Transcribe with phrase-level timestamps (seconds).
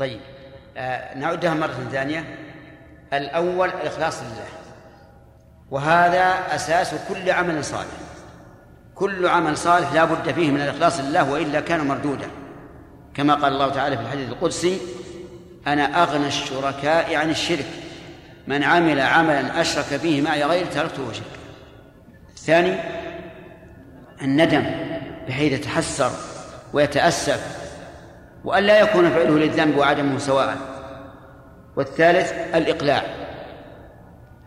[0.00, 0.20] طيب
[0.76, 2.24] آه نعدها مرة ثانية.
[3.12, 4.46] الأول الإخلاص لله
[5.70, 7.86] وهذا أساس كل عمل صالح.
[8.94, 12.30] كل عمل صالح لا بد فيه من الإخلاص لله وإلا كان مردودا.
[13.14, 14.80] كما قال الله تعالى في الحديث القدسي
[15.66, 17.66] أنا أغنى الشركاء عن الشرك
[18.46, 21.26] من عمل عملا أشرك فيه معي غير تركته وشركه
[22.36, 22.80] الثاني
[24.22, 24.66] الندم
[25.28, 26.10] بحيث يتحسر
[26.72, 27.55] ويتأسف
[28.44, 30.56] وأن لا يكون فعله للذنب وعدمه سواء.
[31.76, 33.02] والثالث الإقلاع.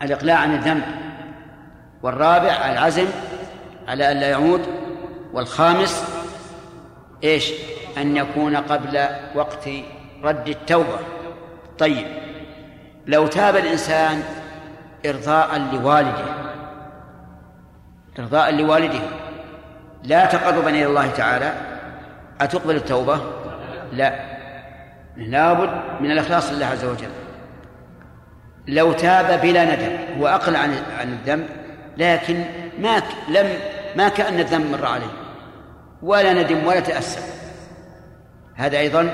[0.02, 0.84] الإقلاع عن الذنب.
[2.04, 3.08] والرابع العزم
[3.88, 4.62] على أن لا يعود.
[5.34, 6.04] والخامس
[7.24, 7.52] إيش؟
[7.98, 9.70] أن يكون قبل وقت
[10.24, 11.00] رد التوبة.
[11.80, 12.08] طيب.
[13.08, 14.24] لو تاب الإنسان
[15.06, 16.26] إرضاء لوالده.
[18.20, 19.02] إرضاء لوالده.
[20.04, 21.54] لا تقربا إلى الله تعالى.
[22.42, 23.20] أتقبل التوبة؟
[23.94, 24.40] لا.
[25.18, 27.10] لابد من الإخلاص لله عز وجل.
[28.68, 31.46] لو تاب بلا ندم هو أقل عن عن الذنب
[31.98, 32.44] لكن
[32.80, 33.50] ما لم
[33.96, 35.12] ما كأن الذنب مر عليه.
[36.02, 37.40] ولا ندم ولا تأسف.
[38.56, 39.10] هذا أيضا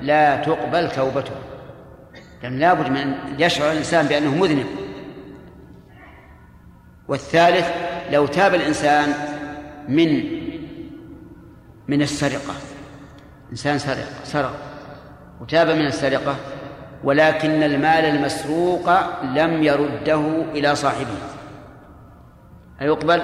[0.00, 1.34] لا تقبل توبته.
[2.42, 4.66] لأن لابد من يشعر الإنسان بأنه مذنب.
[7.08, 7.66] والثالث
[8.10, 9.12] لو تاب الإنسان
[9.88, 10.38] من
[11.88, 12.67] من السرقة.
[13.50, 14.54] إنسان سرق سرق
[15.40, 16.36] وتاب من السرقة
[17.04, 18.90] ولكن المال المسروق
[19.22, 21.18] لم يرده إلى صاحبه
[22.80, 23.22] أيقبل؟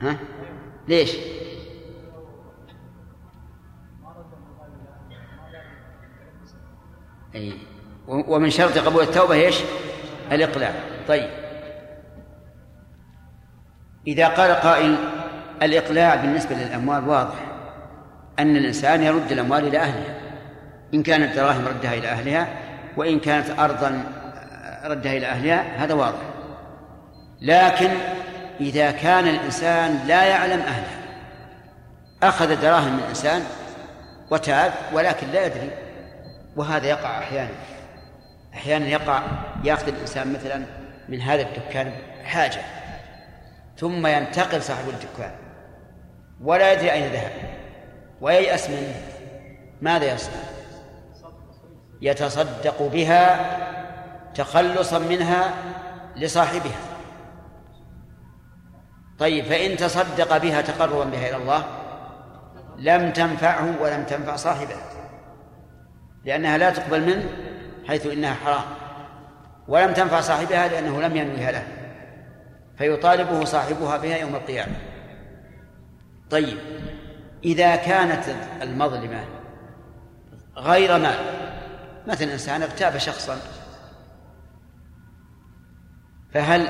[0.00, 0.16] ها؟
[0.88, 1.16] ليش؟
[7.34, 7.52] أي
[8.08, 9.60] ومن شرط قبول التوبة إيش؟
[10.32, 10.74] الإقلاع
[11.08, 11.30] طيب
[14.06, 14.96] إذا قال قائل
[15.62, 17.47] الإقلاع بالنسبة للأموال واضح
[18.38, 20.14] أن الإنسان يرد الأموال إلى أهلها
[20.94, 22.48] إن كانت دراهم ردها إلى أهلها
[22.96, 24.04] وإن كانت أرضا
[24.84, 26.20] ردها إلى أهلها هذا واضح.
[27.40, 27.90] لكن
[28.60, 30.90] إذا كان الإنسان لا يعلم أهله
[32.22, 33.42] أخذ دراهم من إنسان
[34.30, 35.70] وتاب ولكن لا يدري
[36.56, 37.54] وهذا يقع أحيانا.
[38.54, 39.22] أحيانا يقع
[39.64, 40.62] يأخذ الإنسان مثلا
[41.08, 41.92] من هذا الدكان
[42.24, 42.60] حاجة
[43.76, 45.30] ثم ينتقل صاحب الدكان
[46.40, 47.57] ولا يدري أين ذهب.
[48.20, 48.94] وييأس منه.
[49.82, 50.42] ماذا يصنع؟
[52.00, 53.58] يتصدق بها
[54.34, 55.54] تخلصا منها
[56.16, 56.78] لصاحبها.
[59.18, 61.64] طيب فإن تصدق بها تقربا بها إلى الله
[62.78, 64.76] لم تنفعه ولم تنفع صاحبه
[66.24, 67.28] لأنها لا تقبل منه
[67.88, 68.64] حيث إنها حرام.
[69.68, 71.62] ولم تنفع صاحبها لأنه لم ينويها له
[72.78, 74.76] فيطالبه صاحبها بها يوم القيامة.
[76.30, 76.58] طيب
[77.44, 78.24] إذا كانت
[78.62, 79.24] المظلمة
[80.56, 81.18] غير مال
[82.06, 83.36] مثلا إنسان اغتاب شخصا
[86.34, 86.68] فهل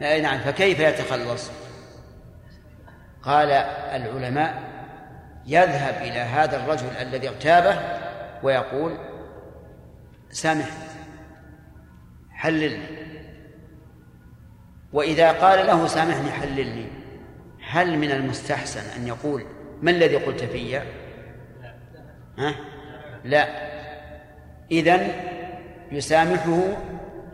[0.00, 1.50] نعم فكيف يتخلص؟
[3.22, 4.62] قال العلماء
[5.46, 7.78] يذهب إلى هذا الرجل الذي اغتابه
[8.42, 8.98] ويقول
[10.30, 10.68] سامح
[12.30, 12.86] حللني.
[14.92, 16.97] وإذا قال له سامحني حللني.
[17.70, 19.44] هل من المستحسن أن يقول
[19.82, 20.80] ما الذي قلت في؟
[22.38, 22.54] ها؟
[23.24, 23.48] لا.
[24.70, 25.08] إذن
[25.92, 26.62] يسامحه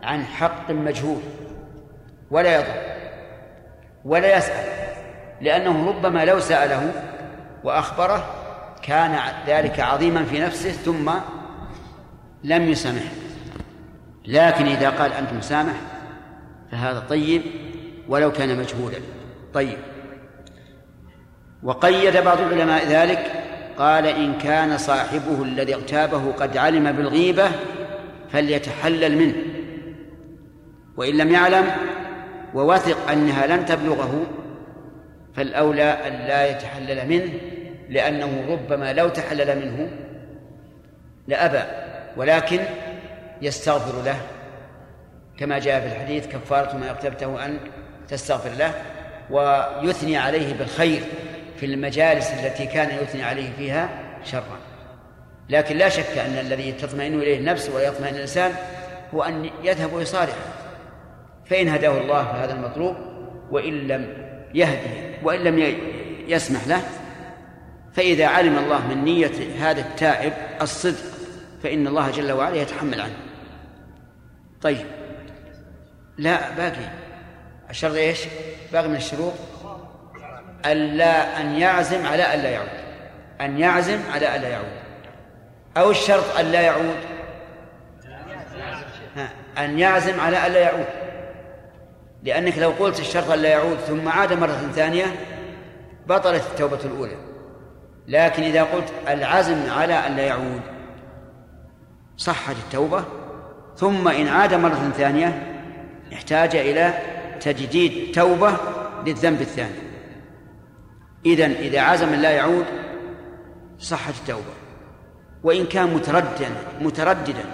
[0.03, 1.21] عن حق مجهول.
[2.31, 2.81] ولا يضر.
[4.05, 4.65] ولا يسأل.
[5.41, 6.91] لأنه ربما لو سأله
[7.63, 8.25] وأخبره
[8.83, 11.11] كان ذلك عظيما في نفسه ثم
[12.43, 13.15] لم يسامحه.
[14.25, 15.75] لكن إذا قال أنت مسامح
[16.71, 17.41] فهذا طيب
[18.07, 18.97] ولو كان مجهولا.
[19.53, 19.94] طيب.
[21.65, 23.31] وقيد بعض العلماء ذلك
[23.77, 27.47] قال إن كان صاحبه الذي اغتابه قد علم بالغيبة
[28.31, 29.35] فليتحلل منه.
[30.97, 31.71] وإن لم يعلم
[32.53, 34.25] ووثق أنها لن تبلغه
[35.35, 37.33] فالأولى أن لا يتحلل منه
[37.89, 39.89] لأنه ربما لو تحلل منه
[41.27, 41.61] لأبى
[42.17, 42.59] ولكن
[43.41, 44.17] يستغفر له.
[45.37, 47.59] كما جاء في الحديث كفارة ما اغتبته أن
[48.07, 48.73] تستغفر له
[49.29, 51.01] ويثني عليه بالخير.
[51.57, 53.89] في المجالس التي كان يثني عليه فيها
[54.23, 54.59] شرا.
[55.49, 58.51] لكن لا شك أن الذي تطمئن إليه النفس ويطمئن الإنسان
[59.13, 60.35] هو أن يذهب ويصالح
[61.45, 62.95] فإن هداه الله فهذا المطلوب
[63.51, 64.13] وإن لم
[64.53, 65.75] يهدي وإن لم
[66.27, 66.81] يسمح له
[67.93, 71.03] فإذا علم الله من نية هذا التائب الصدق
[71.63, 73.17] فإن الله جل وعلا يتحمل عنه.
[74.61, 74.85] طيب
[76.17, 76.89] لا باقي.
[77.69, 78.19] الشرط إيش؟
[78.73, 79.33] باقي من الشروط.
[80.65, 82.69] ألا أن يعزم على ألا يعود.
[83.41, 84.75] أن يعزم على ألا يعود.
[85.77, 86.95] أو الشرط أن لا يعود.
[89.57, 90.85] أن يعزم على أن لا يعود.
[92.23, 95.05] لأنك لو قلت الشرط أن لا يعود ثم عاد مرة ثانية
[96.07, 97.17] بطلت التوبة الأولى.
[98.07, 100.61] لكن إذا قلت العزم على أن لا يعود
[102.17, 103.03] صحت التوبة
[103.77, 105.41] ثم إن عاد مرة ثانية
[106.13, 106.93] احتاج إلى
[107.39, 108.57] تجديد توبة
[109.05, 109.84] للذنب الثاني.
[111.25, 112.65] إذن إذا عزم لا يعود
[113.79, 114.53] صحت التوبة.
[115.43, 116.49] وإن كان مترددا
[116.81, 117.45] مترددا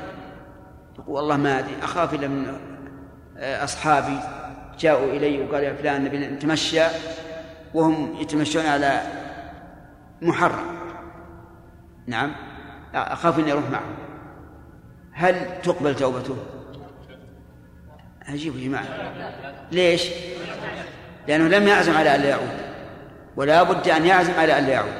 [0.99, 2.57] يقول والله ما أدري أخاف إلا من
[3.37, 4.19] أصحابي
[4.79, 6.83] جاءوا إلي وقالوا يا فلان نبي نتمشى
[7.73, 9.01] وهم يتمشون على
[10.21, 10.77] محرم.
[12.07, 12.31] نعم
[12.93, 13.95] أخاف أني أروح معهم.
[15.11, 16.37] هل تقبل توبته؟
[18.27, 18.85] عجيب يا جماعة.
[19.71, 20.09] ليش؟
[21.27, 22.70] لأنه لم يعزم على أن لا يعود.
[23.35, 24.93] ولا بد أن يعزم على أن لا يعود.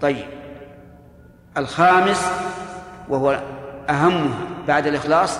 [0.00, 0.26] طيب.
[1.56, 2.32] الخامس
[3.08, 3.42] وهو
[3.88, 4.38] أهمها
[4.68, 5.38] بعد الإخلاص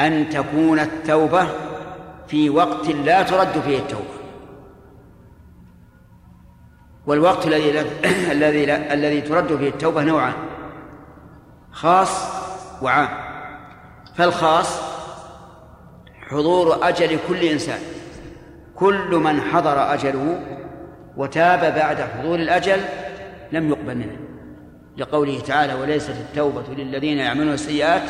[0.00, 1.48] أن تكون التوبة
[2.28, 4.16] في وقت لا ترد فيه التوبة.
[7.06, 7.80] والوقت الذي
[8.32, 10.34] الذي الذي ترد فيه التوبة نوعان
[11.72, 12.24] خاص
[12.82, 13.08] وعام.
[14.14, 14.80] فالخاص
[16.30, 17.95] حضور أجل كل إنسان.
[18.76, 20.40] كل من حضر أجله
[21.16, 22.80] وتاب بعد حضور الأجل
[23.52, 24.16] لم يقبل منه.
[24.96, 28.02] لقوله تعالى وليست التوبة للذين يعملون السيئات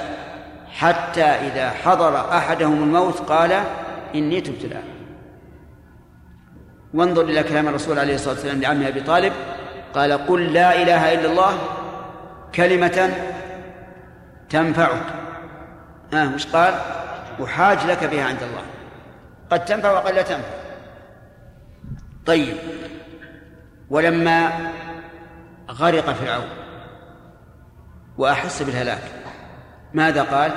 [0.72, 3.62] حتى إذا حضر أحدهم الموت قال
[4.14, 4.82] إني تبت الآن
[6.94, 9.32] وانظر إلى كلام الرسول عليه الصلاة والسلام لعمه أبي طالب
[9.94, 11.58] قال قل لا إله إلا الله
[12.54, 13.10] كلمة
[14.50, 15.06] تنفعك
[16.14, 16.74] آه وش قال؟
[17.44, 18.75] أحاج لك بها عند الله
[19.50, 20.48] قد تنفع وقد لا تنفع.
[22.26, 22.56] طيب.
[23.90, 24.50] ولما
[25.70, 26.48] غرق فرعون
[28.18, 29.02] وأحس بالهلاك
[29.94, 30.52] ماذا قال؟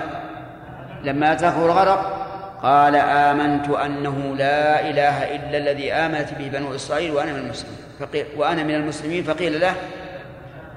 [1.04, 2.20] لما أدركه الغرق
[2.62, 7.78] قال آمنت أنه لا إله إلا الذي آمنت به بنو إسرائيل وأنا من المسلمين.
[8.00, 9.76] فقيل وأنا من المسلمين فقيل له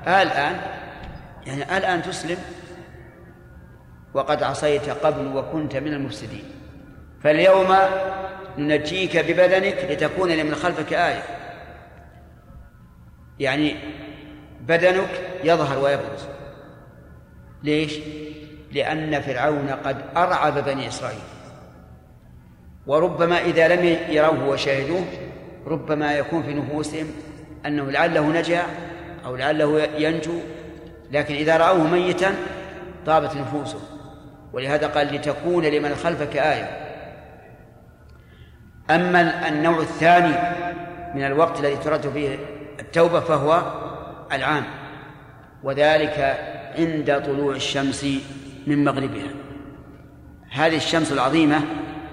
[0.07, 0.61] الآن
[1.47, 2.39] يعني الآن تسلم
[4.15, 6.62] وقد عصيت قبل وكنت من المفسدين.
[7.25, 7.77] فاليوم
[8.59, 11.23] ننجيك ببدنك لتكون لمن خلفك آية.
[13.39, 13.77] يعني
[14.61, 15.11] بدنك
[15.45, 16.27] يظهر ويبرز.
[17.63, 17.99] ليش؟
[18.73, 21.19] لأن فرعون قد أرعب بني إسرائيل.
[22.87, 25.05] وربما إذا لم يروه وشاهدوه
[25.67, 27.07] ربما يكون في نفوسهم
[27.67, 28.63] أنه لعله نجا
[29.25, 30.39] أو لعله ينجو.
[31.11, 32.35] لكن إذا رأوه ميتا
[33.07, 33.83] طابت نفوسهم
[34.53, 36.82] ولهذا قال لتكون لمن خلفك آية.
[38.95, 40.35] أما النوع الثاني
[41.15, 42.39] من الوقت الذي ترد فيه
[42.81, 43.63] التوبة فهو
[44.33, 44.65] العام
[45.63, 46.39] وذلك
[46.79, 48.07] عند طلوع الشمس
[48.67, 49.31] من مغربها.
[50.51, 51.61] هذه الشمس العظيمة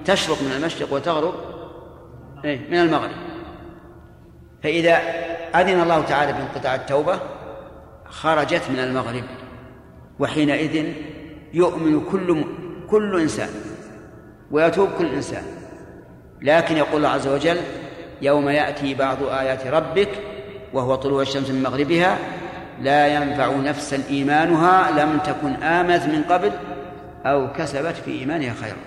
[0.06, 1.34] تشرق من المشرق وتغرب
[2.46, 3.16] إيه، من المغرب.
[4.64, 4.98] فإذا
[5.56, 7.20] أذن الله تعالى بانقطاع التوبة
[8.06, 9.24] خرجت من المغرب
[10.20, 10.94] وحينئذ
[11.54, 12.46] يؤمن كل
[12.90, 13.50] كل إنسان
[14.52, 15.59] ويتوب كل إنسان.
[16.42, 17.58] لكن يقول الله عز وجل
[18.22, 20.10] يوم يأتي بعض آيات ربك
[20.74, 22.18] وهو طلوع الشمس من مغربها
[22.82, 26.52] لا ينفع نفسا إيمانها لم تكن آمنت من قبل
[27.26, 28.78] أو كسبت في إيمانها خيرا.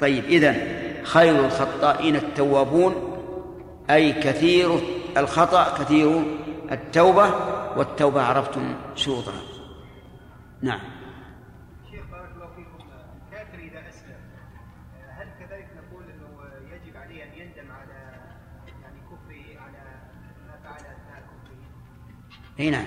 [0.00, 0.56] طيب إذن
[1.02, 2.94] خير الخطائين التوابون
[3.90, 4.78] أي كثير
[5.16, 6.22] الخطأ كثير
[6.72, 7.30] التوبة
[7.76, 9.42] والتوبة عرفتم شروطها.
[10.62, 10.80] نعم.
[22.60, 22.84] أي نعم.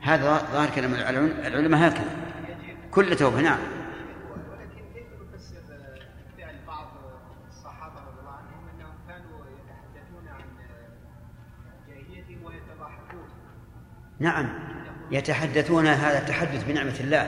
[0.00, 2.16] هذا ظاهر كلام العلماء هكذا.
[2.90, 3.58] كل توبة نعم.
[14.20, 14.48] نعم.
[15.10, 17.22] يتحدثون هذا التحدث بنعمة الله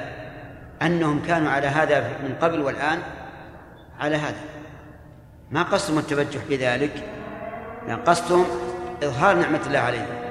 [0.83, 2.99] أنهم كانوا على هذا من قبل والآن
[4.00, 4.40] على هذا.
[5.50, 6.92] ما قصدهم التبجح بذلك؟
[7.87, 8.44] يعني قصدهم
[9.02, 10.24] إظهار نعمة الله عليهم.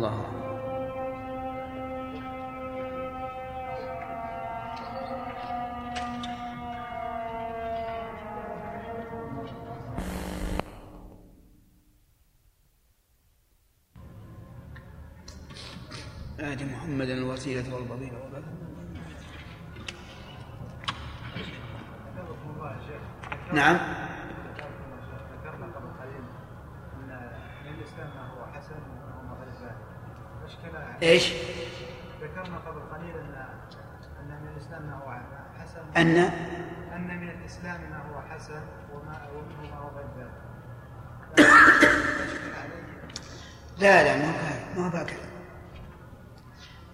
[0.00, 0.40] الله.
[16.40, 18.12] آت محمدا الوسيلة والفضيلة
[23.52, 23.76] نعم
[25.32, 26.24] ذكرنا قبل قليل
[26.94, 27.30] ان
[27.64, 29.76] من الاسلام ما هو حسن وما غير ذلك
[30.40, 31.32] المشكلة إيش؟
[32.22, 33.34] ذكرنا قبل قليل ان
[34.20, 35.20] أن من الإسلام ما هو
[35.60, 35.80] حسن.
[35.96, 36.16] أن؟
[36.96, 38.62] أن من الإسلام ما هو حسن
[38.94, 40.30] وما ومنه ما هو غير ذلك.
[43.78, 44.32] لا لا ما هو
[44.76, 45.26] ما هو هكذا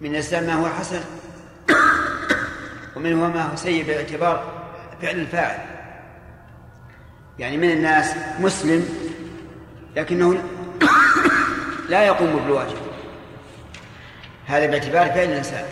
[0.01, 1.01] من الإسلام ما هو حسن
[2.95, 4.67] ومنه ما هو سيء باعتبار
[5.01, 5.59] فعل الفاعل.
[7.39, 8.85] يعني من الناس مسلم
[9.95, 10.43] لكنه
[11.89, 12.86] لا يقوم بالواجب.
[14.47, 15.65] هذا باعتبار فعل الإنسان.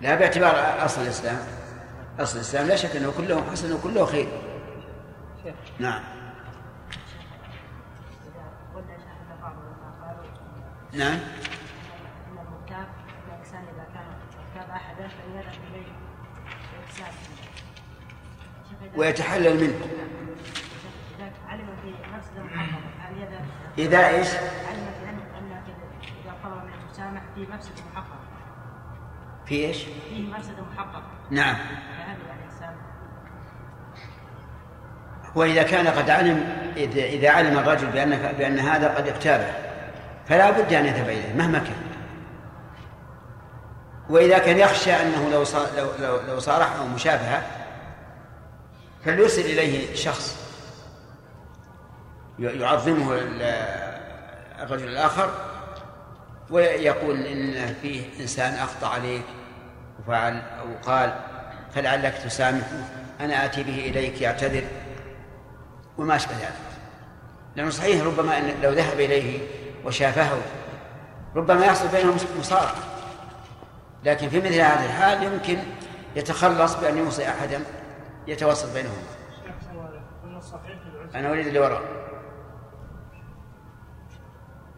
[0.00, 1.38] لا باعتبار أصل الإسلام.
[2.20, 4.28] أصل الإسلام لا شك أنه كله حسن وكله خير.
[5.78, 6.02] نعم.
[10.92, 11.12] نعم.
[11.12, 12.86] ان المغتاب
[13.28, 13.64] الانسان
[23.78, 24.18] اذا
[27.14, 28.04] منه المسامح
[29.46, 31.56] في إيش؟ فيه مفسده محققه نعم.
[35.34, 39.52] وإذا كان قد علم إذا إذا علم الرجل بأن بأن هذا قد اغتابه
[40.26, 41.76] فلا بد أن يذهب إليه مهما كان.
[44.10, 47.42] وإذا كان يخشى أنه لو صار لو لو, لو صارحه مشافهة
[49.04, 50.44] فليرسل إليه شخص
[52.38, 53.42] يعظمه ال-
[54.62, 55.30] الرجل الآخر
[56.50, 59.24] ويقول إن فيه إنسان أخطأ عليك
[60.00, 61.14] وفعل أو قال
[61.74, 62.84] فلعلك تسامحه
[63.20, 64.64] أنا آتي به إليك يعتذر.
[65.98, 66.52] وما أشبه ذلك.
[67.56, 69.40] لأنه صحيح ربما أن لو ذهب إليه
[69.84, 70.38] وشافهه
[71.36, 72.74] ربما يحصل بينهم مصارعة
[74.04, 75.58] لكن في مثل هذه الحال يمكن
[76.16, 77.60] يتخلص بأن يوصي أحدا
[78.26, 79.02] يتوسط بينهما.
[81.14, 81.82] أنا أريد اللي وراء.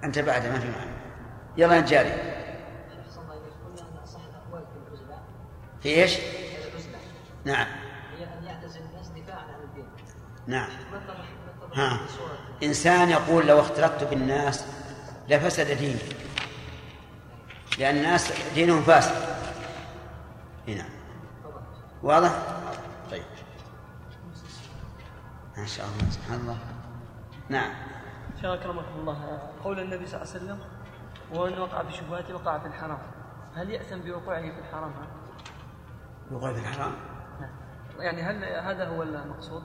[0.05, 0.96] أنت بعد ما في معنى.
[1.57, 2.09] يلا أنت جاري.
[2.09, 4.65] شيخ صلى الله عليه وسلم قلنا ان صح الاقوال
[5.83, 6.99] في؟ العزله
[7.45, 7.67] نعم.
[10.47, 10.69] نعم.
[11.75, 12.01] ها.
[12.63, 14.65] إنسان يقول لو اختلطت بالناس
[15.29, 15.99] لفسد ديني.
[17.79, 19.37] لأن الناس دينهم فاسد.
[20.69, 20.85] هنا.
[22.03, 22.31] واضح؟
[23.11, 23.23] طيب.
[25.57, 26.59] ما شاء الله سبحان الله.
[27.49, 27.73] نعم.
[28.37, 29.39] شيخ اكرمكم الله.
[29.65, 30.76] قول النبي صلى الله عليه وسلم.
[31.35, 32.99] ومن وقع في شبهات وقع في الحرام
[33.55, 35.17] هل يأثم بوقوعه في الحرام هذا؟
[36.33, 36.93] وقوع في الحرام
[37.99, 39.63] يعني هل هذا هو المقصود؟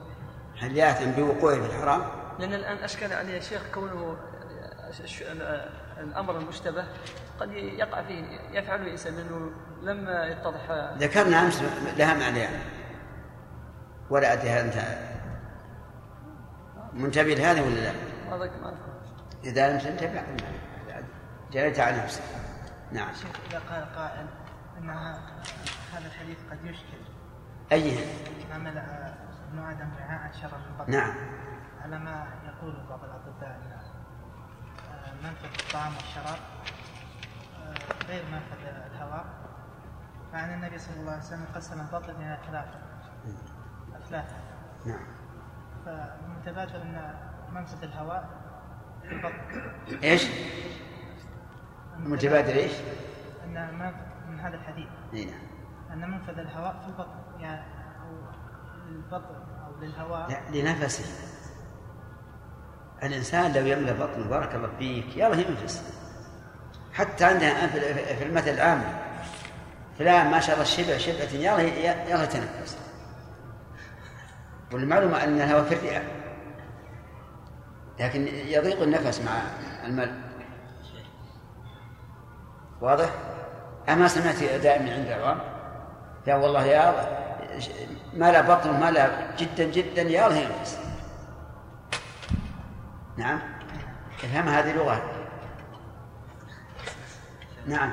[0.60, 2.02] هل يأثم بوقوعه في الحرام؟
[2.38, 4.16] لأن الآن أشكل علي يا شيخ كونه
[5.98, 6.84] الأمر المشتبه
[7.40, 9.50] قد يقع فيه يفعله الإنسان لأنه
[9.82, 11.62] لما يتضح ذكرنا أمس
[11.96, 12.60] لها معنيان
[14.10, 14.74] ولا أدري هل أنت
[16.92, 17.92] منتبه لهذا ولا لا؟
[18.30, 18.74] ما أذكر
[19.44, 20.22] إذا لم تنتبه
[21.52, 22.22] جريت على نفسك.
[22.92, 23.12] نعم.
[23.14, 24.26] شيخ إذا قال قائل
[24.78, 24.90] إن
[25.92, 27.02] هذا الحديث قد يشكل.
[27.72, 28.04] أيها
[28.50, 29.14] ما ملأ
[29.48, 30.90] ابن آدم وعاء شر من بطن.
[30.90, 31.14] نعم.
[31.82, 33.72] على ما يقول بعض الأطباء إن
[34.92, 36.38] آه، منفذ الطعام والشراب
[37.56, 39.26] آه، غير منفذ الهواء.
[40.32, 42.78] مع أن النبي صلى الله عليه وسلم قسم البطن إلى ثلاثة.
[43.94, 44.36] افلاتا
[44.86, 45.06] نعم.
[45.84, 47.14] فمتبادر إن
[47.52, 48.28] منفذ الهواء
[49.02, 50.04] في البطن.
[50.04, 50.26] إيش؟
[51.98, 52.72] متبادل إيش؟
[53.44, 53.92] أن
[54.28, 54.88] من هذا الحديث.
[55.14, 55.40] إي نعم.
[55.92, 57.60] أن منفذ الهواء في البطن يعني
[58.00, 58.32] أو
[58.88, 59.34] للبطن
[59.66, 60.28] أو للهواء.
[60.52, 61.04] لا لنفسه.
[63.02, 65.98] الإنسان لو يملأ بطنه بارك الله فيك يلا ينفس.
[66.92, 68.82] حتى عندنا في- في المثل العام
[69.98, 71.60] فلان ما شاء الله شبع شبعة يلا
[72.08, 72.78] يلا يتنفس.
[74.72, 76.02] والمعلومة أن الهواء في الرئة.
[78.00, 79.42] لكن يضيق النفس مع
[79.84, 80.21] الملء
[82.82, 83.10] واضح؟
[83.88, 85.38] أما سمعت دائما عند العوام
[86.26, 86.94] لا والله يا
[88.14, 90.78] ما لا بطن ما لا جدا جدا يا الله ينفس.
[93.16, 93.40] نعم.
[94.24, 95.02] افهم هذه لغة
[97.66, 97.92] نعم.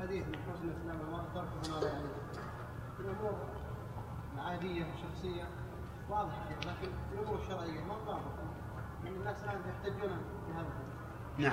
[0.00, 1.02] حديث من حسن الاسلام
[1.34, 1.92] تركه
[3.00, 3.34] الأمور
[4.34, 5.44] العادية والشخصية
[6.10, 8.22] واضح لكن الأمور الشرعية ما ضابط
[9.04, 10.18] يعني الناس الآن يحتجون
[10.48, 10.91] بهذا.
[11.38, 11.52] نعم.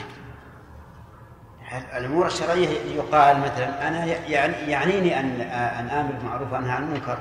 [1.98, 7.18] الأمور الشرعية يقال مثلا أنا يعني يعنيني أن أن آمر بالمعروف وأنهى عن المنكر؟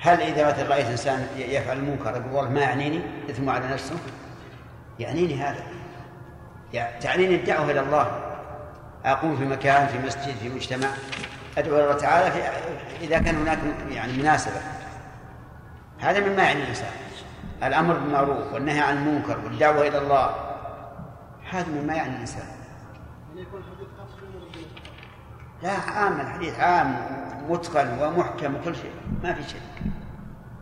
[0.00, 3.00] هل إذا مثلا رأيت إنسان يفعل المنكر أقول والله ما يعنيني
[3.30, 3.94] إثم على نفسه؟
[4.98, 5.62] يعنيني هذا.
[6.72, 8.20] يع- تعنيني الدعوة إلى الله.
[9.04, 10.88] أقوم في مكان في مسجد في مجتمع.
[11.58, 12.40] أدعو الله تعالى في
[13.04, 13.58] إذا كان هناك
[13.90, 14.60] يعني مناسبة.
[16.00, 16.90] هذا مما يعني الإنسان.
[17.62, 20.47] الأمر بالمعروف والنهي عن المنكر والدعوة إلى الله.
[21.50, 22.46] هذا مما يعني الإنسان
[25.62, 26.96] لا عام الحديث عام
[27.48, 28.90] متقن ومحكم وكل شيء.
[29.22, 29.60] ما في شيء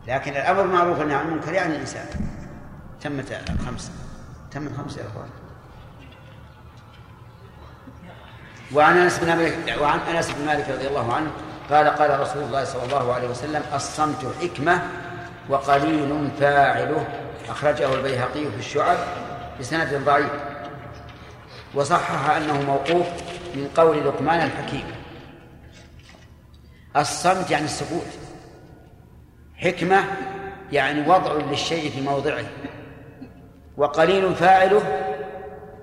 [0.07, 2.05] لكن الأمر بالمعروف والنهي عن المنكر يعني الإنسان
[3.01, 3.91] تمت الخمسة
[4.51, 5.29] تم الخمسة يا أخوان.
[8.73, 11.31] وعن أنس بن مالك وعن أنس بن مالك رضي الله عنه
[11.69, 14.81] قال قال رسول الله صلى الله عليه وسلم الصمت حكمة
[15.49, 17.07] وقليل فاعله.
[17.49, 18.97] أخرجه البيهقي في الشعب
[19.59, 20.31] بسند ضعيف.
[21.73, 23.07] وصحح أنه موقوف
[23.55, 24.83] من قول لقمان الحكيم.
[26.97, 28.07] الصمت يعني السكوت.
[29.55, 30.03] حكمة
[30.71, 32.45] يعني وضع للشيء في موضعه.
[33.77, 34.81] وقليل فاعله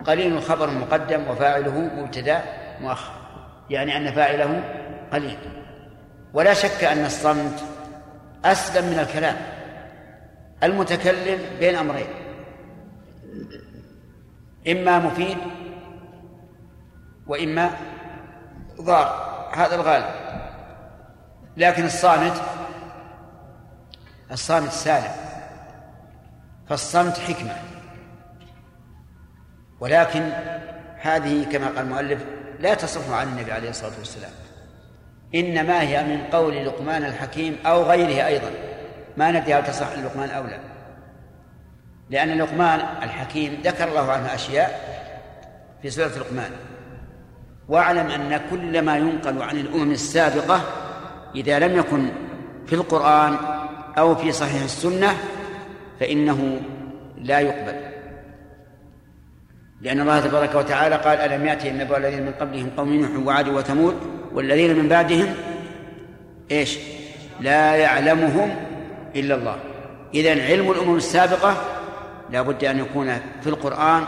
[0.06, 2.42] قليل خبر مقدم وفاعله مبتدأ
[2.80, 3.12] مؤخر.
[3.70, 4.62] يعني أن فاعله
[5.12, 5.38] قليل.
[6.34, 7.64] ولا شك أن الصمت
[8.44, 9.36] أسلم من الكلام
[10.62, 12.06] المتكلم بين أمرين.
[14.68, 15.38] إما مفيد
[17.26, 17.70] وإما
[18.80, 20.06] ضار هذا الغالب.
[21.56, 22.42] لكن الصامت
[24.32, 25.12] الصامت سالم.
[26.68, 27.56] فالصمت حكمة.
[29.80, 30.30] ولكن
[31.00, 32.24] هذه كما قال المؤلف
[32.60, 34.30] لا تصح عن النبي عليه الصلاة والسلام.
[35.34, 38.50] إنما هي من قول لقمان الحكيم أو غيره أيضا.
[39.16, 40.58] ما ندري هل تصح لقمان أو لا.
[42.10, 44.80] لأن لقمان الحكيم ذكر الله عنه أشياء
[45.82, 46.50] في سورة لقمان.
[47.68, 50.61] واعلم أن كل ما ينقل عن الأمم السابقة
[51.35, 52.09] إذا لم يكن
[52.66, 53.37] في القرآن
[53.99, 55.16] أو في صحيح السنة
[56.00, 56.61] فإنه
[57.18, 57.80] لا يقبل.
[59.80, 63.94] لأن الله تبارك وتعالى قال ألم يأتي النبأ الذين من قبلهم قوم نوح وعاد وثمود
[64.33, 65.35] والذين من بعدهم؟
[66.50, 66.78] إيش؟
[67.40, 68.56] لا يعلمهم
[69.16, 69.56] إلا الله.
[70.14, 71.57] إذا علم الأمم السابقة
[72.31, 74.05] لا بد أن يكون في القرآن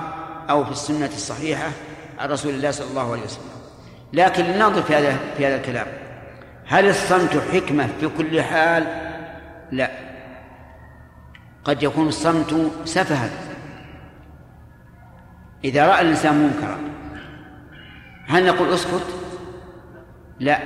[0.50, 1.70] أو في السنة الصحيحة
[2.18, 3.44] عن رسول الله صلى الله عليه وسلم.
[4.12, 5.86] لكن لننظر في هذا في هذا الكلام.
[6.66, 8.86] هل الصمت حكمة في كل حال؟
[9.72, 9.90] لا.
[11.64, 13.30] قد يكون الصمت سفها.
[15.64, 16.78] إذا رأى الإنسان منكرا
[18.26, 19.06] هل نقول اسكت؟
[20.40, 20.58] لا.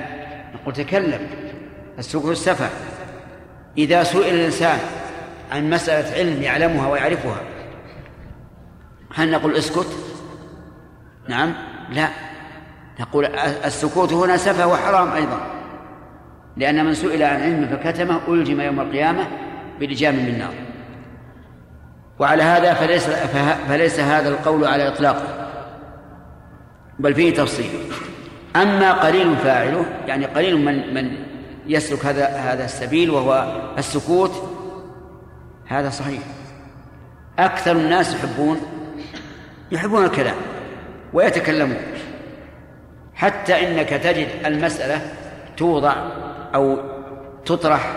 [0.55, 1.29] نقول تكلم.
[1.99, 2.71] السكوت السفه
[3.79, 4.79] إذا سئل الإنسان
[5.51, 7.41] عن مسألة علم يعلمها ويعرفها
[9.15, 10.10] هل نقول اسكت؟
[11.29, 11.55] نعم؟
[11.91, 12.09] لا.
[13.01, 13.27] نقول
[13.65, 15.41] السكوت هنا سفه وحرام أيضا.
[16.57, 19.27] لأن من سئل عن علم فكتمه ألجم يوم القيامة
[19.81, 20.55] بلجام من نار.
[22.19, 23.11] وعلى هذا فليس
[23.69, 25.51] فليس هذا القول على إطلاقه
[26.99, 27.71] بل فيه تفصيل.
[28.57, 31.17] أما قليل فاعله يعني قليل من من
[31.67, 34.33] يسلك هذا هذا السبيل وهو السكوت
[35.67, 36.23] هذا صحيح.
[37.39, 38.61] أكثر الناس يحبون
[39.73, 40.37] يحبون الكلام.
[41.13, 41.79] ويتكلمون.
[43.15, 45.01] حتى إنك تجد المسألة
[45.57, 45.95] توضع
[46.55, 46.79] أو
[47.45, 47.93] تطرح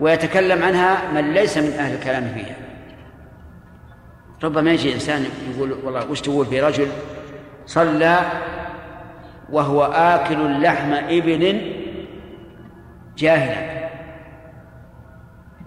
[0.00, 2.56] ويتكلم عنها من ليس من أهل الكلام فيها.
[4.44, 6.88] ربما يجي إنسان يقول والله وش تقول في رجل
[7.66, 8.20] صلى
[9.50, 11.72] وهو آكل لحم إبل
[13.16, 13.90] جاهلا.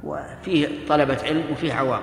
[0.03, 2.01] وفيه طلبة علم وفيه عوام.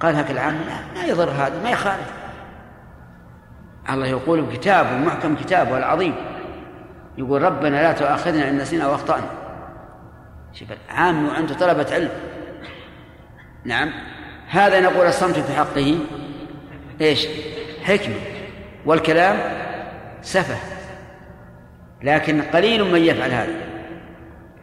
[0.00, 0.54] قال هكذا العام
[0.94, 2.21] ما يضر هذا ما يخالف.
[3.90, 6.14] الله يقول بكتاب محكم كتابه العظيم
[7.18, 9.26] يقول ربنا لا تؤاخذنا إن نسينا وأخطأنا.
[10.52, 12.10] شوف عام وعنده طلبة علم.
[13.64, 13.90] نعم.
[14.48, 15.98] هذا نقول الصمت في حقه.
[17.00, 17.26] إيش؟
[17.84, 18.14] حكمة.
[18.86, 19.36] والكلام
[20.22, 20.56] سفه.
[22.02, 23.54] لكن قليل من يفعل هذا.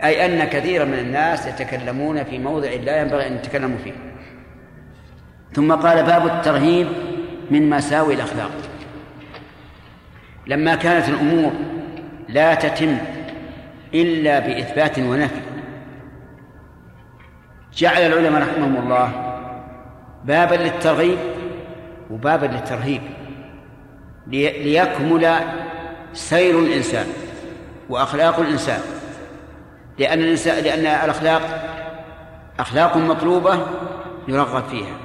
[0.03, 3.93] أي أن كثيرا من الناس يتكلمون في موضع لا ينبغي أن يتكلموا فيه.
[5.53, 6.87] ثم قال باب الترهيب
[7.51, 8.51] من مساوي الأخلاق.
[10.49, 11.51] لما كانت الأمور
[12.29, 12.97] لا تتم
[13.93, 15.41] إلا بإثبات ونفي.
[17.73, 19.11] جعل العلماء رحمهم الله
[20.23, 21.17] بابا للترغيب
[22.11, 23.01] وبابا للترهيب
[24.27, 25.35] ليكمل
[26.13, 27.05] سير الإنسان
[27.89, 28.79] وأخلاق الإنسان.
[29.99, 31.41] لأن الإنسان لأن الأخلاق
[32.59, 33.67] أخلاق مطلوبة
[34.27, 34.97] يرغب فيها.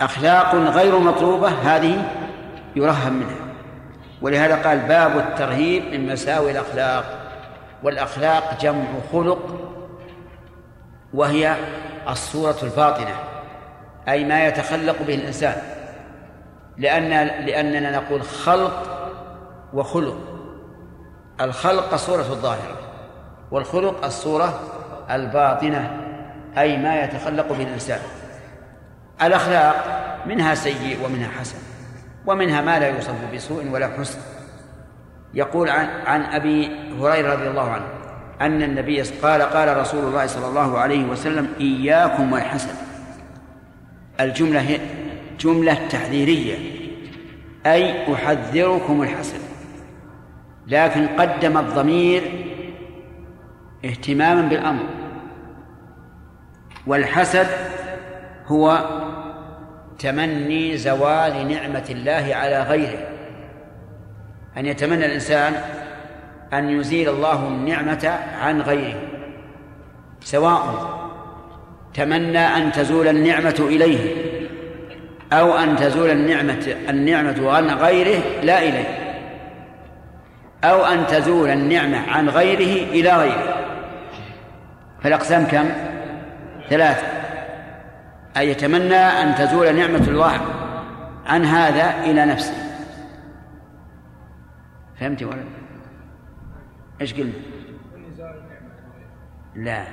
[0.00, 2.10] أخلاق غير مطلوبة هذه
[2.76, 3.41] يرهب منها.
[4.22, 7.04] ولهذا قال باب الترهيب من مساوي الأخلاق
[7.82, 9.38] والأخلاق جمع خلق
[11.14, 11.56] وهي
[12.08, 13.14] الصورة الباطنة
[14.08, 15.56] أي ما يتخلق به الإنسان
[16.78, 19.08] لأن لأننا نقول خلق
[19.72, 20.16] وخلق
[21.40, 22.76] الخلق الصورة الظاهرة
[23.50, 24.60] والخلق الصورة
[25.10, 26.00] الباطنة
[26.58, 28.00] أي ما يتخلق به الإنسان
[29.22, 29.74] الأخلاق
[30.26, 31.58] منها سيء ومنها حسن.
[32.26, 34.18] ومنها ما لا يوصف بسوء ولا حسن.
[35.34, 37.84] يقول عن عن أبي هريرة رضي الله عنه
[38.40, 42.74] أن النبي قال قال رسول الله صلى الله عليه وسلم إياكم والحسن
[44.20, 44.80] الجملة هي
[45.40, 46.56] جملة تحذيرية.
[47.66, 49.38] أي أحذركم الحسن
[50.66, 52.22] لكن قدم الضمير
[53.84, 54.84] اهتماما بالأمر.
[56.86, 57.46] والحسد
[58.46, 58.86] هو
[60.02, 62.98] تمني زوال نعمة الله على غيره.
[64.56, 65.52] أن يتمنى الإنسان
[66.52, 69.00] أن يزيل الله النعمة عن غيره.
[70.20, 70.90] سواء
[71.94, 74.14] تمنى أن تزول النعمة إليه
[75.32, 78.98] أو أن تزول النعمة النعمة عن غيره لا إليه.
[80.64, 83.54] أو أن تزول النعمة عن غيره إلى غيره.
[85.02, 85.68] فالأقسام كم؟
[86.70, 87.21] ثلاثة.
[88.36, 90.40] أي يتمنى أن تزول نعمة الله
[91.26, 92.54] عن هذا إلى نفسه.
[95.00, 95.44] فهمت ولا؟
[97.00, 97.32] إيش قلنا؟
[99.54, 99.84] لا.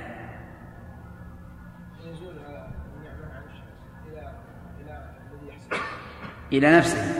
[6.52, 7.14] إلى نفسه.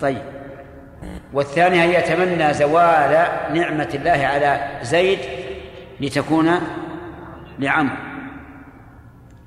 [0.00, 0.22] طيب.
[1.32, 5.18] والثانية هي يتمنى زوال نعمة الله على زيد
[6.00, 6.50] لتكون
[7.58, 8.09] لعمرو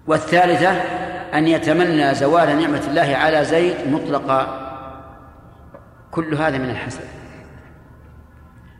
[0.08, 0.72] والثالثة
[1.34, 4.60] أن يتمنى زوال نعمة الله على زيد مطلقا
[6.12, 7.06] كل هذا من الحسد.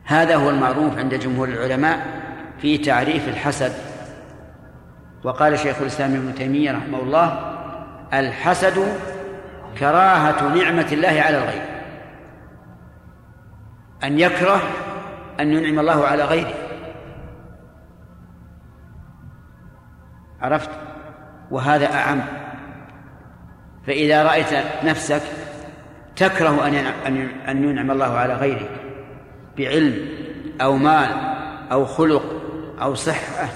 [0.04, 2.06] هذا هو المعروف عند جمهور العلماء
[2.58, 3.72] في تعريف الحسد.
[5.24, 7.54] وقال شيخ الإسلام ابن تيمية رحمه الله
[8.12, 8.86] الحسد
[9.78, 11.62] كراهة نعمة الله على الغير.
[14.04, 14.62] أن يكره
[15.40, 16.54] أن ينعم الله على غيره.
[20.40, 20.70] عرفت؟
[21.50, 22.20] وهذا أعم.
[23.86, 24.52] فإذا رأيت
[24.84, 25.22] نفسك
[26.16, 26.74] تكره أن
[27.48, 28.70] أن ينعم الله على غيرك
[29.58, 30.08] بعلم
[30.60, 31.08] أو مال
[31.72, 32.22] أو خلق
[32.82, 33.48] أو صحة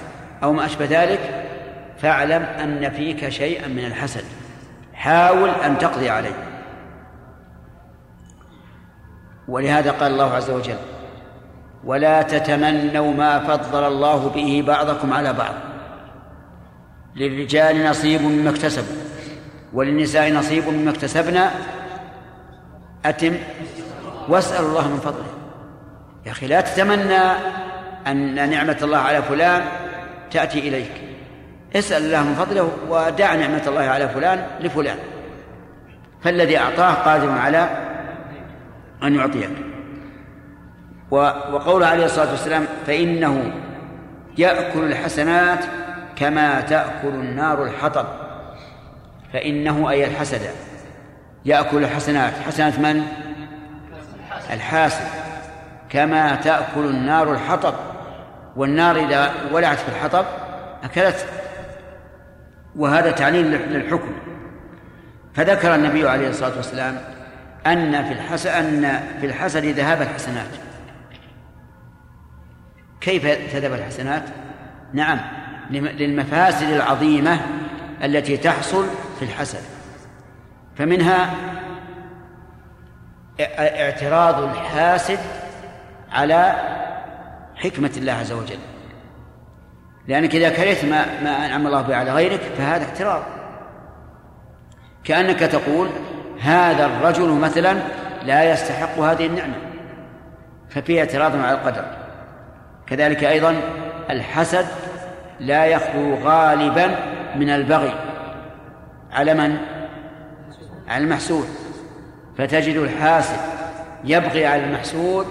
[0.43, 1.45] أو ما أشبه ذلك
[1.99, 4.25] فاعلم أن فيك شيئا من الحسد.
[4.95, 6.35] حاول أن تقضي عليه.
[9.49, 10.79] ولهذا قال الله عز وجل
[11.85, 15.55] ولا تتمنوا ما فضل الله به بعضكم على بعض.
[17.19, 18.97] للرجال نصيب مما اكتسبوا
[19.73, 21.51] وللنساء نصيب مما اكتسبنا.
[23.05, 23.37] أتم
[24.29, 25.27] واسأل الله من فضله.
[26.27, 27.21] يا أخي لا تتمنى
[28.07, 29.63] أن نعمة الله على فلان
[30.31, 30.93] تأتي إليك.
[31.77, 34.99] اسأل الله من فضله ودع نعمة الله على فلان لفلان.
[36.23, 37.69] فالذي أعطاه قادر على
[39.03, 39.51] أن يعطيك.
[41.11, 43.53] وقول عليه الصلاة والسلام فإنه
[44.39, 45.65] يأكل الحسنات
[46.19, 48.07] كما تأكل النار الحطب.
[49.33, 50.41] فإنه أي الحسد.
[51.45, 52.33] يأكل الحسنات.
[52.47, 53.03] حسنات من؟
[54.51, 55.05] الحاسد.
[55.89, 57.75] كما تأكل النار الحطب.
[58.57, 60.25] والنار إذا ولعت في الحطب
[60.85, 61.27] أكلت.
[62.77, 64.13] وهذا تعليل للحكم.
[65.35, 67.01] فذكر النبي عليه الصلاة والسلام
[67.67, 70.51] أن في الحسد أن في الحسد ذهاب الحسنات.
[73.01, 74.23] كيف تذهب الحسنات؟
[74.93, 75.21] نعم.
[75.71, 77.41] للمفاسد العظيمة
[78.05, 78.87] التي تحصل
[79.19, 79.63] في الحسد.
[80.77, 81.35] فمنها
[83.59, 85.19] اعتراض الحاسد
[86.13, 86.53] على
[87.57, 88.59] حكمة الله عز وجل.
[90.09, 93.23] لأنك إذا كرهت ما ما أنعم الله به على غيرك فهذا اعتراض.
[95.05, 95.89] كأنك تقول
[96.41, 97.79] هذا الرجل مثلا
[98.23, 99.55] لا يستحق هذه النعمة.
[100.71, 101.85] ففيه اعتراض على القدر.
[102.87, 103.61] كذلك أيضا
[104.11, 104.67] الحسد
[105.41, 106.97] لا يخلو غالبا
[107.37, 107.95] من البغي.
[109.13, 109.57] على من؟
[110.89, 111.47] على المحسود.
[112.39, 113.41] فتجد الحاسد
[114.05, 115.27] يبغي على المحسود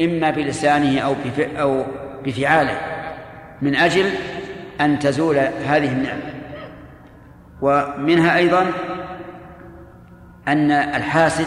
[0.00, 1.84] إما بلسانه أو أو
[2.24, 2.80] بفعاله
[3.62, 4.10] من أجل
[4.80, 6.22] أن تزول هذه النعمة.
[7.62, 8.66] ومنها أيضا
[10.48, 11.46] أن الحاسد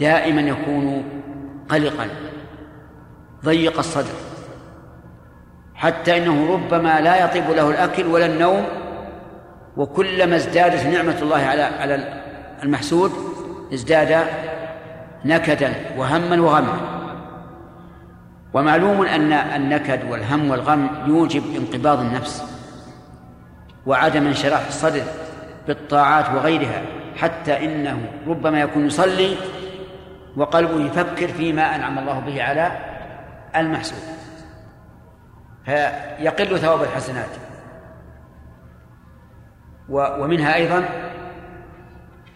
[0.00, 1.04] دائما يكون
[1.68, 2.08] قلقا
[3.44, 4.31] ضيق الصدر.
[5.82, 8.64] حتى إنه ربما لا يطيب له الأكل ولا النوم
[9.76, 12.22] وكلما ازدادت نعمة الله على على
[12.62, 13.12] المحسود
[13.74, 14.26] ازداد
[15.24, 16.78] نكدا وهما وغما.
[18.54, 22.44] ومعلوم أن النكد والهم والغم يوجب انقباض النفس
[23.86, 25.02] وعدم انشراح الصدر
[25.66, 26.82] بالطاعات وغيرها
[27.16, 29.36] حتى إنه ربما يكون يصلي
[30.36, 32.72] وقلبه يفكر فيما أنعم الله به على
[33.56, 34.21] المحسود.
[35.64, 37.30] فيقل ثواب الحسنات.
[39.88, 40.88] ومنها أيضا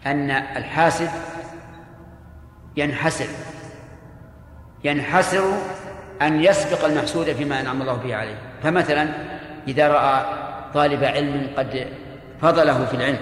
[0.06, 1.10] أن الحاسد
[2.76, 3.26] ينحسر
[4.84, 5.44] ينحسر
[6.22, 8.38] أن يسبق المحسود فيما أنعم الله به عليه.
[8.62, 9.08] فمثلا
[9.68, 10.24] إذا رأى
[10.74, 11.86] طالب علم قد
[12.42, 13.18] فضله في العلم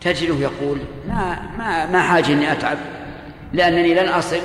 [0.00, 2.78] تجده يقول ما ما ما حاجة إني أتعب
[3.52, 4.40] لأنني لن أصل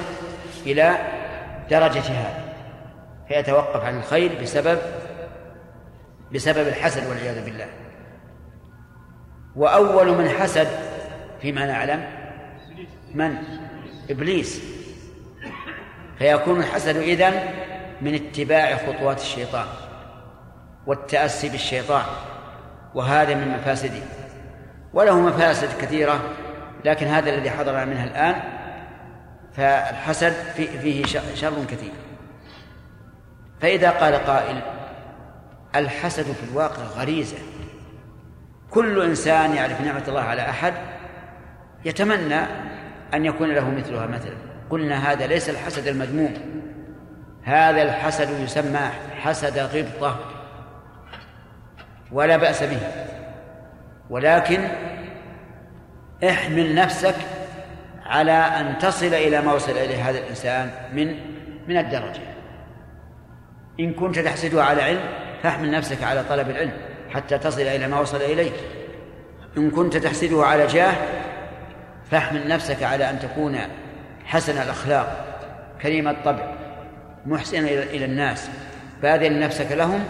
[0.65, 0.97] إلى
[1.69, 2.48] درجة هذا.
[3.29, 4.79] فيتوقف عن الخير بسبب
[6.33, 7.67] بسبب الحسد والعياذ بالله.
[9.55, 10.67] وأول من حسد
[11.41, 12.05] فيما نعلم
[13.13, 13.35] من؟
[14.09, 14.61] إبليس.
[16.19, 17.33] فيكون الحسد إذن
[18.01, 19.65] من اتباع خطوات الشيطان
[20.87, 22.05] والتأسي بالشيطان
[22.95, 24.01] وهذا من مفاسده
[24.93, 26.19] وله مفاسد كثيرة
[26.85, 28.41] لكن هذا الذي حضرنا منها الآن
[29.53, 31.91] فالحسد فيه شر كثير.
[33.61, 34.61] فإذا قال قائل
[35.75, 37.37] الحسد في الواقع غريزة.
[38.71, 40.73] كل إنسان يعرف نعمة الله على أحد
[41.85, 42.41] يتمنى
[43.13, 44.35] أن يكون له مثلها مثلا.
[44.69, 46.33] قلنا هذا ليس الحسد المذموم.
[47.43, 48.89] هذا الحسد يسمى
[49.21, 50.19] حسد غبطة.
[52.11, 52.81] ولا بأس به.
[54.09, 54.67] ولكن
[56.29, 57.15] احمل نفسك
[58.05, 61.15] على أن تصل إلى ما وصل إليه هذا الإنسان من
[61.67, 62.38] من الدرجة.
[63.79, 64.99] إن كنت تحسده على علم
[65.43, 66.71] فاحمل نفسك على طلب العلم
[67.09, 68.53] حتى تصل إلى ما وصل إليك.
[69.57, 70.93] إن كنت تحسده على جاه
[72.11, 73.57] فاحمل نفسك على أن تكون
[74.25, 75.25] حسن الأخلاق
[75.81, 76.53] كريم الطبع
[77.25, 78.49] محسنا إلى الناس.
[79.01, 80.03] باذل نفسك لهم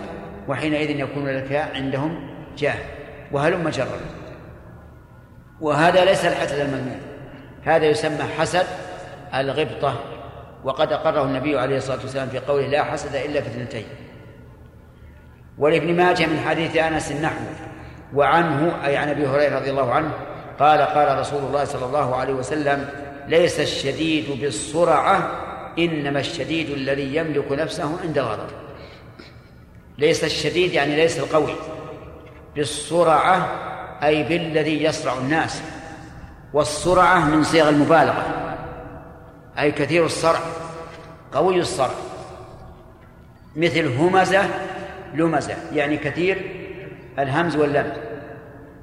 [0.47, 2.77] وحينئذ يكون لك عندهم جاه.
[3.32, 3.99] وهلم جرا.
[5.62, 6.99] وهذا ليس الحسد المذموم
[7.63, 8.65] هذا يسمى حسد
[9.36, 10.18] الغبطة.
[10.63, 13.85] وقد أقره النبي عليه الصلاة والسلام في قوله لا حسد إلا في اثنتين.
[15.57, 17.43] ولابن ماجه من حديث أنس نحو
[18.13, 20.11] وعنه أي عن أبي هريرة رضي الله عنه
[20.59, 22.89] قال قال رسول الله صلى الله عليه وسلم
[23.27, 25.31] ليس الشديد بالسرعة
[25.79, 28.49] إنما الشديد الذي يملك نفسه عند الغضب
[29.97, 31.55] ليس الشديد يعني ليس القوي.
[32.55, 33.47] بالسرعة
[34.03, 35.61] أي بالذي يسرع الناس.
[36.53, 38.48] والسرعة من صيغ المبالغة.
[39.59, 40.39] أي كثير الصرع
[41.31, 41.95] قوي الصرع.
[43.55, 44.49] مثل همزة
[45.13, 46.65] لمزة يعني كثير
[47.19, 47.97] الهمز واللمز.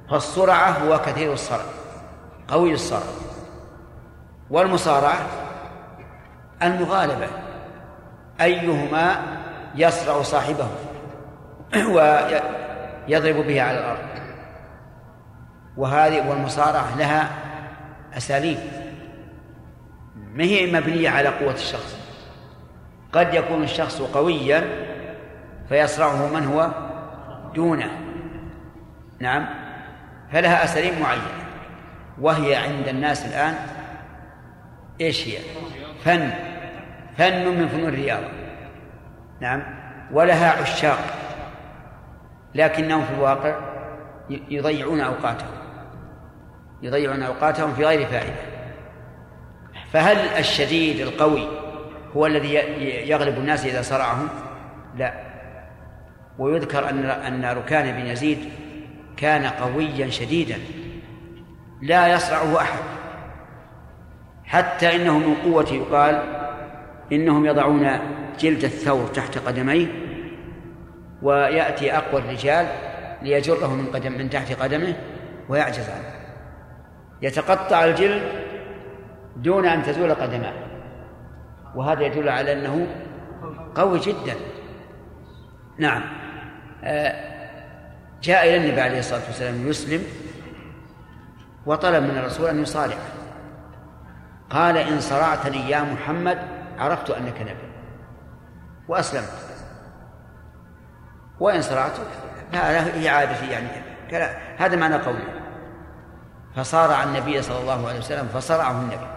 [0.09, 1.65] فالسرعة هو كثير الصرع
[2.47, 3.07] قوي الصرع.
[4.49, 5.27] والمصارعة
[6.63, 7.27] المغالبة
[8.41, 9.21] أيهما
[9.75, 10.67] يصرع صاحبه
[11.93, 14.07] ويضرب به على الأرض.
[15.77, 17.29] وهذه والمصارعة لها
[18.17, 18.86] أساليب.
[20.37, 21.97] ما هي مبنية على قوة الشخص؟
[23.13, 24.63] قد يكون الشخص قويا
[25.69, 26.71] فيصرعه من هو؟
[27.55, 27.91] دونه.
[29.19, 29.45] نعم.
[30.31, 31.23] فلها أساليب معينة.
[32.21, 33.55] وهي عند الناس الآن
[35.01, 35.37] إيش هي؟
[36.03, 36.29] فن.
[37.17, 38.27] فن من فنون الرياضة.
[39.39, 39.63] نعم.
[40.11, 40.99] ولها عشاق.
[42.55, 43.55] لكنهم في الواقع
[44.29, 45.57] يضيعون أوقاتهم.
[46.81, 48.56] يضيعون أوقاتهم في غير فائدة.
[49.93, 51.47] فهل الشديد القوي
[52.17, 52.53] هو الذي
[53.09, 54.27] يغلب الناس إذا صرعهم؟
[54.97, 55.13] لا.
[56.39, 58.39] ويذكر أن أن ركان بن يزيد
[59.17, 60.57] كان قويا شديدا.
[61.81, 62.79] لا يصرعه أحد.
[64.45, 66.23] حتى إنه من قوته يقال
[67.11, 67.99] إنهم يضعون
[68.39, 69.87] جلد الثور تحت قدميه
[71.21, 72.67] ويأتي أقوى الرجال
[73.21, 74.93] ليجره من قدم من تحت قدمه
[75.49, 76.11] ويعجز عنه.
[77.21, 78.46] يتقطع الجلد
[79.37, 80.53] دون أن تزول قدماه.
[81.75, 82.87] وهذا يدل على أنه
[83.75, 84.35] قوي جدا.
[85.77, 86.03] نعم.
[86.83, 87.37] آه،
[88.23, 90.03] جاء إلى النبي عليه الصلاة والسلام يسلم
[91.65, 92.97] وطلب من الرسول أن يصارعه
[94.49, 96.37] قال إن صرعتني يا محمد
[96.77, 97.67] عرفت أنك نبي.
[98.87, 99.29] وأسلمت.
[101.39, 102.07] وإن صرعتك
[102.51, 103.67] فهذا هي عادتي يعني.
[104.57, 105.23] هذا معنى قوله.
[106.55, 109.16] فصارع النبي صلى الله عليه وسلم فصرعه النبي.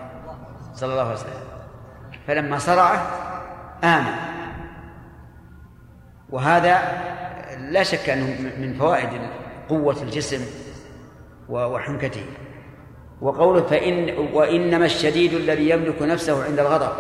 [0.75, 1.43] صلى الله عليه وسلم.
[2.27, 3.03] فلما صرعه
[3.85, 4.15] آمن.
[6.31, 6.79] وهذا
[7.59, 9.09] لا شك أنه من فوائد
[9.69, 10.47] قوة الجسم
[11.49, 12.25] وحنكته.
[13.21, 16.93] وقوله فإن وإنما الشديد الذي يملك نفسه عند الغضب.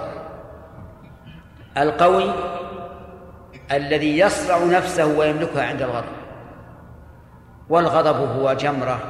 [1.78, 2.32] القوي
[3.72, 6.12] الذي يصرع نفسه ويملكها عند الغضب.
[7.68, 9.00] والغضب هو جمرة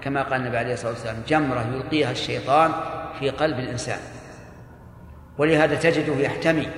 [0.00, 2.70] كما قال النبي عليه الصلاة والسلام جمرة يلقيها الشيطان
[3.18, 3.98] في قلب الإنسان.
[5.38, 6.68] ولهذا تجده يحتمي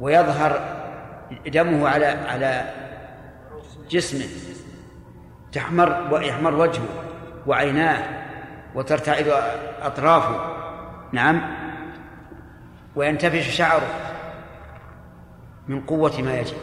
[0.00, 0.60] ويظهر
[1.46, 2.74] دمه على على
[3.90, 4.26] جسمه
[5.52, 6.88] تحمر ويحمر وجهه
[7.46, 8.02] وعيناه
[8.74, 9.28] وترتعد
[9.82, 10.54] أطرافه.
[11.12, 11.40] نعم.
[12.96, 13.88] وينتفش شعره
[15.68, 16.56] من قوة ما يجب.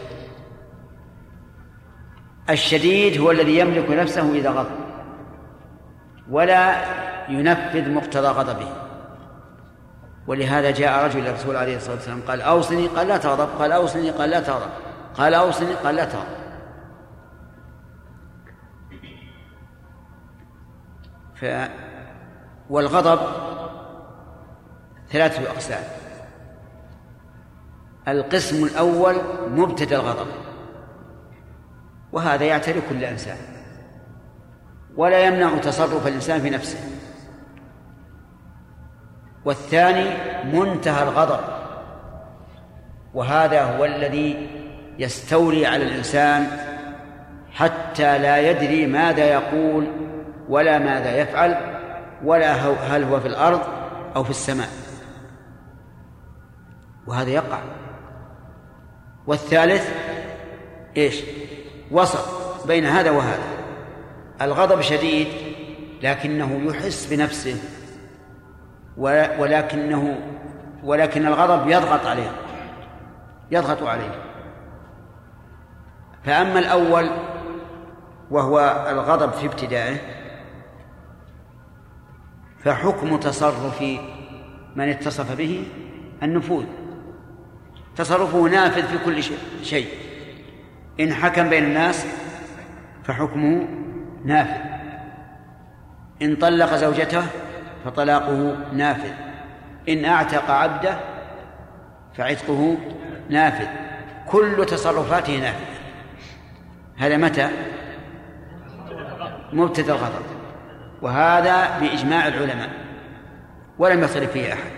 [2.49, 4.81] الشديد هو الذي يملك نفسه إذا غضب.
[6.29, 6.75] ولا
[7.29, 8.67] ينفذ مقتضى غضبه.
[10.27, 12.87] ولهذا جاء رجل الرسول عليه الصلاة والسلام قال أوصني.
[12.87, 13.49] قال لا تغضب.
[13.59, 14.09] قال أوصني.
[14.09, 14.69] قال لا تغضب.
[15.17, 15.73] قال أوصني.
[15.73, 16.41] قال لا تغضب.
[21.35, 21.45] ف
[22.69, 23.19] والغضب
[25.11, 25.83] ثلاثة أقسام.
[28.07, 29.15] القسم الأول
[29.49, 30.27] مبتدأ الغضب.
[32.11, 33.37] وهذا يعتري كل إنسان.
[34.95, 36.79] ولا يمنع تصرف الإنسان في نفسه.
[39.45, 40.09] والثاني
[40.43, 41.39] منتهى الغضب.
[43.13, 44.49] وهذا هو الذي
[44.99, 46.47] يستولي على الإنسان
[47.51, 49.87] حتى لا يدري ماذا يقول
[50.49, 51.57] ولا ماذا يفعل
[52.23, 52.53] ولا
[52.95, 53.61] هل هو في الأرض
[54.15, 54.69] أو في السماء.
[57.07, 57.59] وهذا يقع.
[59.27, 59.89] والثالث
[60.97, 61.21] إيش؟
[61.91, 62.25] وسط
[62.67, 63.43] بين هذا وهذا.
[64.41, 65.27] الغضب شديد
[66.01, 67.80] لكنه يحس بنفسه.
[68.97, 70.21] ولكنه
[70.83, 72.31] ولكن الغضب يضغط عليه
[73.51, 74.11] يضغط عليه.
[76.23, 77.09] فأما الأول
[78.31, 79.97] وهو الغضب في ابتدائه
[82.63, 83.83] فحكم تصرف
[84.75, 85.67] من اتصف به
[86.23, 86.65] النفوذ.
[87.95, 89.23] تصرفه نافذ في كل
[89.63, 89.87] شيء.
[90.99, 92.05] إن حكم بين الناس
[93.03, 93.67] فحكمه
[94.25, 94.71] نافذ.
[96.21, 97.23] إن طلق زوجته
[97.85, 99.11] فطلاقه نافذ.
[99.89, 100.99] إن أعتق عبده
[102.17, 102.77] فعتقه
[103.29, 103.67] نافذ.
[104.27, 105.65] كل تصرفاته نافذة.
[106.97, 107.49] هذا متى؟
[109.53, 110.25] مبتدأ الغضب.
[111.01, 112.69] وهذا بإجماع العلماء.
[113.79, 114.71] ولم يختلف فيه أحد.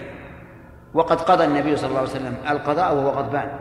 [0.94, 3.60] وقد قضى النبي صلى الله عليه وسلم القضاء وهو غضبان.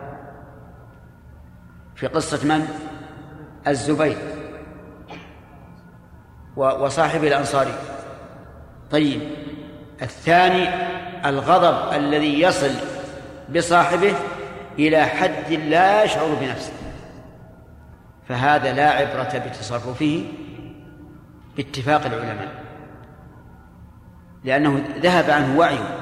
[1.95, 2.69] في قصة من؟
[3.69, 4.17] الزبير.
[6.57, 7.75] وصاحبه الأنصاري.
[8.93, 9.21] طيب.
[10.03, 10.69] الثاني
[11.25, 12.71] الغضب الذي يصل
[13.57, 14.15] بصاحبه
[14.79, 16.73] إلى حد لا يشعر بنفسه.
[18.29, 20.25] فهذا لا عبرة بتصرفه
[21.57, 22.63] باتفاق العلماء.
[24.45, 25.99] لأنه ذهب عنه وعيه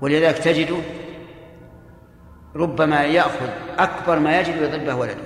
[0.00, 0.76] ولذلك تجده
[2.56, 5.22] ربما يأخذ أكبر ما يجد ويضربه ولده.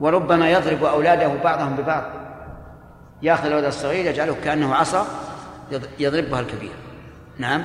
[0.00, 2.23] وربما يضرب أولاده بعضهم ببعض.
[3.24, 5.06] يأخذ الولد الصغير يجعله كأنه عصا
[5.98, 6.72] يضربها الكبير.
[7.38, 7.64] نعم.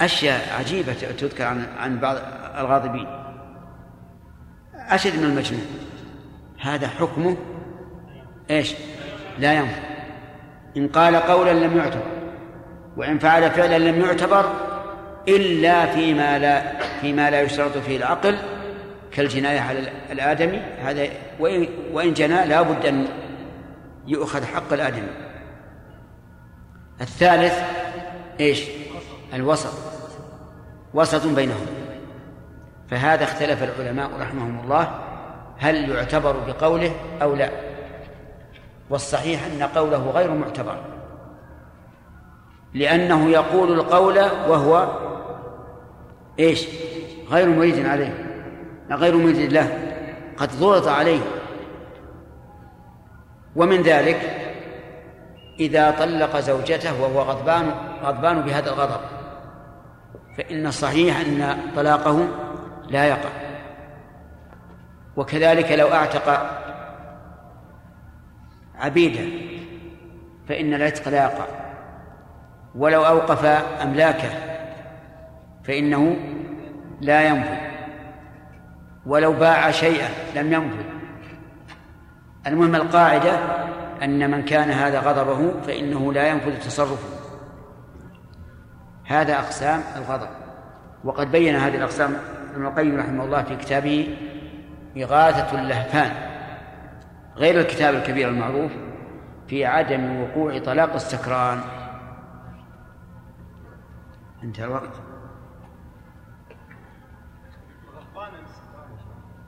[0.00, 2.16] أشياء عجيبة تذكر عن عن بعض
[2.58, 3.06] الغاضبين.
[4.74, 5.66] أشد من المجنون.
[6.60, 7.36] هذا حكمه
[8.50, 8.74] إيش؟
[9.38, 9.82] لا ينفع.
[10.76, 12.06] إن قال قولا لم يعتبر
[12.96, 14.52] وإن فعل فعلا لم يعتبر
[15.28, 18.38] إلا فيما لا فيما لا يشترط فيه العقل
[19.12, 19.78] كالجناية على
[20.12, 20.62] الآدمي.
[20.84, 21.08] هذا
[21.92, 23.06] وإن جنى لا بد أن
[24.06, 25.08] يؤخذ حق الآدمي
[27.00, 27.54] الثالث
[28.40, 28.62] إيش؟
[29.34, 29.72] الوسط.
[30.94, 31.66] وسط بينهم.
[32.90, 35.00] فهذا اختلف العلماء رحمهم الله
[35.58, 36.92] هل يعتبر بقوله
[37.22, 37.50] أو لا.
[38.90, 40.76] والصحيح أن قوله غير معتبر.
[42.74, 44.98] لأنه يقول القول وهو
[46.38, 46.66] إيش؟
[47.30, 48.42] غير مريد عليه.
[48.90, 49.78] غير مريد له.
[50.36, 51.20] قد ضغط عليه.
[53.56, 54.20] ومن ذلك
[55.60, 57.70] إذا طلق زوجته وهو غضبان
[58.02, 59.00] غضبان بهذا الغضب.
[60.38, 62.28] فإن الصحيح أن طلاقه
[62.88, 63.30] لا يقع.
[65.16, 66.50] وكذلك لو أعتق
[68.74, 69.30] عبيدا
[70.48, 71.46] فإن العتق لا يقع.
[72.74, 73.44] ولو أوقف
[73.82, 74.30] أملاكه
[75.64, 76.16] فإنه
[77.00, 77.56] لا ينفذ
[79.06, 80.95] ولو باع شيئا لم ينفذ
[82.46, 83.38] المهم القاعدة
[84.02, 87.16] أن من كان هذا غضبه فإنه لا ينفذ تصرفه.
[89.04, 90.28] هذا أقسام الغضب.
[91.04, 92.16] وقد بين هذه الأقسام
[92.54, 94.16] ابن القيم رحمه الله في كتابه
[94.96, 96.12] إغاثة اللهفان
[97.36, 98.72] غير الكتاب الكبير المعروف
[99.48, 101.60] في عدم وقوع طلاق السكران.
[104.42, 104.92] انتهى الوقت.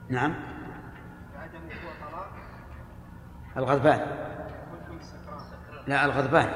[0.09, 0.35] نعم.
[3.59, 4.01] الغضبان.
[5.87, 6.49] لا الغضبان.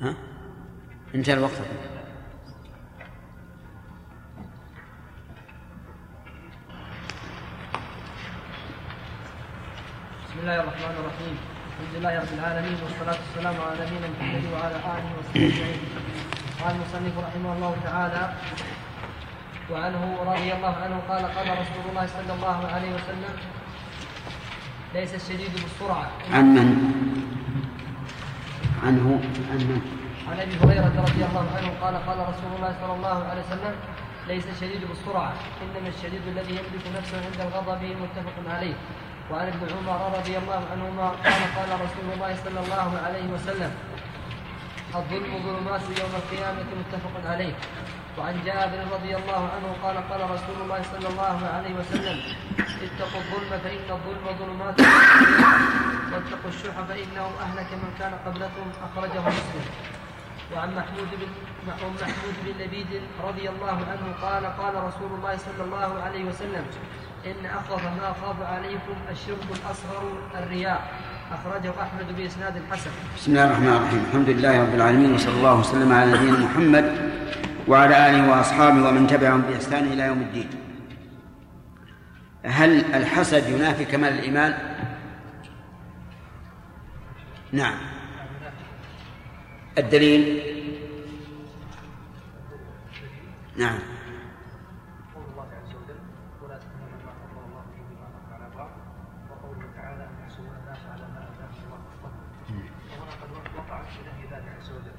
[0.00, 0.14] ها؟
[1.14, 1.52] انتهى الوقت.
[1.52, 1.60] بسم
[10.40, 11.36] الله الرحمن الرحيم.
[11.68, 15.80] الحمد لله رب العالمين والصلاة والسلام على نبينا محمد وعلى آله وصحبه أجمعين.
[16.64, 18.32] قال المصنف رحمه الله تعالى
[19.70, 23.34] وعنه رضي الله عنه قال قال رسول الله صلى الله عليه وسلم
[24.94, 26.68] ليس الشديد بالسرعة عن من؟
[28.84, 29.80] عنه عن من؟
[30.28, 33.74] عن أبي هريرة رضي الله عنه قال قال رسول الله صلى الله عليه وسلم
[34.28, 38.74] ليس الشديد بالسرعة إنما الشديد الذي يملك نفسه عند الغضب متفق عليه
[39.30, 43.70] وعن ابن عمر رضي الله عنهما قال قال رسول الله صلى الله عليه وسلم
[44.94, 47.52] الظلم ظلمات يوم القيامة متفق عليه
[48.18, 52.16] وعن جابر رضي الله عنه قال قال رسول الله صلى الله عليه وسلم
[52.86, 54.80] اتقوا الظلم فإن الظلم ظلمات
[56.12, 59.64] واتقوا الشح فإنه أهلك من كان قبلكم أخرجه مسلم.
[60.56, 61.28] وعن محمود بن
[61.68, 66.64] وعن محمود بن لبيد رضي الله عنه قال قال رسول الله صلى الله عليه وسلم
[67.26, 70.02] إن أخذ ما خاف عليكم الشرك الأصغر
[70.34, 70.80] الرياء.
[71.32, 72.90] أخرجه أحمد بإسناد حسن.
[73.16, 74.02] بسم الله الرحمن الرحيم.
[74.08, 76.86] الحمد لله رب العالمين وصلى الله وسلم على نبينا محمد
[77.68, 80.48] وعلى آله وأصحابه ومن تبعهم بإحسان إلى يوم الدين.
[82.44, 84.54] هل الحسد ينافي كمال الإيمان؟
[87.52, 87.74] نعم.
[89.78, 90.54] الدليل؟
[93.56, 93.78] نعم
[95.14, 96.00] قول الله عز وجل
[96.42, 98.70] ولا تتمنوا ما فضل الله به بعضكم على بعض
[99.30, 102.26] وقوله تعالى ان يحسدون الناس على ما اتاهم الله من فضله
[102.90, 104.96] وهنا قد وقعت في نهي الله عز وجل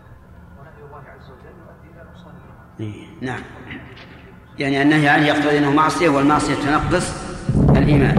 [0.59, 2.64] ونهي الله عز وجل يؤدي إلى نقصان الايمان إيه،
[3.21, 3.41] نعم.
[4.59, 7.13] يعني النهي عنه يقتضي أنه معصية والمعصية تنقص
[7.69, 8.15] الإيمان.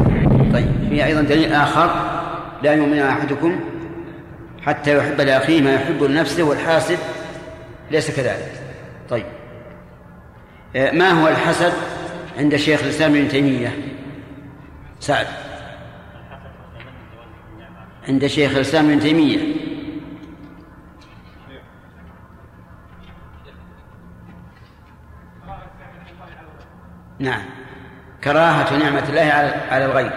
[0.52, 0.88] طيب.
[0.90, 2.16] في أيضا دليل آخر.
[2.62, 3.60] لا يؤمن أحدكم
[4.62, 6.98] حتى يحب لأخيه ما يحب لنفسه والحاسد
[7.90, 8.52] ليس كذلك.
[9.10, 9.26] طيب.
[10.76, 11.72] آه، ما هو الحسد
[12.38, 13.72] عند شيخ الإسلام ابن تيمية؟
[15.00, 15.26] سعد.
[18.08, 19.65] عند شيخ الإسلام ابن تيمية.
[27.18, 27.42] نعم.
[28.24, 30.10] كراهة نعمة الله على على الغير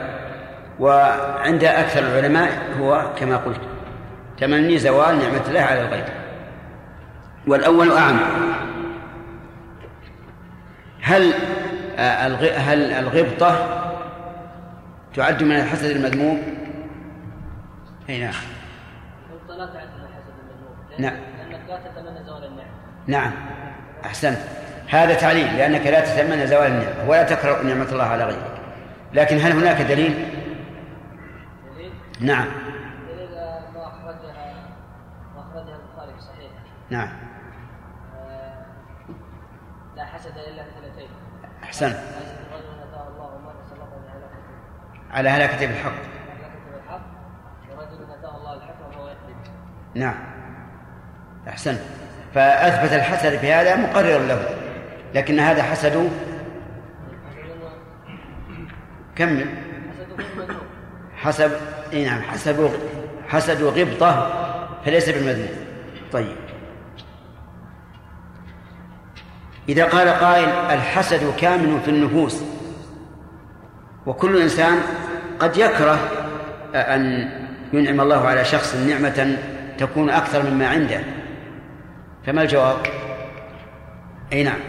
[0.79, 3.61] وعند أكثر العلماء هو كما قلت
[4.37, 6.05] تمني زوال نعمة الله على الغير
[7.47, 8.19] والأول أعم.
[11.01, 11.33] هل
[11.97, 12.27] آه،
[12.57, 13.79] هل الغبطة
[15.15, 16.41] تعد من الحسد المذموم؟
[18.09, 18.33] أي نعم.
[19.29, 21.19] الغبطة لا تعد من الحسد المذموم نعم.
[21.49, 22.71] لأنك لا تتمنى زوال النعمة.
[23.07, 23.31] نعم.
[24.05, 24.37] أحسنت.
[24.89, 28.61] هذا تعليل لأنك لا تتمنى زوال النعمة ولا تكره نعمة الله على غيرك.
[29.13, 30.29] لكن هل هناك دليل؟
[31.75, 32.45] دليل؟ نعم.
[33.07, 33.29] دليل
[33.73, 34.53] ما أخرجها
[35.35, 36.53] ما أخرجها البخاري في صحيحه.
[36.89, 37.09] نعم.
[38.17, 38.65] آه،
[39.95, 41.09] لا حسد إلا في اثنتين
[41.71, 42.19] سلطا
[45.11, 47.01] على هلاكة بالحق على كتب الحق
[47.71, 49.33] ورجل أتاه الله الحكم وهو يقضي
[49.95, 50.15] نعم.
[51.47, 51.79] أحسنت
[52.33, 54.68] فأثبت الحسد في هذا مقرر له.
[55.15, 56.09] لكن هذا حسد.
[59.15, 59.45] كمل
[61.15, 61.51] حسب
[61.93, 62.69] إي نعم حسب
[63.27, 64.31] حسد غبطة
[64.85, 65.49] فليس بالمذموم.
[66.11, 66.35] طيب.
[69.69, 72.43] إذا قال قائل الحسد كامن في النفوس
[74.05, 74.79] وكل إنسان
[75.39, 75.99] قد يكره
[76.75, 77.31] أن
[77.73, 79.37] ينعم الله على شخص نعمة
[79.77, 81.01] تكون أكثر مما عنده
[82.25, 82.77] فما الجواب؟
[84.33, 84.59] أي نعم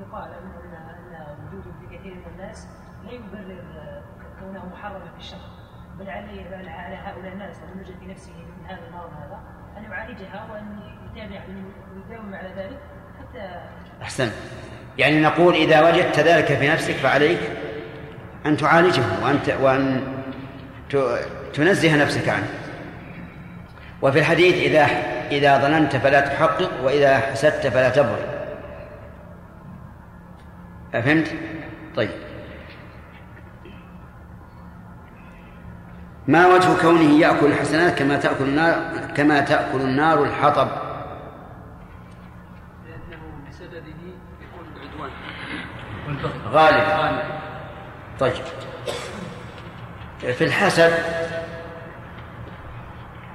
[0.00, 2.66] يقال ان ان ان وجوده في كثير من الناس
[3.04, 4.02] لا يبرر آه،
[4.40, 5.40] كونه محرما في الشرع
[5.98, 9.40] بل عليه بل على هؤلاء الناس الذين يوجد في نفسه من هذا المرض هذا
[9.78, 10.80] ان يعالجها وان
[11.12, 11.40] يتابع
[11.94, 12.78] ويداوم على ذلك
[13.18, 13.60] حتى
[14.02, 14.32] أحسنت.
[14.98, 17.38] يعني نقول إذا وجدت ذلك في نفسك فعليك
[18.46, 20.02] أن تعالجه وأن وأن
[21.54, 22.48] تنزه نفسك عنه.
[24.02, 24.86] وفي الحديث إذا
[25.30, 28.32] إذا ظننت فلا تحقق وإذا حسدت فلا تبرئ
[30.94, 31.26] أفهمت؟
[31.96, 32.10] طيب.
[36.28, 38.76] ما وجه كونه يأكل الحسنات كما تأكل النار
[39.16, 40.68] كما تأكل النار الحطب؟
[46.52, 46.84] غالب.
[48.20, 48.32] طيب.
[50.20, 50.92] في الحسد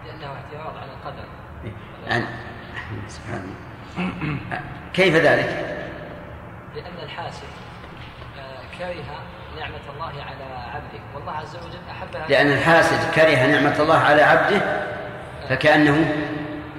[0.06, 1.24] لأنه اعتراض على القدر.
[2.08, 2.26] يعني
[3.08, 3.54] سبحان
[3.98, 4.62] الله.
[4.94, 5.78] كيف ذلك؟
[6.76, 7.44] لأن الحاسد
[8.40, 9.04] آه، كره
[9.60, 10.44] نعمة الله على
[10.76, 11.00] عبده.
[11.16, 12.28] والله عز وجل أحبها.
[12.30, 14.62] لأن الحاسد كره نعمة الله على عبده
[15.50, 16.16] فكأنه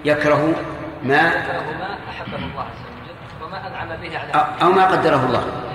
[0.05, 0.55] يكره
[1.03, 5.27] ما يكره ما أحبه الله عز وجل وما أنعم به على أو- أو ما قدره
[5.27, 5.68] الله.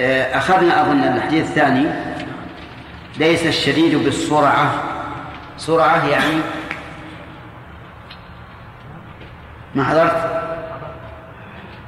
[0.00, 1.86] أخذنا أظن الحديث الثاني.
[3.18, 4.74] ليس الشديد بالسرعة.
[5.56, 6.40] سرعة يعني
[9.74, 10.42] ما حضرت؟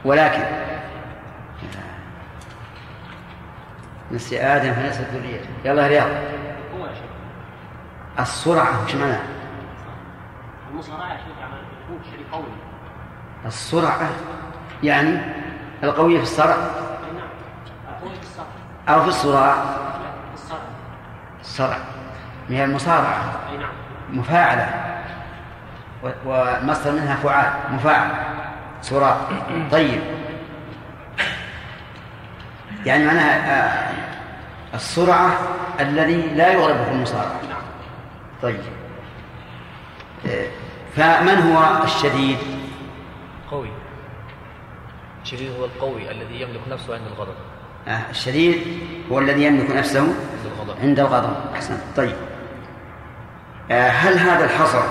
[0.05, 0.43] ولكن
[4.13, 6.11] نسي آدم فنسي ذريته يلا يا رياض
[8.19, 9.23] السرعة وش معناها؟
[13.47, 14.11] السرعة
[14.83, 15.21] يعني
[15.83, 17.29] القوية في الصرع اي نعم
[18.01, 18.47] قوي في الصرع
[18.95, 19.55] أو في الصراع؟
[21.41, 21.79] الصرع
[22.49, 23.73] هي المصارعة؟ نعم.
[24.19, 24.91] مفاعلة.
[26.25, 28.11] والمصدر منها فعال مفاعل
[28.83, 29.17] سراع
[29.71, 30.01] طيب.
[32.87, 33.95] يعني معناها آه،
[34.75, 35.39] السرعة
[35.81, 37.41] الذي لا يغلب في المصارعة.
[38.43, 38.61] طيب.
[40.27, 40.47] آه،
[40.97, 42.39] فمن هو الشديد؟
[43.51, 43.71] قوي.
[45.23, 47.35] الشديد هو القوي الذي يملك نفسه عند الغضب.
[48.11, 48.59] الشديد
[49.13, 50.15] هو الذي يملك نفسه
[50.83, 51.79] عند الغضب أحسن.
[51.97, 52.17] طيب.
[53.71, 54.83] آه، هل هذا الحصر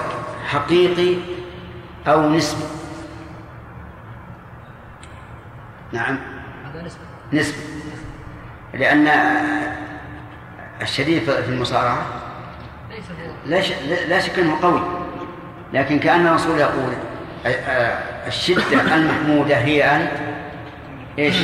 [0.48, 1.18] حقيقي
[2.08, 2.64] أو نسبي؟
[5.94, 6.20] نعم.
[7.34, 7.62] نسبي.
[8.74, 9.08] لأن
[10.82, 12.06] الشديد في المصارعة
[14.08, 14.82] لا شك أنه قوي.
[15.74, 16.94] لكن كأن الرسول يقول
[17.46, 20.08] آه، آه، الشدة المحمودة هي أن
[21.20, 21.36] إيش؟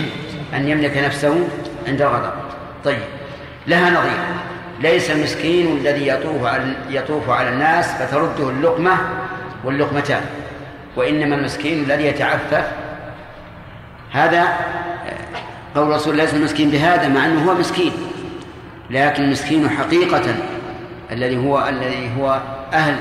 [0.54, 1.48] أن يملك نفسه
[1.88, 2.34] عند الغضب
[2.84, 3.00] طيب
[3.68, 4.20] لها نظير.
[4.80, 8.98] ليس المسكين الذي يطوف على يطوف على الناس فترده اللقمة
[9.64, 10.22] واللقمتان
[10.96, 12.72] وإنما المسكين الذي يتعفف.
[14.12, 14.48] هذا
[15.76, 17.92] قول الرسول ليس المسكين بهذا مع أنه هو مسكين.
[18.90, 20.36] لكن المسكين حقيقة
[21.12, 22.42] الذي هو الذي هو
[22.74, 22.96] أهل.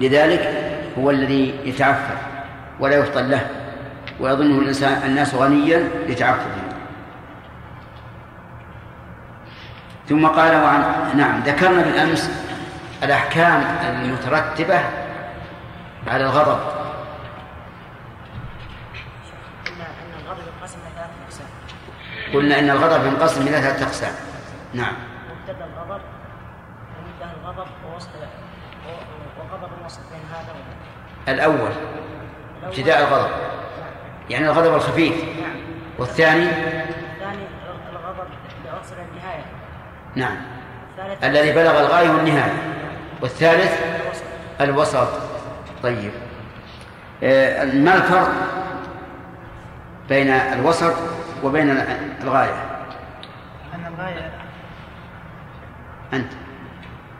[0.00, 0.52] لذلك
[0.98, 2.16] هو الذي يتعفف
[2.80, 3.46] ولا يفطن له.
[4.22, 6.62] ويظنه الإنسان الناس غنيا لتعففه.
[10.08, 10.82] ثم قال وعن
[11.14, 12.30] نعم ذكرنا بالأمس
[13.02, 14.80] الأحكام المترتبة
[16.06, 16.60] على الغضب.
[19.66, 21.46] قلنا إن الغضب ينقسم إلى ثلاث أقسام.
[22.34, 24.14] قلنا إن الغضب ينقسم إلى ثلاثة أقسام.
[24.74, 24.94] نعم.
[25.30, 26.00] مبتدأ الغضب
[26.98, 28.08] ومنتهى الغضب ووسط
[29.38, 30.54] وغضب الوسط بين هذا
[31.28, 31.72] الأول
[32.64, 33.30] ابتداء الغضب.
[34.30, 35.24] يعني الغضب الخفيف.
[35.98, 37.46] والثاني؟ الثاني
[37.92, 38.28] الغضب
[38.66, 39.44] يوصل إلى النهاية.
[40.16, 40.36] نعم.
[40.98, 42.52] الثالث؟ الذي بلغ الغاية والنهاية.
[43.22, 43.80] والثالث؟
[44.60, 44.96] الوسط.
[44.96, 45.08] الوسط.
[45.82, 46.12] طيب.
[47.22, 48.30] آه، ما الفرق
[50.08, 50.94] بين الوسط
[51.44, 51.70] وبين
[52.22, 52.54] الغاية؟
[53.74, 54.30] أن الغاية
[56.12, 56.32] أنت.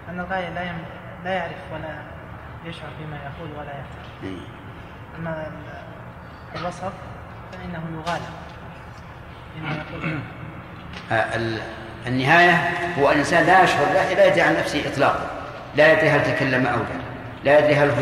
[0.08, 0.78] أن الغاية لا يم...
[1.24, 1.94] لا يعرف ولا
[2.64, 4.06] يشعر بما يقول ولا يفعل.
[4.24, 4.46] إيه.
[5.18, 5.46] أما
[6.54, 6.92] ال- الوسط
[7.52, 8.32] فإنه يغالب.
[11.12, 11.58] آه، ال-
[12.06, 15.26] النهاية هو أن الإنسان لا يشعر لا يدري عن نفسه إطلاقا.
[15.76, 16.84] لا يدري هل تكلم أو لا.
[17.44, 17.94] لا يدري هل هو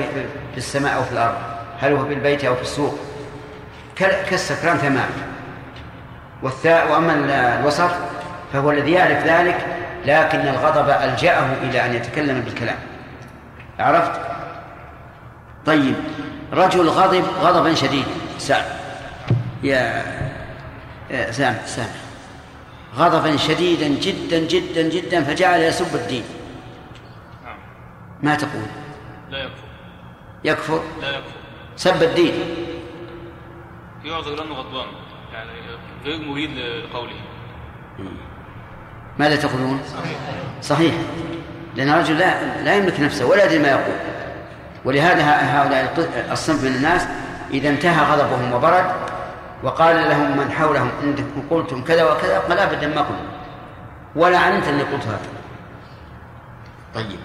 [0.53, 1.35] في السماء أو في الأرض.
[1.81, 2.99] هل هو في البيت أو في السوق.
[3.97, 5.07] كال- كالسكران تماما.
[6.43, 7.91] والثاء وأما ال- الوسط
[8.53, 9.59] فهو الذي يعرف ذلك
[10.07, 12.77] لكن الغضب ألجأه إلى أن يتكلم بالكلام.
[13.79, 14.21] عرفت؟
[15.67, 15.95] طيب
[16.53, 18.09] رجل غضب غضبا شديدا.
[18.41, 18.65] سام.
[19.63, 20.05] يا
[21.11, 21.89] يا سام سام.
[22.97, 26.25] غضبا شديدا جدا جدا جدا فجعل يسب الدين.
[28.23, 28.69] ما تقول؟
[29.31, 29.65] لا يكفر.
[30.45, 31.33] يكفر؟ لا يكفر.
[31.77, 32.35] سب الدين.
[34.05, 34.87] يعذر لأنه غضبان.
[35.33, 35.51] يعني
[36.05, 37.21] غير مريد لقوله.
[39.19, 39.81] ماذا تقولون؟
[40.63, 40.95] صحيح.
[41.77, 43.97] لأن الرجل لا لا يملك نفسه ولا يدري ما يقول.
[44.85, 47.07] ولهذا هؤلاء الصنف من الناس
[47.51, 48.85] إذا انتهى غضبهم وبرد
[49.63, 51.17] وقال لهم من حولهم إن
[51.51, 53.19] قلتم كذا وكذا قال أبدا ما قلت
[54.17, 55.29] ولا علمت أني قلت هذا.
[56.95, 57.19] طيب.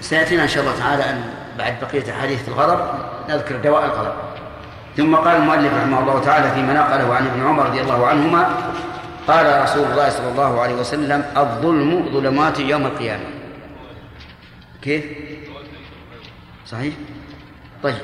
[0.00, 1.24] سيأتينا إن شاء الله تعالى أن
[1.58, 2.80] بعد بقية في الغضب
[3.28, 4.12] نذكر دواء الغضب.
[4.96, 8.48] ثم قال المؤلف رحمه الله تعالى فيما نقله عن ابن عمر رضي الله عنهما
[9.28, 13.24] قال رسول الله صلى الله عليه وسلم الظلم ظلمات يوم القيامة.
[14.82, 15.04] كيف؟
[16.66, 16.94] صحيح؟
[17.82, 17.94] طيب.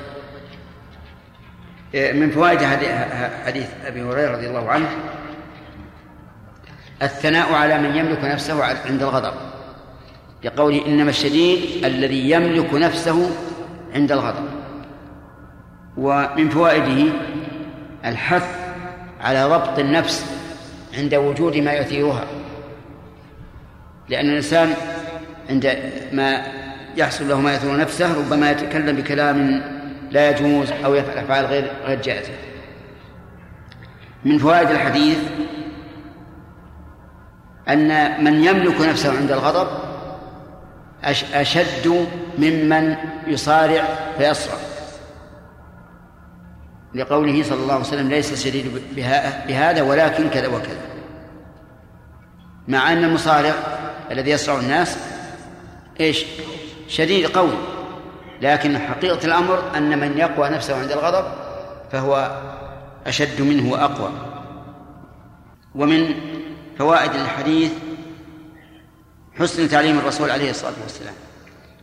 [1.95, 2.63] إيه، من فوائد
[3.47, 4.89] حديث أبي هريرة رضي الله عنه
[7.03, 9.35] الثناء على من يملك نفسه عند الغضب.
[10.43, 13.31] بقوله إنما الشديد الذي يملك نفسه
[13.95, 14.49] عند الغضب.
[15.97, 17.13] ومن فوائده
[18.05, 18.73] الحث
[19.21, 20.37] على ضبط النفس
[20.99, 22.27] عند وجود ما يثيرها.
[24.09, 24.75] لأن الإنسان
[25.51, 26.62] عند ما
[26.97, 29.63] يحصل له ما يثور نفسه ربما يتكلم بكلام
[30.11, 32.33] لا يجوز أو يفعل أفعال غير غير جائزة.
[34.25, 35.19] من فوائد الحديث
[37.69, 39.69] أن من يملك نفسه عند الغضب
[41.35, 42.07] أشد
[42.39, 43.85] ممن يصارع
[44.19, 44.55] فيصرع.
[46.95, 48.83] لقوله صلى الله عليه وسلم ليس الشديد
[49.47, 50.81] بهذا ولكن كذا وكذا.
[52.69, 53.55] مع أن المصارع
[54.11, 54.99] الذي يصرع الناس
[56.01, 56.25] إيش؟
[56.93, 57.53] شديد قوي
[58.41, 61.25] لكن حقيقة الأمر أن من يقوى نفسه عند الغضب
[61.93, 62.41] فهو
[63.07, 64.11] أشد منه وأقوى.
[65.75, 66.15] ومن
[66.79, 67.73] فوائد الحديث
[69.39, 71.15] حسن تعليم الرسول عليه الصلاة والسلام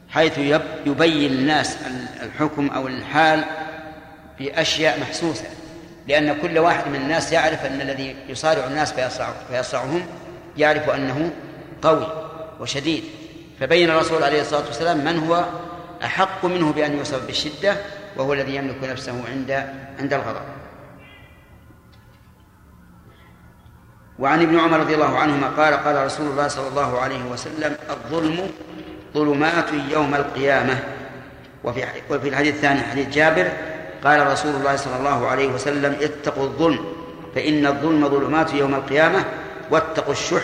[0.09, 0.37] حيث
[0.85, 1.77] يبين الناس
[2.23, 3.43] الحكم أو الحال
[4.39, 5.45] بأشياء محسوسة
[6.07, 10.01] لأن كل واحد من الناس يعرف أن الذي يصارع الناس فيصرع فيصرعهم
[10.57, 11.31] يعرف أنه
[11.81, 12.07] قوي
[12.59, 13.03] وشديد.
[13.59, 15.45] فبين الرسول عليه الصلاة والسلام من هو
[16.03, 17.75] أحق منه بأن يوصف بالشدة
[18.17, 19.51] وهو الذي يملك نفسه عند
[19.99, 20.41] عند الغضب.
[24.19, 28.51] وعن ابن عمر رضي الله عنهما قال قال رسول الله صلى الله عليه وسلم الظلم
[29.13, 30.79] ظلمات يوم القيامة.
[31.63, 33.51] وفي وفي الحديث الثاني حديث جابر
[34.03, 36.85] قال رسول الله صلى الله عليه وسلم اتقوا الظلم
[37.35, 39.25] فإن الظلم ظلمات يوم القيامة
[39.71, 40.43] واتقوا الشح.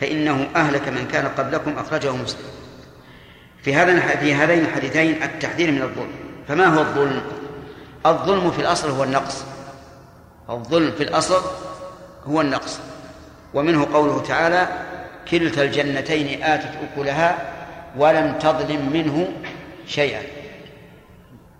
[0.00, 2.44] فإنه أهلك من كان قبلكم أخرجه مسلم.
[3.62, 6.12] في هذا في هذين الحديثين التحذير من الظلم.
[6.48, 7.22] فما هو الظلم؟
[8.06, 9.44] الظلم في الأصل هو النقص.
[10.50, 11.42] الظلم في الأصل
[12.26, 12.78] هو النقص.
[13.54, 14.68] ومنه قوله تعالى
[15.30, 17.38] كلتا الجنتين آتت أكلها
[17.96, 19.28] ولم تظلم منه
[19.86, 20.22] شيئا.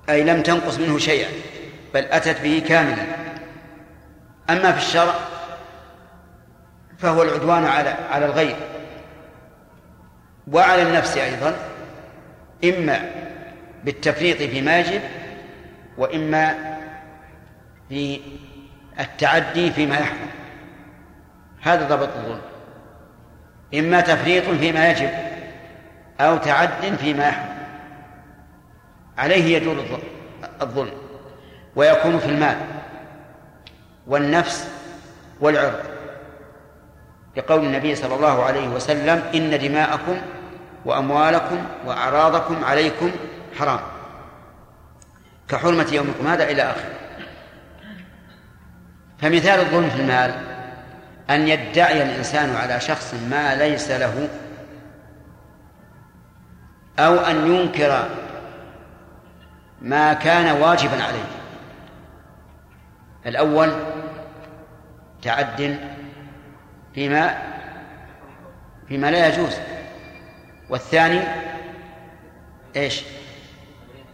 [0.09, 1.28] أي لم تنقص منه شيئا
[1.95, 3.03] بل أتت به كاملا.
[4.51, 5.14] أما في الشرع
[7.03, 8.57] فهو العدوان على على الغير.
[10.53, 11.55] وعلى النفس أيضا
[12.64, 13.11] إما
[13.84, 15.01] بالتفريط فيما يجب
[15.98, 16.55] وإما
[17.88, 18.20] في
[19.01, 20.30] التعدي فيما يحرم
[21.62, 22.42] هذا ضبط الظلم.
[23.74, 25.11] إما تفريط فيما يجب
[26.20, 27.61] أو تعد فيما يحرم
[29.18, 30.01] عليه يدور
[30.62, 30.94] الظلم
[31.76, 32.57] ويكون في المال
[34.07, 34.68] والنفس
[35.40, 35.89] والعرض.
[37.37, 40.20] لقول النبي صلى الله عليه وسلم إن دماءكم
[40.85, 43.11] وأموالكم وأعراضكم عليكم
[43.59, 43.81] حرام.
[45.49, 46.91] كحرمة يومكم هذا إلى آخره
[49.18, 50.35] فمثال الظلم في المال
[51.31, 54.28] أن يدعي الإنسان على شخص ما ليس له
[56.99, 58.09] أو أن ينكر
[59.83, 61.24] ما كان واجبا عليه.
[63.26, 63.72] الأول
[65.22, 65.78] تعد
[67.01, 67.38] فيما
[68.88, 69.57] فيما لا يجوز.
[70.70, 71.20] والثاني
[72.76, 73.03] إيش؟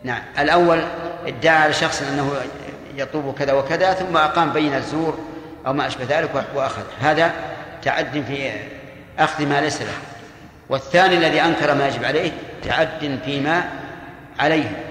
[0.04, 0.22] نعم.
[0.38, 0.82] الأول
[1.26, 2.32] ادعى على شخص أنه
[2.96, 5.18] يطلب كذا وكذا ثم أقام بين الزور
[5.66, 6.82] أو ما أشبه ذلك وأخذ.
[7.00, 7.32] هذا
[7.82, 8.50] تعد في
[9.18, 9.98] أخذ ما ليس له.
[10.68, 12.32] والثاني الذي أنكر ما يجب عليه
[12.64, 13.68] تعد فيما
[14.38, 14.84] عليه.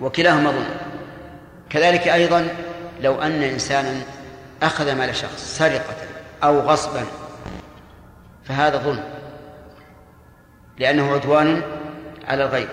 [0.00, 0.76] وكلاهما ظلم.
[1.70, 2.48] كذلك أيضا
[3.00, 3.94] لو أن إنسانا
[4.62, 6.11] أخذ مال شخص سرقة.
[6.44, 7.04] أو غصبا
[8.44, 9.04] فهذا ظلم
[10.78, 11.62] لأنه عدوان
[12.28, 12.68] على الغير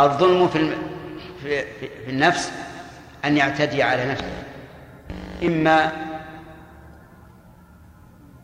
[0.00, 0.76] الظلم في
[1.42, 1.64] في,
[2.04, 2.52] في النفس
[3.24, 4.42] أن يعتدي على نفسه
[5.42, 5.92] إما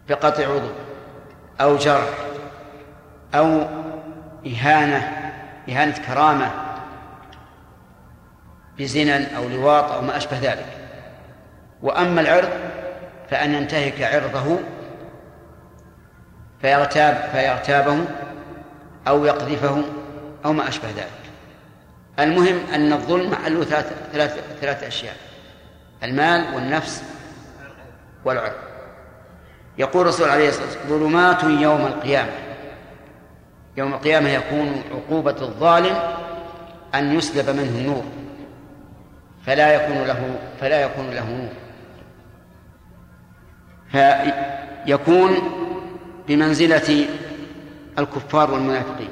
[0.08, 0.70] بقطع عضو
[1.60, 2.08] أو جرح
[3.34, 3.66] أو
[4.46, 4.98] إهانة
[5.68, 6.50] إهانة كرامة
[8.78, 10.66] بزنا أو لواط أو ما أشبه ذلك.
[11.82, 12.50] وأما العرض
[13.30, 14.58] فأن ينتهك عرضه
[16.60, 18.04] فيغتاب فيغتابه
[19.08, 19.84] أو يقذفه
[20.44, 21.20] أو ما أشبه ذلك.
[22.18, 25.16] المهم أن الظلم محله ثلاث ثلاث ثلاث أشياء.
[26.02, 27.02] المال والنفس
[28.24, 28.52] والعرض.
[29.78, 32.32] يقول الرسول عليه الصلاة والسلام ظلمات يوم القيامة.
[33.76, 35.96] يوم القيامة يكون عقوبة الظالم
[36.94, 38.04] أن يسلب منه النور
[39.46, 41.69] فلا يكون له فلا يكون له نور.
[43.92, 45.30] فيكون
[46.28, 47.06] بمنزلة
[47.98, 49.08] الكفار والمنافقين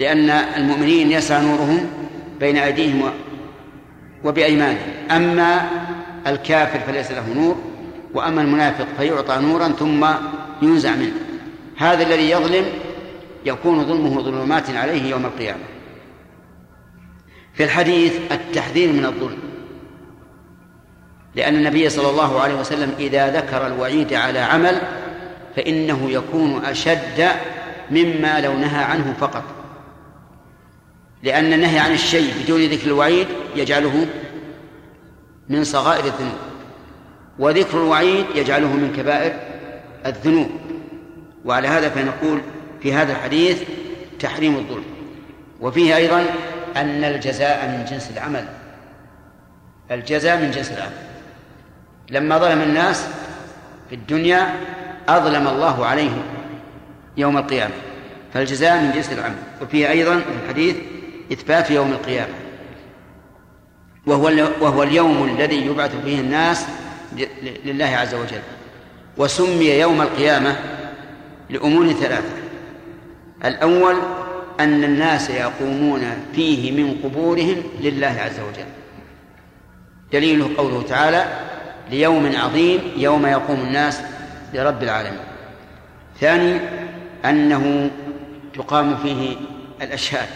[0.00, 1.86] لأن المؤمنين يسعى نورهم
[2.40, 3.10] بين أيديهم
[4.24, 4.92] وبأيمانهم.
[5.10, 5.70] أما
[6.26, 7.56] الكافر فليس له نور
[8.14, 10.06] وأما المنافق فيعطى نورا ثم
[10.62, 11.14] ينزع منه.
[11.76, 12.64] هذا الذي يظلم
[13.46, 15.64] يكون ظلمه ظلمات عليه يوم القيامة.
[17.54, 19.38] في الحديث التحذير من الظلم.
[21.38, 24.78] لأن النبي صلى الله عليه وسلم إذا ذكر الوعيد على عمل
[25.56, 27.28] فإنه يكون أشد
[27.90, 29.44] مما لو نهى عنه فقط.
[31.22, 33.26] لأن النهي عن الشيء بدون ذكر الوعيد
[33.56, 34.06] يجعله
[35.48, 36.38] من صغائر الذنوب
[37.38, 39.32] وذكر الوعيد يجعله من كبائر
[40.06, 40.50] الذنوب.
[41.44, 42.40] وعلى هذا فنقول
[42.82, 43.62] في هذا الحديث
[44.20, 44.84] تحريم الظلم.
[45.60, 46.26] وفيه أيضا
[46.76, 48.44] أن الجزاء من جنس العمل.
[49.90, 51.08] الجزاء من جنس العمل.
[52.10, 53.06] لما ظلم الناس
[53.88, 54.54] في الدنيا
[55.08, 56.22] أظلم الله عليهم
[57.16, 57.74] يوم القيامة.
[58.34, 59.36] فالجزاء من جنس العمل.
[59.62, 60.76] وفيه أيضا في الحديث
[61.32, 62.34] إثبات يوم القيامة.
[64.06, 64.26] وهو
[64.60, 66.66] وهو اليوم الذي يبعث فيه الناس
[67.64, 68.42] لله عز وجل.
[69.16, 70.56] وسمي يوم القيامة
[71.50, 72.36] لأمور ثلاثة.
[73.44, 73.96] الأول
[74.60, 76.02] أن الناس يقومون
[76.34, 78.68] فيه من قبورهم لله عز وجل.
[80.12, 81.26] دليله قوله تعالى
[81.90, 84.00] ليوم عظيم يوم يقوم الناس
[84.54, 85.20] لرب العالمين.
[86.20, 86.60] ثاني
[87.24, 87.90] أنه
[88.54, 89.36] تقام فيه
[89.82, 90.28] الأشهاد.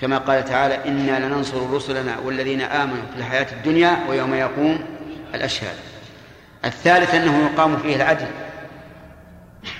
[0.00, 4.78] كما قال تعالى إنا لننصر رسلنا والذين آمنوا في الحياة الدنيا ويوم يقوم
[5.34, 5.76] الأشهاد.
[6.64, 8.26] الثالث أنه يقام فيه العدل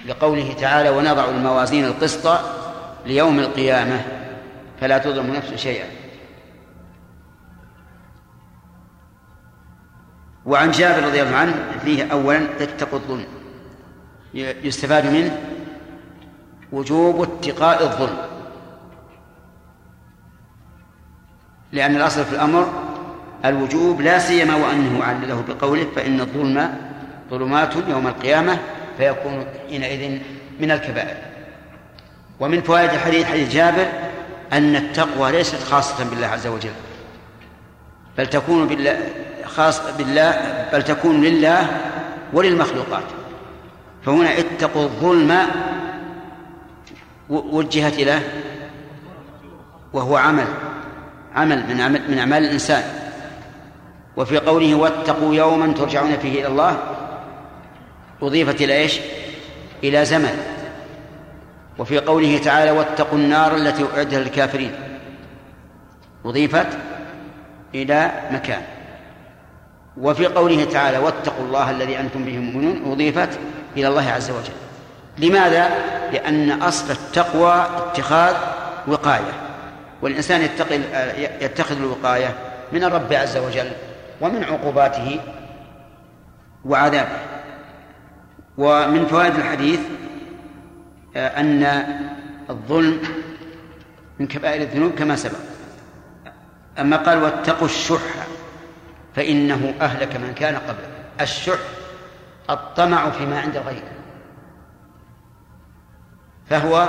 [0.06, 2.40] لقوله تعالى ونضع الموازين القسط
[3.06, 4.00] ليوم القيامة
[4.80, 5.86] فلا تظلم نفس شيئا.
[10.46, 13.26] وعن جابر رضي الله عنه فيه أولا اتقوا الظلم.
[14.34, 15.40] يستفاد منه
[16.72, 18.16] وجوب اتقاء الظلم.
[21.72, 22.72] لأن الأصل في الأمر
[23.44, 26.74] الوجوب لا سيما وأنه علله بقوله فإن الظلم
[27.30, 28.58] ظلمات يوم القيامة
[28.98, 30.18] فيكون حينئذ
[30.60, 31.16] من الكبائر.
[32.40, 33.86] ومن فوائد الحديث حديث جابر
[34.52, 36.72] أن التقوى ليست خاصة بالله عز وجل
[38.18, 38.98] بل تكون بالله
[39.56, 40.30] خاص بالله
[40.72, 41.66] بل تكون لله
[42.32, 43.04] وللمخلوقات.
[44.06, 45.38] فهنا اتقوا الظلم
[47.28, 48.20] وجهت إلى
[49.92, 50.46] وهو عمل
[51.34, 52.82] عمل من عمل من أعمال الإنسان.
[54.16, 56.78] وفي قوله واتقوا يوما ترجعون فيه إلى الله
[58.22, 59.00] أضيفت إلى إيش؟
[59.84, 60.38] إلى زمن.
[61.78, 64.72] وفي قوله تعالى واتقوا النار التي أعدت للكافرين
[66.24, 66.66] أضيفت
[67.74, 68.62] إلى مكان.
[70.00, 73.38] وفي قوله تعالى واتقوا الله الذي أنتم به مؤمنون أضيفت
[73.76, 74.52] إلى الله عز وجل.
[75.18, 75.70] لماذا؟
[76.12, 78.34] لأن أصل التقوى اتخاذ
[78.86, 79.32] وقاية.
[80.02, 80.80] والإنسان يتقي
[81.40, 82.34] يتخذ الوقاية
[82.72, 83.70] من الرب عز وجل
[84.20, 85.20] ومن عقوباته
[86.64, 87.18] وعذابه.
[88.58, 89.80] ومن فوائد الحديث
[91.16, 91.84] آه، أن
[92.50, 92.98] الظلم
[94.20, 95.38] من كبائر الذنوب كما سبق.
[96.78, 98.26] أما قال واتقوا الشح
[99.16, 100.88] فإنه أهلك من كان قبله.
[101.20, 101.58] الشح
[102.50, 103.82] الطمع فيما عند الغير
[106.50, 106.88] فهو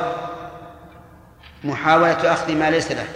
[1.63, 3.07] محاولة أخذ ما ليس له.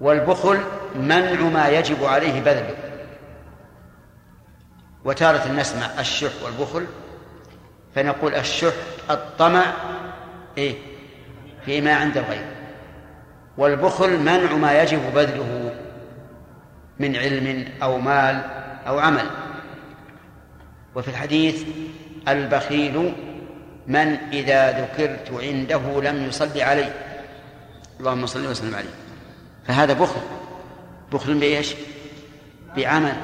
[0.00, 0.60] والبخل
[0.96, 2.74] منع ما يجب عليه بذله.
[5.04, 6.86] وتارة نسمع الشح والبخل
[7.94, 8.74] فنقول الشح
[9.10, 9.64] الطمع
[10.58, 10.74] إيه؟
[11.64, 12.46] فيما عند الغير.
[13.58, 15.65] والبخل منع ما يجب بذله.
[16.98, 18.40] من علم أو مال
[18.86, 19.26] أو عمل.
[20.94, 21.62] وفي الحديث
[22.28, 23.12] البخيل
[23.86, 26.92] من إذا ذكرت عنده لم يصلي علي
[28.00, 28.94] اللهم صل وسلم عليه.
[29.66, 30.20] فهذا بخل.
[31.12, 31.74] بخل بإيش؟
[32.76, 33.16] بعمل.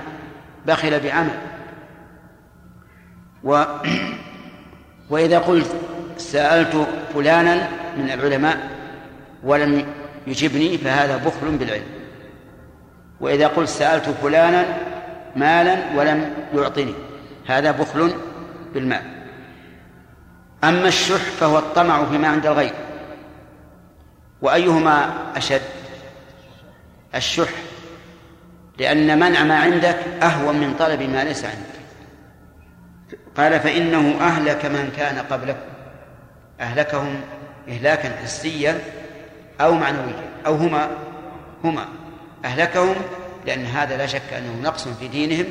[0.66, 1.38] بخل بعمل.
[3.44, 3.64] و
[5.10, 5.76] وإذا قلت
[6.16, 8.70] سألت فلانا من العلماء
[9.42, 9.86] ولم
[10.26, 12.01] يجبني فهذا بخل بالعلم.
[13.22, 14.78] وإذا قلت سألت فلانا
[15.36, 16.94] مالا ولم يعطني
[17.46, 18.14] هذا بخل
[18.74, 19.02] بالمال.
[20.64, 22.72] أما الشح فهو الطمع فيما عند الغير
[24.42, 25.62] وأيهما أشد؟
[27.14, 27.48] الشح
[28.78, 31.82] لأن منع ما عندك أهون من طلب ما ليس عندك.
[33.36, 35.72] قال فإنه أهلك من كان قبلكم.
[36.60, 37.20] أهلكهم
[37.68, 38.78] إهلاكا حسيا
[39.60, 40.88] أو معنويا أو هما
[41.64, 42.01] هما.
[42.44, 42.94] أهلكهم
[43.46, 45.46] لأن هذا لا شك أنه نقص في دينهم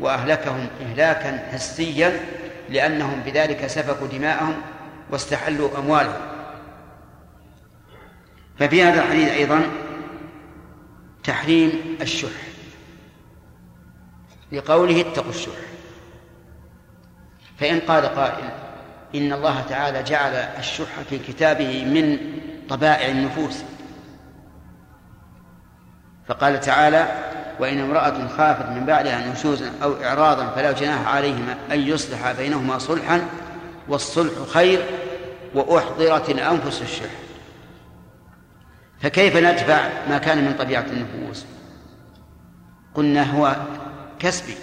[0.00, 2.20] وأهلكهم إهلاكا حسيا
[2.70, 4.54] لأنهم بذلك سفكوا دماءهم
[5.10, 6.20] واستحلوا أموالهم.
[8.58, 9.62] ففي هذا الحديث أيضا
[11.24, 12.30] تحريم الشح
[14.52, 15.58] لقوله اتقوا الشح.
[17.58, 18.50] فإن قال قائل
[19.14, 22.18] إن الله تعالى جعل الشح في كتابه من
[22.68, 23.62] طبائع النفوس
[26.28, 27.08] فقال تعالى
[27.60, 33.28] وإن امرأة خافت من بعدها نشوزا أو إعراضا فلا جناح عليهما أن يصلح بينهما صلحا
[33.88, 34.84] والصلح خير
[35.54, 37.10] وأحضرت الأنفس الشح.
[39.00, 41.46] فكيف ندفع ما كان من طبيعة النفوس؟
[42.94, 43.56] قلنا هو
[44.18, 44.54] كسبي.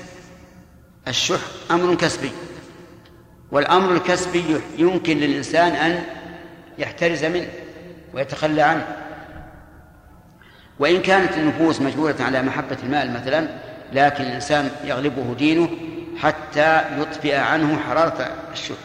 [1.07, 1.39] الشح
[1.71, 2.31] أمر كسبي.
[3.51, 6.03] والأمر الكسبي يمكن للإنسان أن
[6.77, 7.47] يحترز منه
[8.13, 9.04] ويتخلى عنه.
[10.79, 13.47] وإن كانت النفوس مجبولة على محبة المال مثلا
[13.93, 15.69] لكن الإنسان يغلبه دينه
[16.17, 18.75] حتى يطفئ عنه حرارة الشح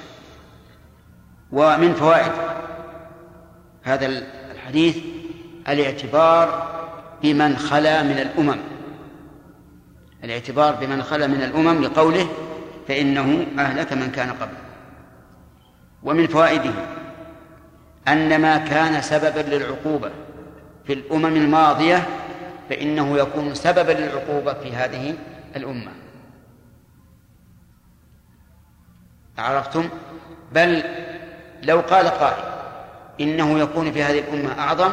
[1.53, 2.33] ومن فوائد
[3.83, 4.07] هذا
[4.53, 4.97] الحديث
[5.69, 6.71] الاعتبار
[7.23, 8.59] بمن خلا من الأمم.
[10.25, 12.29] الاعتبار بمن خلا من الأمم لقوله
[12.89, 14.55] فإنه أهلك من كان قبل.
[16.03, 16.73] ومن فوائده
[18.09, 20.11] أن ما كان سببا للعقوبة.
[20.91, 22.07] في الأمم الماضية
[22.71, 25.15] فإنه يكون سببا للعقوبة في هذه
[25.57, 25.93] الأمة.
[29.39, 29.89] عرفتم؟
[30.53, 30.83] بل
[31.63, 32.45] لو قال قائل
[33.21, 34.93] إنه يكون في هذه الأمة أعظم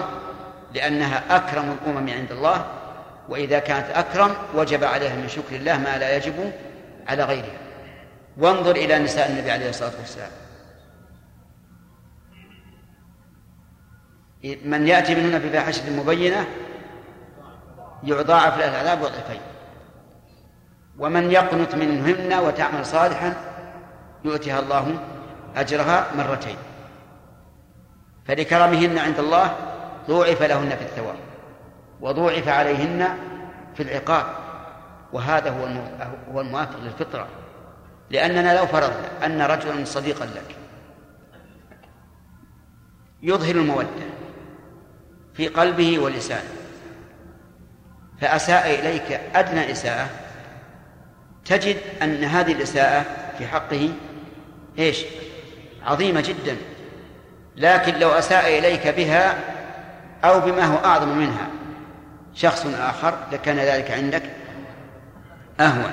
[0.73, 2.65] لأنها أكرم الأمم عند الله
[3.29, 6.51] وإذا كانت أكرم وجب عليها من شكر الله ما لا يجب
[7.07, 7.57] على غيرها.
[8.37, 10.31] وانظر إلى نساء النبي عليه الصلاة والسلام.
[14.43, 16.47] من يأتي منهن بفاحشة مبينة
[18.03, 19.41] يضاعف له العذاب ضعفين
[20.99, 23.33] ومن يقنت منهن وتعمل صالحا
[24.25, 24.99] يؤتيها الله
[25.55, 26.57] أجرها مرتين.
[28.25, 29.55] فلكرمهن عند الله
[30.07, 31.15] ضوعف لهن في الثواب
[32.01, 33.17] وضوعف عليهن
[33.75, 34.25] في العقاب.
[35.13, 35.67] وهذا هو
[36.33, 37.27] هو الموافق للفطرة.
[38.09, 40.55] لأننا لو فرضنا أن رجلا صديقا لك
[43.23, 44.16] يظهر المودة
[45.37, 46.49] في قلبه ولسانه.
[48.21, 50.09] فأساء إليك أدنى إساءة.
[51.45, 53.05] تجد أن هذه الإساءة
[53.37, 53.89] في حقه
[54.79, 55.05] إيش؟
[55.83, 56.57] عظيمة جدا.
[57.55, 59.37] لكن لو أساء إليك بها
[60.23, 61.47] أو بما هو أعظم منها
[62.35, 64.23] شخص آخر لكان ذلك عندك
[65.59, 65.91] أهون.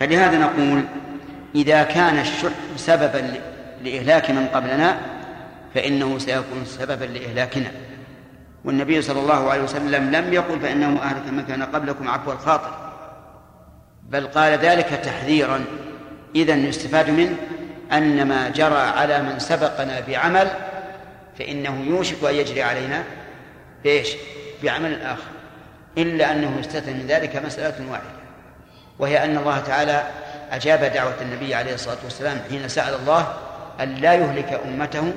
[0.00, 0.84] فلهذا نقول
[1.54, 3.40] إذا كان الشح سببا
[3.84, 4.98] لإهلاك من قبلنا
[5.74, 7.70] فإنه سيكون سببا لإهلاكنا.
[8.64, 12.90] والنبي صلى الله عليه وسلم لم يقل فإنه أهلك من كان قبلكم عفو الخاطر.
[14.02, 15.64] بل قال ذلك تحذيرا.
[16.34, 17.36] إذا يستفاد منه
[17.92, 20.50] أن ما جرى على من سبقنا بعمل
[21.38, 23.04] فإنه يوشك أن يجري علينا
[23.84, 24.08] بإيش؟
[24.62, 25.30] بعمل آخر.
[25.98, 28.20] إلا أنه يستثنى من ذلك مسألة واحدة
[28.98, 30.02] وهي أن الله تعالى
[30.50, 33.34] أجاب دعوة النبي عليه الصلاة والسلام حين سأل الله
[33.80, 35.12] أن لا يهلك أمته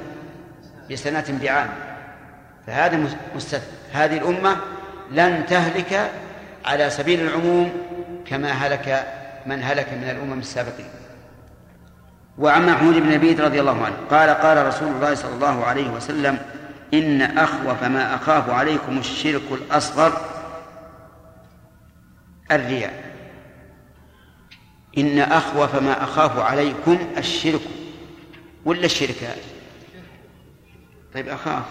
[0.92, 1.70] بسنة بعام.
[2.68, 4.58] فهذا مستثنى هذه الأمة
[5.12, 6.12] لن تهلك
[6.66, 7.72] على سبيل العموم
[8.26, 9.08] كما هلك
[9.46, 10.86] من هلك من الأمم السابقين.
[12.38, 16.40] وعن محمود بن نبيت رضي الله عنه قال قال رسول الله صلى الله عليه وسلم
[16.94, 20.22] إن أخوف ما أخاف عليكم الشرك الأصغر
[22.52, 23.04] الرياء.
[24.98, 27.62] إن أخوف ما أخاف عليكم الشرك.
[28.66, 29.36] ولا الشرك؟
[31.14, 31.64] طيب أخاف.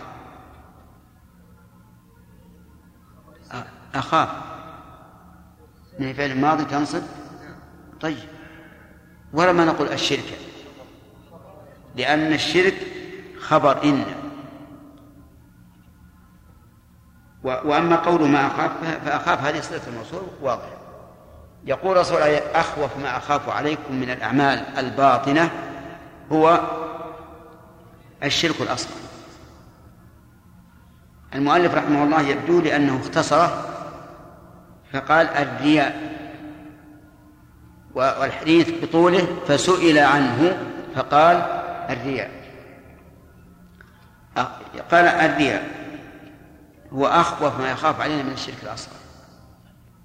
[3.94, 4.28] أخاف.
[5.98, 7.02] من فعل الماضي تنصب.
[8.00, 8.28] طيب.
[9.32, 10.38] ولا ما نقول الشرك.
[11.96, 12.74] لأن الشرك
[13.40, 14.04] خبر إن.
[17.44, 18.70] وأما قول ما أخاف
[19.04, 20.68] فأخاف هذه صلة الموصول واضح.
[21.64, 25.50] يقول رسول الله أخوف ما أخاف عليكم من الأعمال الباطنة
[26.32, 26.60] هو
[28.22, 28.96] الشرك الأصغر.
[31.34, 33.64] المؤلف رحمه الله يبدو لأنه اختصره
[34.92, 36.12] فقال الرياء.
[37.94, 40.58] والحديث بطوله فسئل عنه
[40.94, 41.36] فقال
[41.90, 42.30] الرياء.
[44.90, 45.64] قال الرياء.
[46.92, 48.96] هو أخوف ما يخاف علينا من الشرك الأصغر.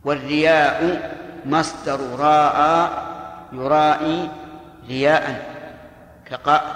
[0.06, 1.12] والرياء
[1.46, 3.08] مصدر راء
[3.54, 4.30] يرائي
[4.88, 5.58] رياء.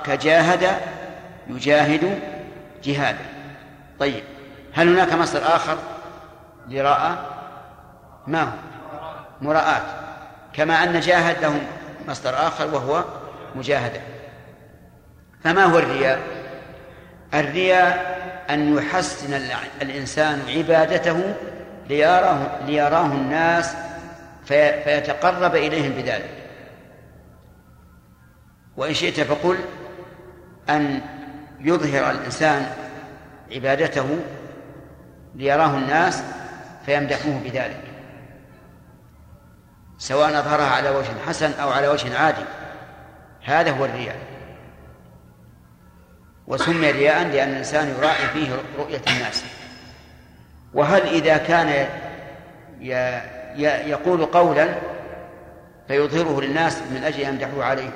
[0.03, 0.67] كجاهد
[1.47, 2.19] يجاهد
[2.83, 3.25] جهادا
[3.99, 4.23] طيب
[4.73, 5.77] هل هناك مصدر آخر
[6.69, 7.30] لراء؟
[8.27, 8.51] ما هو
[9.41, 9.83] مراءات.
[10.53, 11.61] كما أن جاهد له
[12.07, 13.03] مصدر آخر وهو
[13.55, 14.01] مجاهدة.
[15.43, 16.19] فما هو الرياء؟
[17.33, 19.33] الرياء أن يحسن
[19.81, 21.35] الإنسان عبادته
[21.89, 23.75] ليراه, ليراه الناس
[24.45, 26.29] في فيتقرب إليهم بذلك.
[28.77, 29.57] وإن شئت فقل
[30.69, 31.01] أن
[31.59, 32.65] يظهر الإنسان
[33.51, 34.19] عبادته
[35.35, 36.23] ليراه الناس
[36.85, 37.90] فيمدحوه بذلك.
[40.01, 42.45] سواء أظهرها على وجه حسن أو على وجه عادي.
[43.43, 44.15] هذا هو الرياء.
[46.47, 49.43] وسمي رياء لأن الإنسان يراعي فيه رؤية الناس.
[50.73, 51.87] وهل إذا كان
[53.87, 54.67] يقول قولا
[55.87, 57.89] فيظهره للناس من أجل أن يمدحوه عليه؟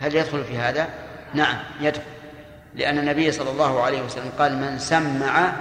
[0.00, 0.88] هل يدخل في هذا؟
[1.34, 2.02] نعم يدخل.
[2.74, 5.52] لأن النبي صلى الله عليه وسلم قال من سمع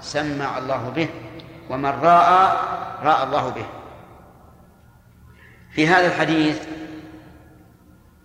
[0.00, 1.08] سمع الله به
[1.70, 2.56] ومن رأى
[3.02, 3.66] رأى الله به.
[5.78, 6.58] في هذا الحديث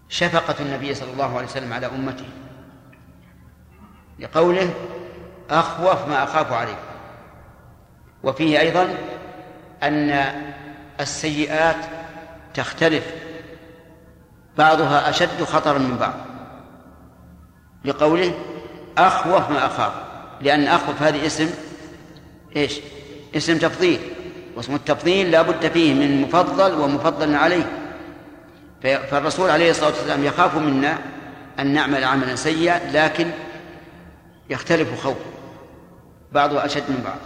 [0.10, 2.26] شفقة النبي صلى الله عليه وسلم على أمته
[4.20, 4.74] لقوله
[5.50, 6.78] أخوف ما أخاف عليكم
[8.24, 8.96] وفيه أيضا
[9.84, 10.34] أن
[11.00, 11.76] السيئات
[12.54, 13.06] تختلف
[14.58, 16.14] بعضها أشد خطرا من بعض.
[17.86, 18.34] لقوله
[18.98, 19.94] أخوف ما أخاف
[20.42, 21.50] لأن أخوف هذه اسم
[22.56, 22.80] إيش؟
[23.36, 24.13] اسم تفضيل.
[24.56, 27.80] واسم التفضيل لا بد فيه من مفضل ومفضل عليه.
[28.82, 31.00] فالرسول عليه الصلاة والسلام يخاف منا
[31.60, 33.32] أن نعمل عملا سيئا لكن
[34.50, 35.18] يختلف خوف
[36.32, 37.18] بعضه أشد من بعض.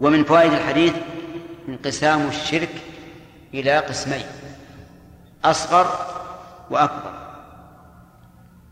[0.00, 0.94] ومن فوائد الحديث
[1.68, 2.74] انقسام الشرك
[3.54, 4.26] إلى قسمين.
[5.44, 5.86] أصغر
[6.70, 7.12] وأكبر.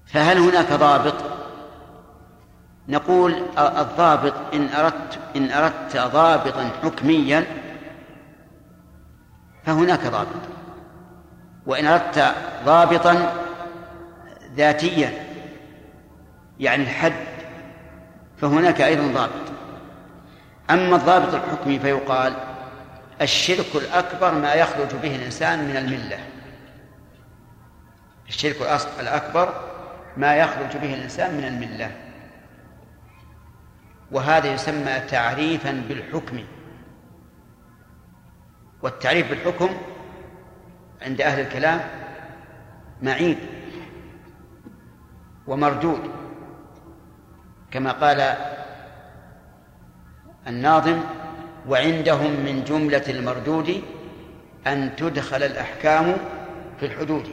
[0.06, 1.14] فهل هناك ضابط
[2.88, 7.44] نقول الضابط إن أردت إن أردت ضابطا حكميا
[9.66, 10.40] فهناك ضابط.
[11.66, 13.32] وإن أردت ضابطا
[14.56, 15.12] ذاتيا
[16.60, 17.12] يعني الحد
[18.36, 19.54] فهناك أيضا ضابط.
[20.70, 22.36] أما الضابط الحكمي فيقال
[23.22, 26.18] الشرك الأكبر ما يخرج به الإنسان من الملة.
[28.28, 28.56] الشرك
[29.00, 29.54] الأكبر
[30.16, 31.90] ما يخرج به الإنسان من الملة.
[34.10, 36.44] وهذا يسمى تعريفا بالحكم.
[38.82, 39.68] والتعريف بالحكم
[41.02, 41.80] عند أهل الكلام
[43.02, 43.38] معيب
[45.46, 46.10] ومردود.
[47.70, 48.34] كما قال
[50.46, 51.00] الناظم
[51.68, 53.82] وعندهم من جملة المردود
[54.66, 56.16] أن تدخل الأحكام
[56.80, 57.28] في الحدود.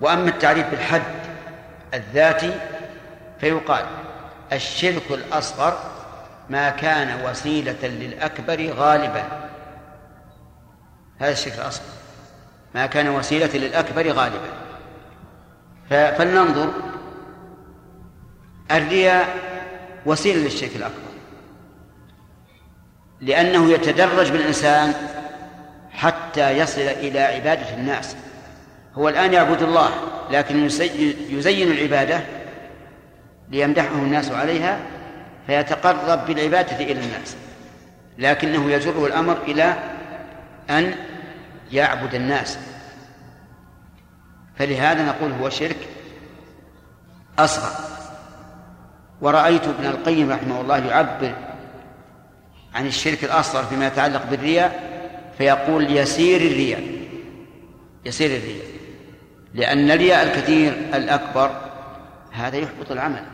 [0.00, 1.02] وأما التعريف بالحد
[1.94, 2.60] الذاتي
[3.40, 3.86] فيقال
[4.52, 5.78] الشرك الأصغر
[6.50, 9.24] ما كان وسيلة للأكبر غالبا.
[11.18, 11.84] هذا الشرك الأصغر
[12.74, 14.50] ما كان وسيلة للأكبر غالبا.
[15.88, 16.72] فلننظر
[18.70, 19.28] الرياء
[20.06, 21.10] وسيلة للشرك الأكبر.
[23.20, 24.94] لأنه يتدرج بالإنسان
[25.90, 28.16] حتى يصل إلى عبادة الناس.
[28.94, 29.90] هو الآن يعبد الله
[30.30, 30.64] لكن
[31.30, 32.20] يزين العبادة
[33.50, 34.78] ليمدحه الناس عليها
[35.46, 37.36] فيتقرب بالعبادة إلى الناس.
[38.18, 39.74] لكنه يجره الأمر إلى
[40.70, 40.94] أن
[41.72, 42.58] يعبد الناس.
[44.58, 45.88] فلهذا نقول هو شرك
[47.38, 47.72] أصغر.
[49.20, 51.34] ورأيت ابن القيم رحمه الله يعبر
[52.74, 54.90] عن الشرك الأصغر فيما يتعلق بالرياء
[55.38, 56.82] فيقول يسير الرياء.
[58.06, 58.66] يسير الرياء.
[59.54, 61.50] لأن الرياء الكثير الأكبر
[62.32, 63.24] هذا يحبط العمل.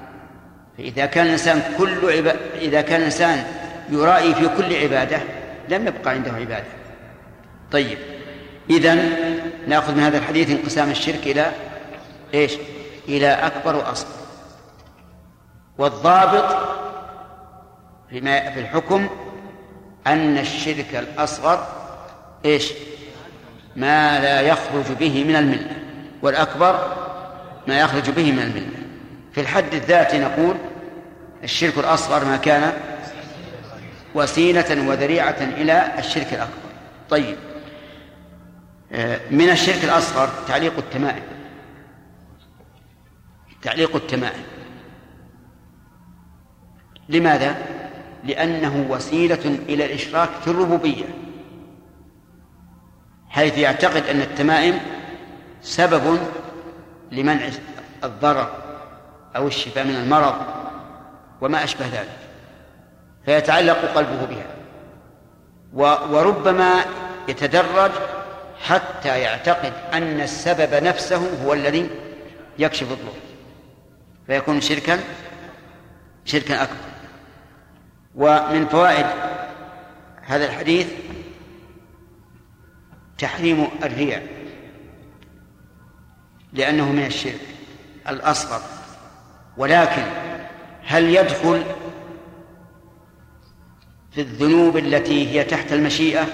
[0.78, 2.36] فإذا كان الإنسان كل عبا...
[2.54, 3.44] إذا كان الإنسان
[3.90, 5.20] يرائي في كل عبادة
[5.68, 6.66] لم يبقى عنده عبادة
[7.72, 7.98] طيب
[8.70, 8.94] إذا
[9.66, 11.52] نأخذ من هذا الحديث انقسام الشرك إلى
[12.34, 12.52] إيش؟
[13.08, 14.10] إلى أكبر وأصغر
[15.78, 16.56] والضابط
[18.10, 19.08] فيما في الحكم
[20.06, 21.66] أن الشرك الأصغر
[22.44, 22.72] إيش؟
[23.76, 25.76] ما لا يخرج به من الملة
[26.22, 26.96] والأكبر
[27.66, 28.85] ما يخرج به من الملة
[29.36, 30.56] في الحد الذاتي نقول
[31.44, 32.72] الشرك الأصغر ما كان
[34.14, 36.58] وسيلة وذريعة إلى الشرك الأكبر.
[37.10, 37.36] طيب.
[38.92, 41.22] آه، من الشرك الأصغر تعليق التمائم.
[43.62, 44.42] تعليق التمائم.
[47.08, 47.56] لماذا؟
[48.24, 51.06] لأنه وسيلة إلى الإشراك في الربوبية.
[53.28, 54.80] حيث يعتقد أن التمائم
[55.62, 56.18] سبب
[57.12, 57.48] لمنع
[58.04, 58.65] الضرر
[59.36, 60.34] أو الشفاء من المرض
[61.40, 62.18] وما أشبه ذلك
[63.24, 64.46] فيتعلق قلبه بها.
[66.12, 66.84] وربما
[67.28, 67.90] يتدرج
[68.62, 71.90] حتى يعتقد أن السبب نفسه هو الذي
[72.58, 73.12] يكشف الضر
[74.26, 75.00] فيكون شركا
[76.24, 76.76] شركا أكبر.
[78.14, 79.06] ومن فوائد
[80.22, 80.86] هذا الحديث
[83.18, 84.26] تحريم الرياء
[86.52, 87.40] لأنه من الشرك
[88.08, 88.75] الأصغر.
[89.56, 90.02] ولكن
[90.86, 91.62] هل يدخل
[94.12, 96.26] في الذنوب التي هي تحت المشيئة؟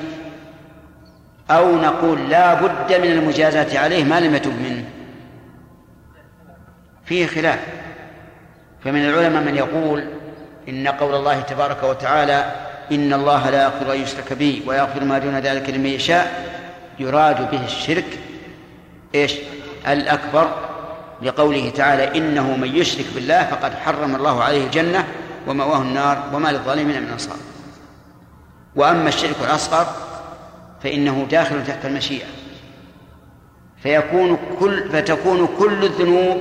[1.50, 4.84] أو نقول لا بد من المجازاة عليه ما لم يتب منه؟
[7.04, 7.58] فيه خلاف.
[8.84, 10.04] فمن العلماء من يقول
[10.68, 12.52] إن قول الله تبارك وتعالى
[12.92, 16.52] إن الله لا يغفر أن يشرك به ويغفر ما دون ذلك لمن يشاء
[16.98, 18.18] يراد به الشرك
[19.14, 19.34] إيش؟
[19.88, 20.71] الأكبر
[21.22, 25.04] لقوله تعالى إنه من يشرك بالله فقد حرم الله عليه الجنة
[25.46, 27.36] ومأواه النار وما للظالمين من أنصار.
[28.76, 29.86] وأما الشرك الأصغر
[30.82, 32.26] فإنه داخل تحت المشيئة.
[33.82, 36.40] فيكون كل فتكون كل الذنوب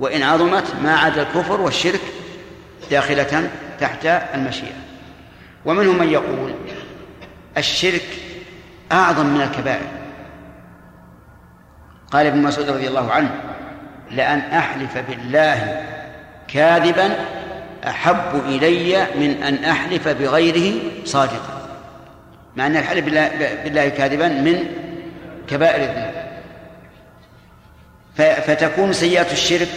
[0.00, 2.00] وإن عظمت ما عدا الكفر والشرك
[2.90, 3.50] داخلة
[3.80, 4.84] تحت المشيئة.
[5.64, 6.54] ومنهم من يقول
[7.56, 8.06] الشرك
[8.92, 10.03] أعظم من الكبائر.
[12.12, 13.30] قال ابن مسعود رضي الله عنه
[14.10, 15.84] لأن أحلف بالله
[16.48, 17.16] كاذبا
[17.86, 21.68] أحب إلي من أن أحلف بغيره صادقا.
[22.56, 24.64] مع أن الحلف بالله, كاذبا من
[25.48, 26.14] كبائر الذنوب.
[28.46, 29.68] فتكون سيئة الشرك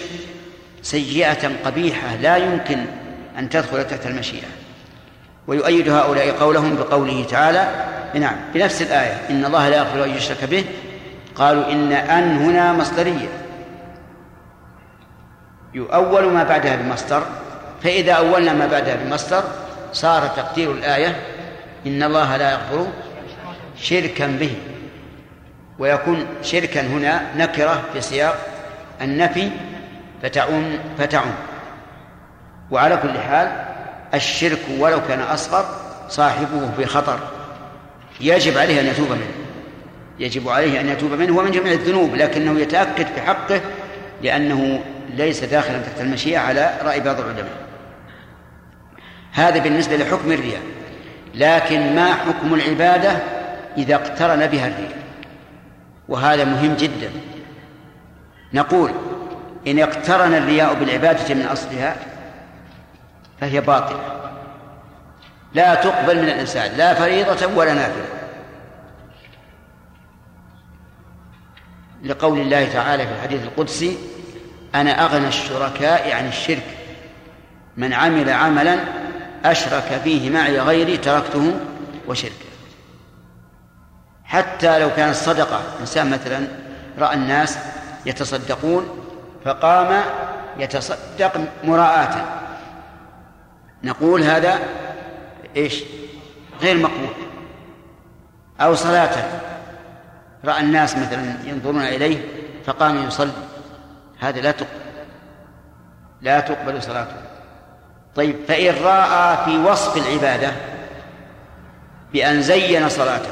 [0.81, 2.85] سيئة قبيحة لا يمكن
[3.39, 4.47] أن تدخل تحت المشيئة.
[5.47, 10.63] ويؤيد هؤلاء قولهم بقوله تعالى نعم بنفس الآية إن الله لا يغفر أن يشرك به
[11.37, 13.29] قالوا إن أن هنا مصدرية.
[15.73, 17.23] يؤول ما بعدها بمصدر
[17.83, 19.43] فإذا أولنا ما بعدها بمصدر
[19.93, 21.15] صار تقدير الآية
[21.87, 22.87] إن الله لا يغفر
[23.77, 24.55] شركا به.
[25.79, 28.35] ويكون شركا هنا نكرة في سياق
[29.01, 29.49] النفي
[30.23, 30.63] فتعم
[30.97, 31.31] فتعم
[32.71, 33.65] وعلى كل حال
[34.13, 35.65] الشرك ولو كان أصغر
[36.09, 37.19] صاحبه في خطر
[38.21, 39.46] يجب عليه أن يتوب منه.
[40.19, 43.61] يجب عليه أن يتوب منه ومن جميع الذنوب لكنه يتأكد في حقه
[44.23, 47.67] لأنه ليس داخلا تحت المشيئة على رأي بعض العلماء.
[49.33, 50.61] هذا بالنسبة لحكم الرياء.
[51.35, 53.11] لكن ما حكم العبادة
[53.77, 54.97] إذا اقترن بها الرياء؟
[56.09, 57.09] وهذا مهم جدا.
[58.53, 58.91] نقول
[59.67, 61.95] إن اقترن الرياء بالعبادة من أصلها
[63.41, 63.99] فهي باطلة.
[65.53, 68.16] لا تقبل من الإنسان لا فريضة ولا نافلة.
[72.03, 73.97] لقول الله تعالى في الحديث القدسي
[74.75, 76.77] أنا أغنى الشركاء عن الشرك.
[77.77, 78.79] من عمل عملا
[79.45, 81.59] أشرك فيه معي غيري تركته
[82.07, 82.47] وشركه
[84.25, 86.47] حتى لو كانت الصدقة إنسان مثلا
[86.99, 87.57] رأى الناس
[88.05, 89.03] يتصدقون
[89.45, 90.01] فقام
[90.57, 92.25] يتصدق مراءة.
[93.83, 94.59] نقول هذا
[95.55, 95.83] إيش؟
[96.61, 97.13] غير مقبول.
[98.61, 99.09] أو صلاة.
[100.45, 102.17] رأى الناس مثلا ينظرون إليه
[102.65, 103.31] فقام يصلي.
[104.19, 104.69] هذا لا تقبل.
[106.21, 107.15] لا تقبل صلاته.
[108.15, 110.51] طيب فإن رأى في وصف العبادة
[112.13, 113.29] بأن زين صلاته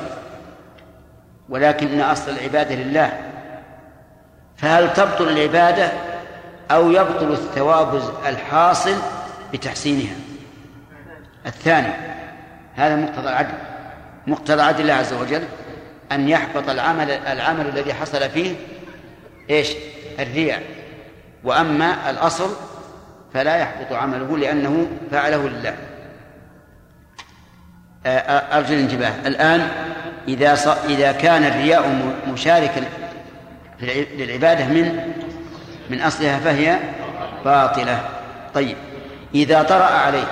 [1.49, 3.19] ولكن أصل العبادة لله
[4.57, 5.91] فهل تبطل العبادة
[6.71, 8.95] أو يبطل الثواب الحاصل
[9.53, 10.15] بتحسينها؟
[11.45, 11.93] الثاني
[12.75, 13.53] هذا مقتضى العدل.
[14.27, 15.43] مقتضى عدل الله عز وجل
[16.11, 18.55] أن يحبط العمل العمل الذي حصل فيه
[19.49, 19.69] إيش؟
[20.19, 20.63] الرياء
[21.43, 22.55] وأما الأصل
[23.33, 25.75] فلا يحبط عمله لأنه فعله لله.
[28.53, 29.13] أرجو الانتباه.
[29.25, 29.67] الآن
[30.27, 30.57] إذا
[30.89, 32.83] إذا كان الرياء مشاركا
[34.17, 35.13] للعبادة من
[35.89, 36.79] من أصلها فهي
[37.45, 38.09] باطلة.
[38.53, 38.77] طيب.
[39.35, 40.27] إذا طرأ عليه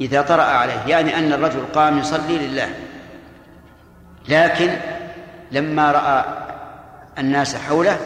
[0.00, 2.68] إذا طرأ عليه يعني أن الرجل قام يصلي لله.
[4.28, 4.76] لكن
[5.52, 6.24] لما رأى
[7.18, 7.98] الناس حوله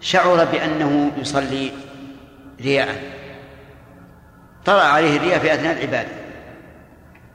[0.00, 1.72] شعر بأنه يصلي
[2.60, 3.02] رياء.
[4.64, 6.10] طرأ عليه الرياء في أثناء العبادة.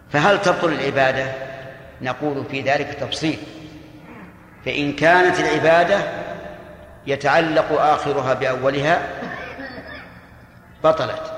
[0.09, 1.31] فهل تبطل العبادة؟
[2.01, 3.37] نقول في ذلك تفصيل.
[4.65, 5.99] فإن كانت العبادة
[7.07, 9.01] يتعلق آخرها بأولها
[10.83, 11.33] بطلت.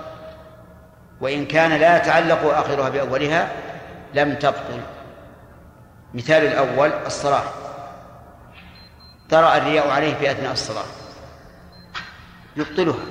[1.22, 3.48] وإن كان لا يتعلق آخرها بأولها
[4.14, 4.82] لم تبطل.
[6.14, 7.44] مثال الأول الصلاة.
[9.30, 10.86] طرأ الرياء عليه في أثناء الصلاة.
[12.58, 13.06] يبطلها.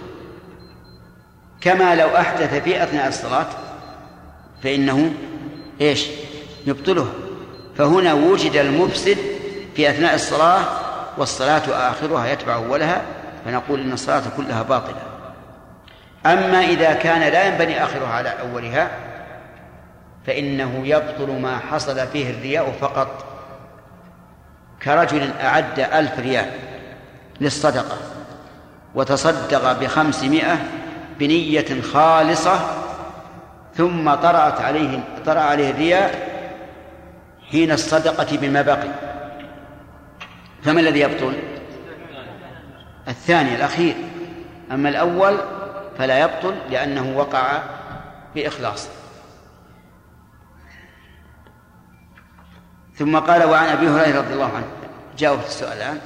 [1.60, 3.46] كما لو أحدث في أثناء الصلاة
[4.62, 5.12] فإنه
[5.80, 6.06] إيش؟
[6.66, 7.12] يبطلها.
[7.76, 9.18] فهنا وجد المفسد
[9.76, 10.64] في أثناء الصلاة
[11.18, 13.02] والصلاة آخرها يتبع أولها
[13.44, 15.02] فنقول إن الصلاة كلها باطلة.
[16.26, 19.09] أما إذا كان لا ينبني آخرها على أولها
[20.26, 23.24] فإنه يبطل ما حصل فيه الرياء فقط
[24.82, 26.50] كرجل أعد ألف ريال
[27.40, 27.96] للصدقة
[28.94, 30.58] وتصدق بخمسمائة
[31.18, 32.60] بنية خالصة
[33.76, 36.30] ثم طرأت عليه طرأ عليه الرياء
[37.50, 38.88] حين الصدقة بما بقي
[40.62, 41.32] فما الذي يبطل؟
[43.08, 43.94] الثاني الأخير.
[44.72, 45.36] أما الأول
[45.98, 47.62] فلا يبطل لأنه وقع
[48.34, 48.88] بإخلاص
[53.00, 54.66] ثم قال وعن أبي هريرة رضي الله عنه.
[55.18, 56.00] جاوبت السؤال الآن.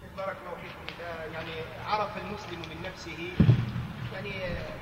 [0.00, 0.94] شيخ بارك الله فيكم.
[0.98, 1.52] إذا يعني
[1.88, 3.32] عرف المسلم من نفسه
[4.14, 4.32] يعني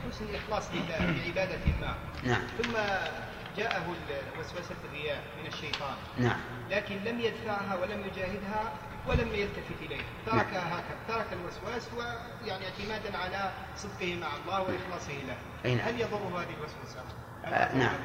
[0.08, 2.42] حسن الإخلاص لله في عبادة ما نعم.
[2.62, 2.72] ثم
[3.56, 3.82] جاءه
[4.40, 5.94] وسوسة الرياء من الشيطان.
[6.18, 6.36] نعم.
[6.70, 8.72] لكن لم يدفعها ولم يجاهدها
[9.06, 10.02] ولم يلتفت إليه.
[10.26, 15.36] تركها هكذا ترك الوسواس ويعني اعتمادا على صدقه مع الله وإخلاصه له.
[15.74, 15.88] نعم.
[15.88, 17.00] هل يضره هذه الوسوسة؟
[17.44, 17.96] آه نعم.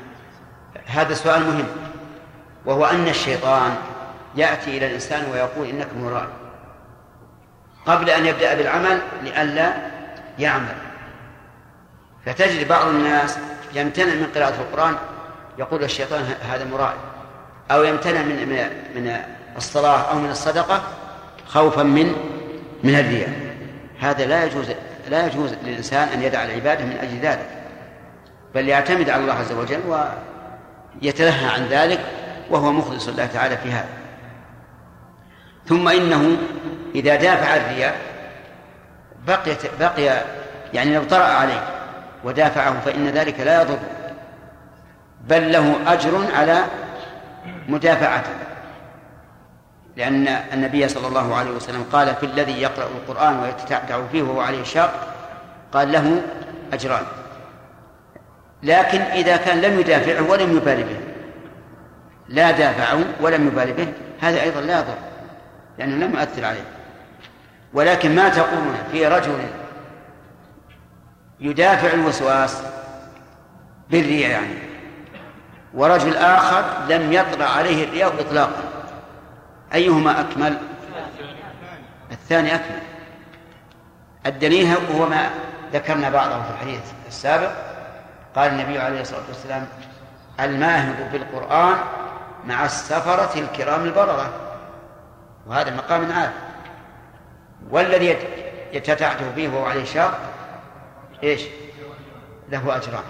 [0.85, 1.65] هذا سؤال مهم.
[2.69, 3.75] وهو أن الشيطان
[4.35, 6.27] يأتي إلى الإنسان ويقول إنك مراد.
[7.85, 9.73] قبل أن يبدأ بالعمل لئلا
[10.39, 10.75] يعمل.
[12.25, 13.37] فتجد بعض الناس
[13.73, 14.95] يمتنع من قراءة القرآن
[15.57, 16.95] يقول الشيطان هذا مراد.
[17.71, 19.17] أو يمتنع من من من
[19.57, 20.81] الصلاة أو من الصدقة
[21.47, 22.15] خوفا من
[22.83, 23.29] من الرياء.
[23.99, 24.65] هذا لا يجوز
[25.09, 27.49] لا يجوز للإنسان أن يدع العبادة من أجل ذلك.
[28.55, 29.81] بل يعتمد على الله عز وجل
[31.01, 32.18] ويتلهى عن ذلك
[32.49, 33.89] وهو مخلص الله تعالى في هذا.
[35.67, 36.37] ثم إنه
[36.95, 37.95] إذا دافع الرياء
[39.27, 40.21] بقي بقي
[40.73, 41.63] يعني لو طرأ عليه
[42.23, 43.79] ودافعه فإن ذلك لا يضر.
[45.27, 46.63] بل له أجر على
[47.67, 48.33] مدافعته.
[49.95, 54.63] لأن النبي صلى الله عليه وسلم قال في الذي يقرأ القرآن ويتتعتع فيه وهو عليه
[54.63, 55.07] شاق
[55.73, 56.21] قال له
[56.73, 57.03] أجران.
[58.63, 61.08] لكن إذا كان لم يدافعه ولم يبالي به.
[62.29, 63.93] لا دافعه ولم يبالي به.
[64.21, 64.97] هذا أيضا لا يضر
[65.77, 66.63] لأنه لم يؤثر عليه.
[67.73, 69.39] ولكن ما تقولون في رجل
[71.39, 72.61] يدافع الوسواس
[73.89, 74.53] بالرياء يعني
[75.73, 78.63] ورجل آخر لم يطرأ عليه الرياء إطلاقا
[79.73, 80.57] أيهما أكمل؟
[82.11, 82.79] الثاني أكمل.
[84.25, 85.29] الدليل هو ما
[85.73, 87.51] ذكرنا بعضه في الحديث السابق.
[88.35, 89.67] قال النبي عليه الصلاة والسلام
[90.39, 91.77] الماهر بالقرآن
[92.45, 94.33] مع السفرة الكرام البررة.
[95.47, 96.31] وهذا مقام عال
[97.69, 98.17] والذي
[98.73, 100.19] يتتعته فيه وهو عليه شاق
[101.23, 101.41] إيش؟
[102.49, 103.03] له أجران.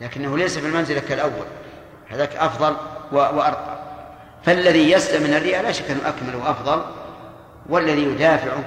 [0.00, 1.46] لكنه ليس في المنزلة كالأول.
[2.08, 2.76] هذاك أفضل
[3.12, 3.78] وأرقى.
[4.44, 6.82] فالذي يسلم من الرياء لا شك أنه أكمل وأفضل.
[7.68, 8.64] والذي يدافعه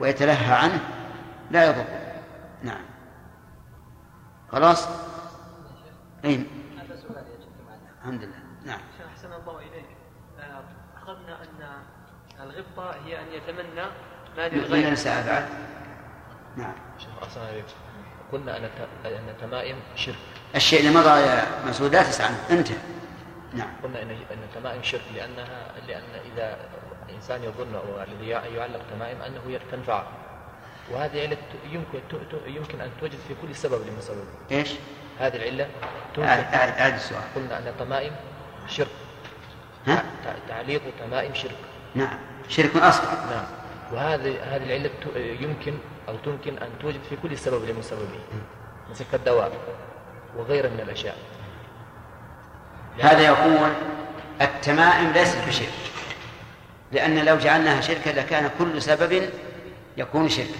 [0.00, 0.80] ويتلهى عنه
[1.50, 1.84] لا يضر.
[2.62, 2.90] نعم.
[4.52, 4.88] خلاص؟
[6.24, 6.46] أين
[8.00, 8.80] الحمد لله نعم
[9.12, 9.86] أحسن الله إليك
[10.96, 11.82] أخذنا أن
[12.60, 13.86] الغبطة هي أن يتمنى
[14.36, 14.90] ما للغير.
[14.90, 14.96] من
[15.26, 15.48] بعد
[16.56, 16.72] نعم.
[16.98, 17.40] شيخ أحسن
[18.32, 18.64] قلنا أن
[19.04, 20.14] أن التمائم شرك.
[20.54, 22.76] الشيء اللي مضى يا مسعود لا تسأل انتهى.
[23.54, 23.68] نعم.
[23.82, 26.56] قلنا أن أن التمائم شرك لانها لأن إذا
[27.08, 30.02] الانسان يظن أو الذي يعلق تمائم أنه تنفع
[30.90, 31.36] وهذه علة
[31.72, 32.00] يمكن
[32.46, 34.24] يمكن أن توجد في كل سبب من سبب.
[34.50, 34.70] إيش؟
[35.18, 35.68] هذه العلة
[36.18, 37.22] اعد السؤال.
[37.34, 38.12] قلنا أن التمائم
[38.68, 38.88] شرك.
[39.86, 40.04] ها؟
[40.48, 41.56] تعليق تمائم شرك.
[41.94, 42.18] نعم.
[42.50, 43.16] شرك أصغر.
[43.30, 43.44] نعم.
[43.92, 44.90] وهذه هذه العلة
[45.40, 45.74] يمكن
[46.08, 48.20] أو تمكن أن توجد في كل سبب من سببه
[48.90, 49.52] مثل كالدواء
[50.36, 51.16] وغيره من الأشياء.
[53.00, 53.70] هذا يقول
[54.42, 55.72] التمائم ليست بشرك
[56.92, 59.28] لأن لو جعلناها شركا لكان كل سبب
[59.96, 60.58] يكون شركا.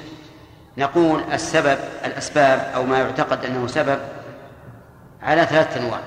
[0.79, 3.99] نقول السبب الأسباب أو ما يعتقد أنه سبب
[5.23, 6.01] على ثلاثة أنواع.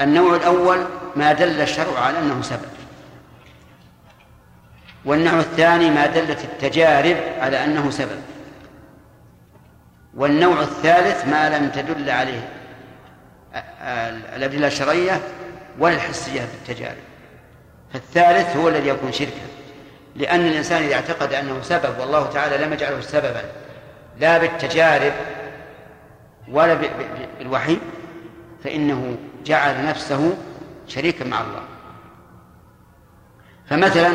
[0.00, 0.84] النوع الأول
[1.16, 2.68] ما دل الشرع على أنه سبب.
[5.04, 8.22] والنوع الثاني ما دلت التجارب على أنه سبب.
[10.14, 12.48] والنوع الثالث ما لم تدل عليه
[14.36, 15.20] الأدلة الشرعية
[15.78, 17.02] ولا الحسية بالتجارب
[17.92, 19.46] فالثالث هو الذي يكون شركا.
[20.16, 23.42] لأن الإنسان إذا اعتقد أنه سبب والله تعالى لم يجعله سببا
[24.20, 25.12] لا بالتجارب
[26.48, 26.78] ولا
[27.38, 27.78] بالوحي
[28.64, 30.36] فإنه جعل نفسه
[30.88, 31.71] شريكا مع الله.
[33.70, 34.12] فمثلا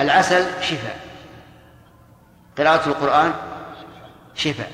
[0.00, 1.00] العسل شفاء.
[2.58, 3.32] قراءة القرآن
[4.34, 4.70] شفاء.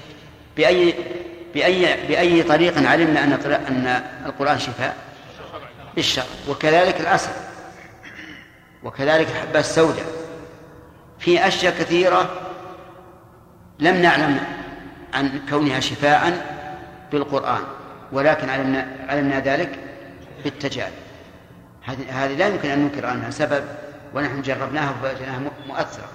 [0.56, 0.94] بأي
[1.55, 3.32] بأي بأي طريق علمنا أن
[3.68, 4.97] أن القرآن شفاء؟
[5.94, 6.24] بالشرع.
[6.48, 7.32] وكذلك العسل.
[8.82, 10.06] وكذلك الحبة السوداء.
[11.18, 12.30] في أشياء كثيرة
[13.78, 14.40] لم نعلم
[15.14, 16.47] عن كونها شفاء
[17.12, 17.62] بالقرآن
[18.12, 19.78] ولكن علمنا علمنا ذلك
[20.44, 20.93] بالتجارب.
[22.09, 23.64] هذه لا يمكن أن ننكر أنها سبب
[24.16, 26.09] ونحن جربناها ووجدناها مؤثرة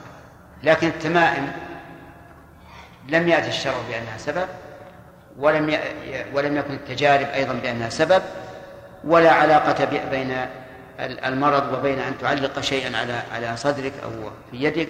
[0.63, 1.51] لكن التمائم
[3.09, 4.47] لم يأتي الشرع بأنها سبب
[5.37, 5.79] ولم ي...
[6.33, 8.21] ولم يكن التجارب أيضا بأنها سبب
[9.03, 10.31] ولا علاقة بين
[10.99, 14.09] ال- المرض وبين أن تعلق شيئا على على صدرك أو
[14.51, 14.87] في يدك.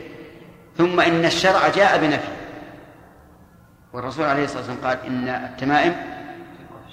[0.77, 2.27] ثم إن الشرع جاء بنفي.
[3.93, 5.95] والرسول عليه الصلاة والسلام قال إن التمائم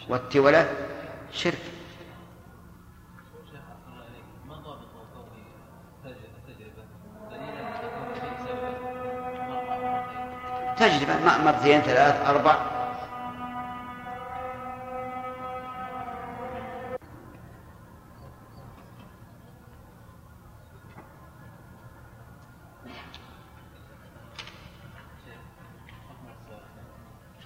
[0.08, 0.68] والتولة
[1.32, 1.58] شرك.
[10.78, 11.14] تجربة
[11.44, 12.56] مرتين ثلاث أربع.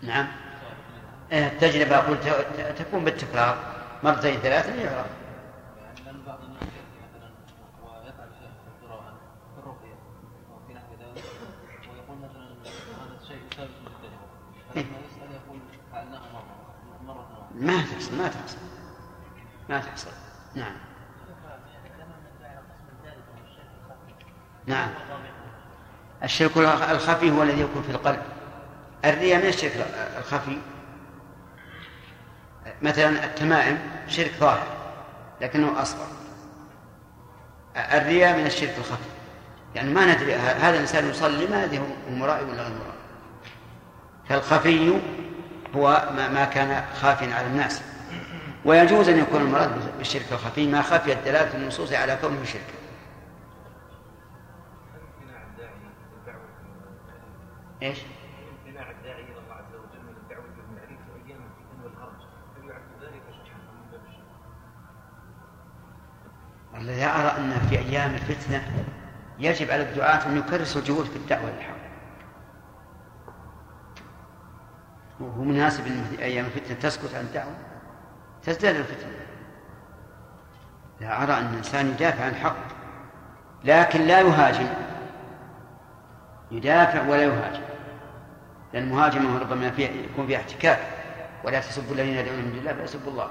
[0.03, 0.27] نعم.
[1.33, 3.57] إيه، التجربة أقول ت- ت- تكون بالتكرار.
[4.03, 5.07] مرتين ثلاثة يعرف
[17.63, 18.59] ما تحصل ما تحصل.
[19.69, 20.11] ما تحصل.
[20.55, 20.73] نعم.
[24.67, 24.89] نعم.
[26.25, 28.23] الشرك الخفي هو الذي يكون في القلب.
[29.05, 29.87] الرياء من الشرك
[30.19, 30.59] الخفي.
[32.83, 33.79] مثلا التمائم
[34.09, 34.67] شرك ظاهر
[35.41, 36.07] لكنه أصغر.
[37.77, 39.11] الرياء من الشرك الخفي.
[39.75, 42.93] يعني ما ندري هذا الإنسان يصلي ما ندري هو مرائي ولا غير مرائي
[44.29, 45.01] فالخفي
[45.74, 47.82] هو ما ما كان خافيا على الناس.
[48.65, 52.82] ويجوز أن يكون المراد بالشرك الخفي ما خفيت دلالة النصوص على كونه شركا
[57.82, 57.99] إيش؟
[58.66, 61.40] امتناع الداعي إلى الله عز وجل الفتن
[61.85, 62.23] والهرج
[62.57, 63.23] هل يعد ذلك
[67.20, 68.86] أرى أن في أيام الفتنة
[69.39, 71.82] يجب على الدعاة أن يكرسوا الجهود في الدعوة للحق
[75.23, 77.55] وهو مناسب أن أيام الفتنة تسكت عن الدعوة
[78.43, 79.11] تزداد الفتنة.
[81.01, 82.57] لا أرى أن الإنسان يدافع عن الحق
[83.65, 84.66] لكن لا يهاجم.
[86.51, 87.62] يدافع ولا يهاجم.
[88.73, 90.78] لأن المهاجمة ربما فيها يكون فيها احتكاك
[91.44, 93.31] ولا تسبوا الذين يدعون من الله فيسبوا الله.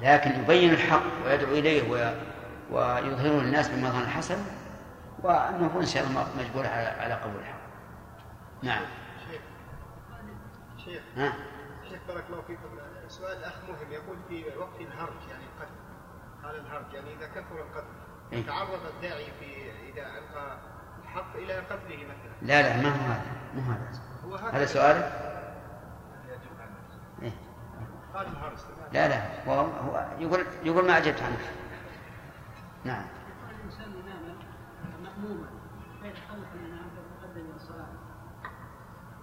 [0.00, 2.14] لكن يبين الحق ويدعو إليه وي-
[2.70, 4.36] ويظهره للناس بمظهر الحسن
[5.22, 6.66] وأنه إن شاء الله مجبور
[7.00, 7.56] على قبول الحق.
[8.62, 8.82] نعم.
[10.86, 11.32] شيخ شيخ ها؟
[11.88, 12.62] شيخ بارك الله فيكم.
[13.08, 13.92] سؤال اخ مهم.
[13.92, 15.74] يقول في وقت الهرج يعني القتل
[16.44, 17.86] قال الهرج يعني إذا كثر القتل
[18.32, 18.46] إيه.
[18.46, 20.58] تعرض الداعي في إذا ألقى
[21.02, 23.22] الحق إلى قتله مثلا؟ لا لا ما هو هذا
[23.54, 24.00] مو هذا.
[24.24, 25.32] هو هذا سؤالك؟
[27.22, 27.32] إيه؟
[28.14, 28.58] قال الهرج
[28.92, 31.38] لا لا هو, هو يقول يقول ما أجبت عنه.
[32.84, 33.04] نعم.
[36.02, 37.86] فيتخلف عن الإمام فيتقدم إلى الصلاة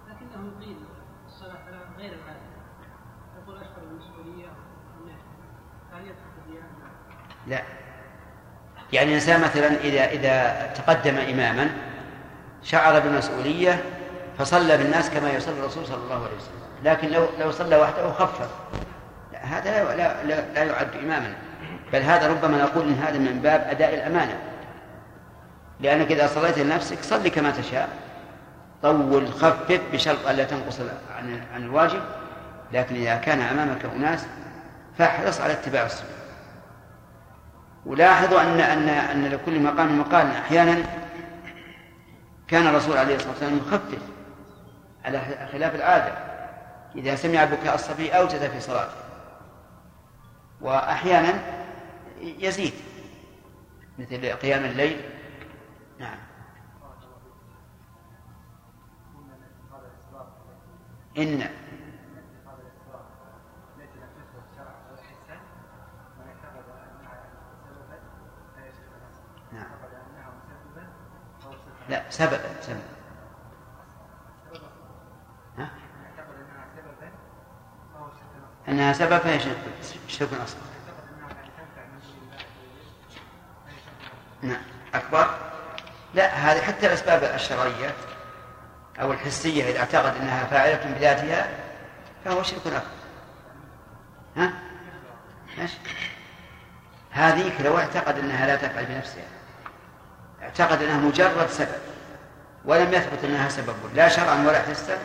[0.08, 0.86] لكنه يقيم
[1.26, 2.54] الصلاة على غير العادة
[3.42, 5.16] يقول أشعر بالمسؤولية أنه
[5.92, 6.90] هل يدخل في الديانة؟
[7.46, 7.62] لا.
[8.92, 11.70] يعني الإنسان مثلا إذا إذا تقدم إماما
[12.62, 13.84] شعر بالمسؤولية
[14.38, 16.64] فصلى بالناس كما يصلي الرسول صلى الله عليه وسلم.
[16.84, 18.48] لكن لو لو صلى وحده خفف.
[19.32, 21.34] لا هذا لا, لا, لا, لا يعد إماما.
[21.92, 24.38] بل هذا ربما نقول إن هذا من باب أداء الأمانة.
[25.80, 27.88] لأنك إذا صليت لنفسك صلي كما تشاء.
[28.82, 30.80] طول خفف بشرط ألا تنقص
[31.16, 32.00] عن عن الواجب.
[32.72, 34.26] لكن إذا كان أمامك أناس
[34.98, 36.23] فاحرص على اتباع السنة.
[37.86, 40.84] ولاحظوا أن أن أن لكل مقام مقال أحيانا
[42.48, 44.02] كان الرسول عليه الصلاة والسلام يخفف
[45.04, 46.34] على خلاف العادة
[46.96, 48.94] إذا سمع بكاء الصبي أوجد في صلاته.
[50.60, 51.42] وأحيانا
[52.20, 52.72] يزيد
[53.98, 55.00] مثل قيام الليل.
[55.98, 56.18] نعم.
[61.18, 61.48] إن
[71.88, 72.82] لا سبب سبب.
[75.58, 75.68] ها؟
[78.68, 79.40] أنها سبب فهي
[80.08, 80.60] شرك أصغر.
[84.42, 84.62] نعم.
[84.94, 85.34] أكبر؟
[86.14, 87.94] لا هذه حتى الأسباب الشرعية
[89.00, 91.48] أو الحسية إذا اعتقد أنها فاعلة بذاتها
[92.24, 92.82] فهو شرك أكبر.
[94.36, 94.52] ها؟
[95.58, 95.78] ماشي.
[97.10, 99.24] هذيك لو اعتقد أنها لا تفعل بنفسها.
[100.60, 101.68] اعتقد أنها مجرد سبب
[102.64, 104.98] ولم يثبت أنها سبب لا شرعا ولا حسا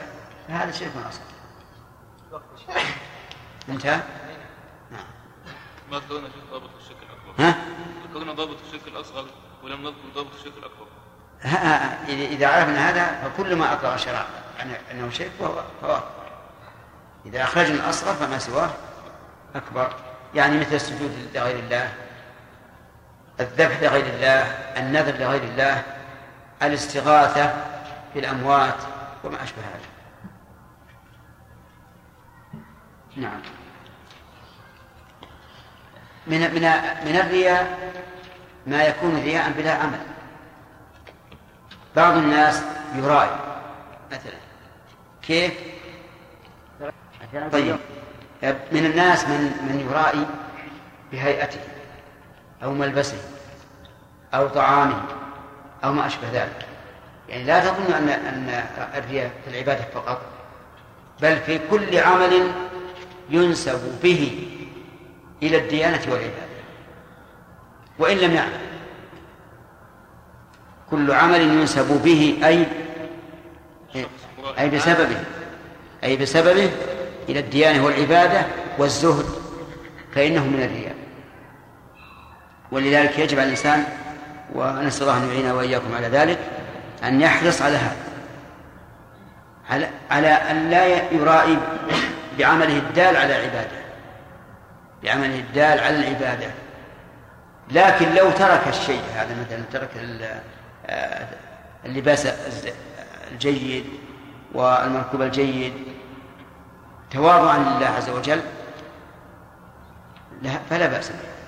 [0.48, 2.42] فهذا شرك أصغر
[3.70, 4.00] انتهى؟
[5.92, 7.44] ما ذكرنا شيخ ضابط الشرك الأكبر.
[7.44, 7.56] ها؟
[8.10, 9.26] ذكرنا ضابط الشرك الأصغر
[9.64, 10.88] ولم نذكر ضابط الشرك الأكبر.
[12.10, 14.26] إذا عرفنا هذا فكل ما أطلق الشرع
[14.60, 16.04] أن- أنه شرك فهو فهو
[17.26, 18.70] إذا أخرج من أصغر فما سواه
[19.56, 19.94] أكبر.
[20.36, 21.94] يعني مثل السجود لغير الله.
[23.40, 24.42] الذبح لغير الله
[24.78, 25.84] النذر لغير الله
[26.64, 27.54] الاستغاثة
[28.16, 28.76] بالأموات
[29.24, 29.90] وما أشبه هذا
[33.16, 33.42] نعم.
[36.28, 36.62] من من
[37.06, 37.92] من الرياء
[38.68, 40.00] ما يكون رياء بلا عمل.
[41.96, 42.64] بعض الناس
[42.96, 43.40] يرائي
[44.12, 44.38] مثلا.
[45.22, 45.54] كيف؟
[47.52, 47.78] طيب.
[48.72, 50.26] من الناس من من يرائي
[51.12, 51.60] بهيئته.
[52.64, 53.18] أو ملبسه
[54.34, 55.02] أو طعامه
[55.84, 56.66] أو ما أشبه ذلك.
[57.30, 58.64] يعني لا تظن أن أن
[58.96, 60.22] الرياء في العبادة فقط
[61.22, 62.52] بل في كل عمل
[63.30, 64.48] ينسب به
[65.44, 66.50] إلى الديانة والعبادة.
[68.00, 68.60] وإن لم يعمل
[70.92, 72.66] كل عمل ينسب به أي
[74.60, 75.24] أي بسببه
[76.04, 76.72] أي بسببه
[77.30, 78.46] إلى الديانة والعبادة
[78.78, 79.26] والزهد
[80.16, 80.99] فإنه من الرياء.
[82.72, 83.84] ولذلك يجب على الإنسان
[84.56, 86.40] ونسأل الله أن يعيننا وإياكم على ذلك
[87.04, 87.96] أن يحرص على هذا.
[89.70, 91.58] على على أن لا يرائي
[92.40, 93.80] بعمله الدال على العبادة.
[95.04, 96.52] بعمله الدال على العبادة.
[97.72, 99.90] لكن لو ترك الشيء هذا مثلا ترك
[100.88, 101.28] آه،
[101.86, 102.28] اللباس
[103.32, 103.86] الجيد
[104.54, 105.74] والمركوب الجيد
[107.12, 108.42] تواضعا لله عز وجل
[110.70, 111.39] فلا بأس به.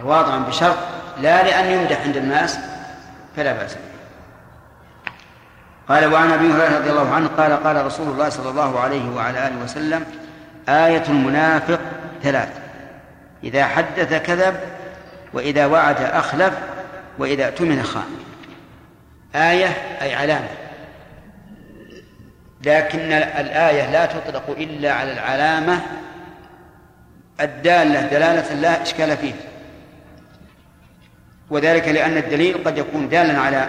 [0.00, 0.76] تواضعا بشرط
[1.22, 2.58] لا لأن يمدح عند الناس
[3.36, 3.80] فلا بأس به.
[5.88, 9.46] قال وعن أبي هريرة رضي الله عنه قال قال رسول الله صلى الله عليه وعلى
[9.46, 10.04] آله وسلم
[10.68, 11.80] آية المنافق
[12.22, 12.48] ثلاث
[13.44, 14.60] إذا حدث كذب
[15.32, 16.54] وإذا وعد أخلف
[17.18, 18.16] وإذا اؤتمن خان.
[19.34, 19.66] آية
[20.02, 20.48] أي علامة.
[22.64, 25.80] لكن الآية لا تطلق إلا على العلامة
[27.40, 29.34] الدالة دلالة لا إشكال فيه.
[31.50, 33.68] وذلك لأن الدليل قد يكون دالا على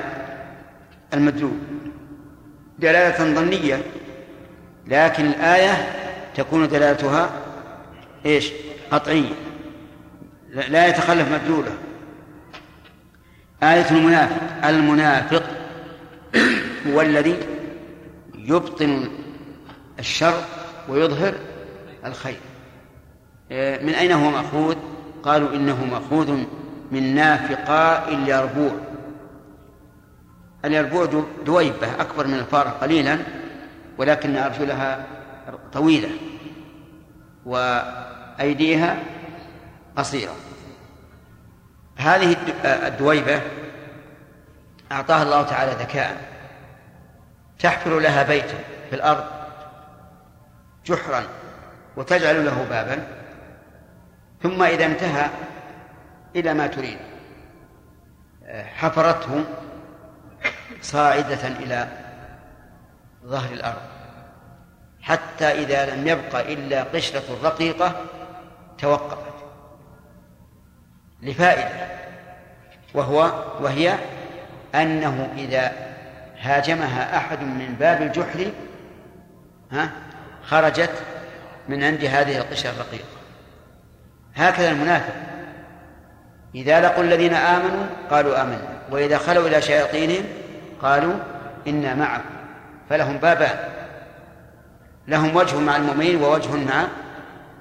[1.13, 1.57] المدلول
[2.79, 3.81] دلالة ظنية
[4.87, 5.87] لكن الآية
[6.35, 7.29] تكون دلالتها
[8.25, 8.51] إيش؟
[8.91, 9.33] قطعية
[10.49, 11.71] لا يتخلف مدلوله
[13.63, 15.43] آية المنافق المنافق
[16.87, 17.35] هو الذي
[18.35, 19.09] يبطن
[19.99, 20.43] الشر
[20.89, 21.33] ويظهر
[22.05, 22.39] الخير
[23.51, 24.75] من أين هو مأخوذ؟
[25.23, 26.43] قالوا إنه مأخوذ
[26.91, 28.71] من نافقاء اليربوع.
[30.65, 33.17] اليربوع دويبة أكبر من الفارة قليلا
[33.97, 35.05] ولكن أرجلها
[35.73, 36.09] طويلة
[37.45, 38.97] وأيديها
[39.97, 40.35] قصيرة.
[41.97, 43.41] هذه الدويبة
[44.91, 46.31] أعطاها الله تعالى ذكاء.
[47.59, 48.57] تحفر لها بيتا
[48.89, 49.25] في الأرض
[50.85, 51.23] جحرا
[51.97, 53.07] وتجعل له بابا.
[54.43, 55.29] ثم إذا انتهى
[56.35, 56.97] إلى ما تريد.
[58.51, 59.43] حفرته
[60.81, 61.87] صاعدة إلى
[63.25, 63.81] ظهر الأرض.
[65.01, 68.05] حتى إذا لم يبق إلا قشرة رقيقة
[68.77, 69.33] توقفت.
[71.21, 71.87] لفائدة.
[72.93, 73.95] وهو وهي
[74.75, 75.71] أنه إذا
[76.39, 78.51] هاجمها أحد من باب الجحر
[79.71, 79.91] ها
[80.43, 81.03] خرجت
[81.69, 83.05] من عند هذه القشرة الرقيقة.
[84.35, 85.30] هكذا المنافق.
[86.55, 90.23] إذا لقوا الذين آمنوا قالوا آمنا وإذا خلوا إلى شياطينهم
[90.81, 91.13] قالوا
[91.67, 92.29] إنا معكم
[92.89, 93.57] فلهم بابان
[95.07, 96.87] لهم وجه مع المؤمنين ووجه مع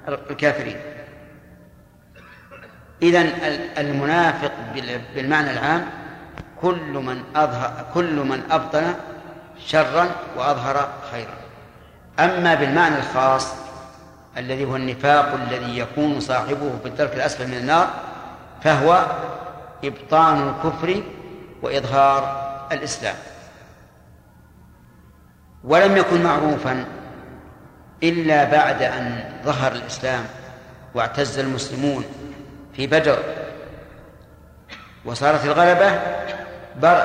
[0.09, 0.77] الكافرين.
[3.03, 3.29] إذا
[3.79, 4.53] المنافق
[5.15, 5.87] بالمعنى العام
[6.63, 8.95] كل من أظهر كل من أبطن
[9.67, 11.35] شرا وأظهر خيرا.
[12.19, 13.55] أما بالمعنى الخاص
[14.37, 17.91] الذي هو النفاق الذي يكون صاحبه في الدرك الأسفل من النار
[18.63, 19.07] فهو
[19.85, 21.03] إبطان الكفر
[21.63, 22.41] وإظهار
[22.73, 23.15] الإسلام.
[25.65, 26.85] ولم يكن معروفا
[28.03, 30.25] إلا بعد أن ظهر الإسلام
[30.95, 32.05] واعتز المسلمون
[32.73, 33.19] في بدر
[35.05, 36.01] وصارت الغلبة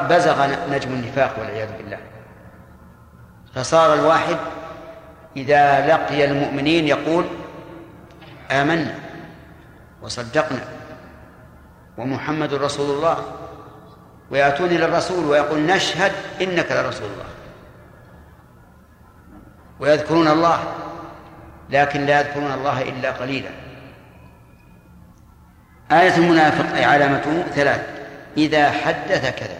[0.08, 1.98] بزغ نجم النفاق والعياذ بالله.
[3.56, 4.38] فصار الواحد
[5.38, 7.26] إذا لقي المؤمنين يقول
[8.52, 8.96] آمنا
[10.02, 10.75] وصدقنا.
[11.98, 13.18] ومحمد رسول الله.
[14.32, 16.12] ويأتون إلى الرسول ويقول نشهد
[16.42, 17.26] إنك لرسول الله.
[19.80, 20.64] ويذكرون الله
[21.70, 23.50] لكن لا يذكرون الله إلا قليلا.
[25.92, 27.90] آية المنافق أي علامته ثلاث.
[28.38, 29.58] إذا حدث كذا.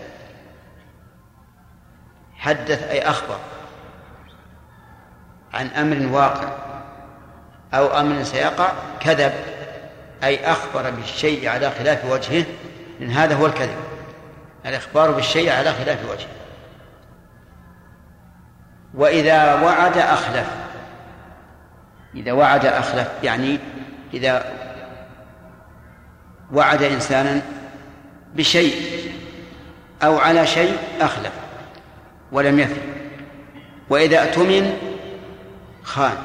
[2.36, 3.38] حدث أي أخبر
[5.54, 6.50] عن أمر واقع
[7.74, 9.34] أو أمر سيقع كذب.
[10.24, 12.46] أي أخبر بالشيء على خلاف وجهه
[13.00, 13.78] لأن هذا هو الكذب.
[14.66, 16.28] الإخبار بالشيء على خلاف وجهه.
[18.94, 20.48] وإذا وعد أخلف.
[22.16, 23.60] إذا وعد أخلف يعني
[24.14, 24.54] إذا
[26.54, 27.42] وعد إنسانا
[28.36, 28.76] بشيء
[30.04, 31.32] أو على شيء أخلف
[32.32, 32.82] ولم يفي
[33.90, 34.74] وإذا اؤتمن
[35.84, 36.18] خان.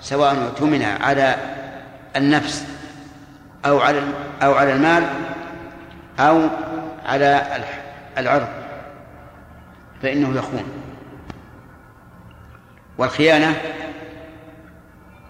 [0.00, 1.36] سواء اؤتمن على
[2.16, 2.77] النفس
[3.66, 4.02] أو على
[4.42, 5.04] أو على المال
[6.18, 6.48] أو
[7.04, 7.46] على
[8.18, 8.48] العرض
[10.02, 10.64] فإنه يخون.
[12.98, 13.60] والخيانة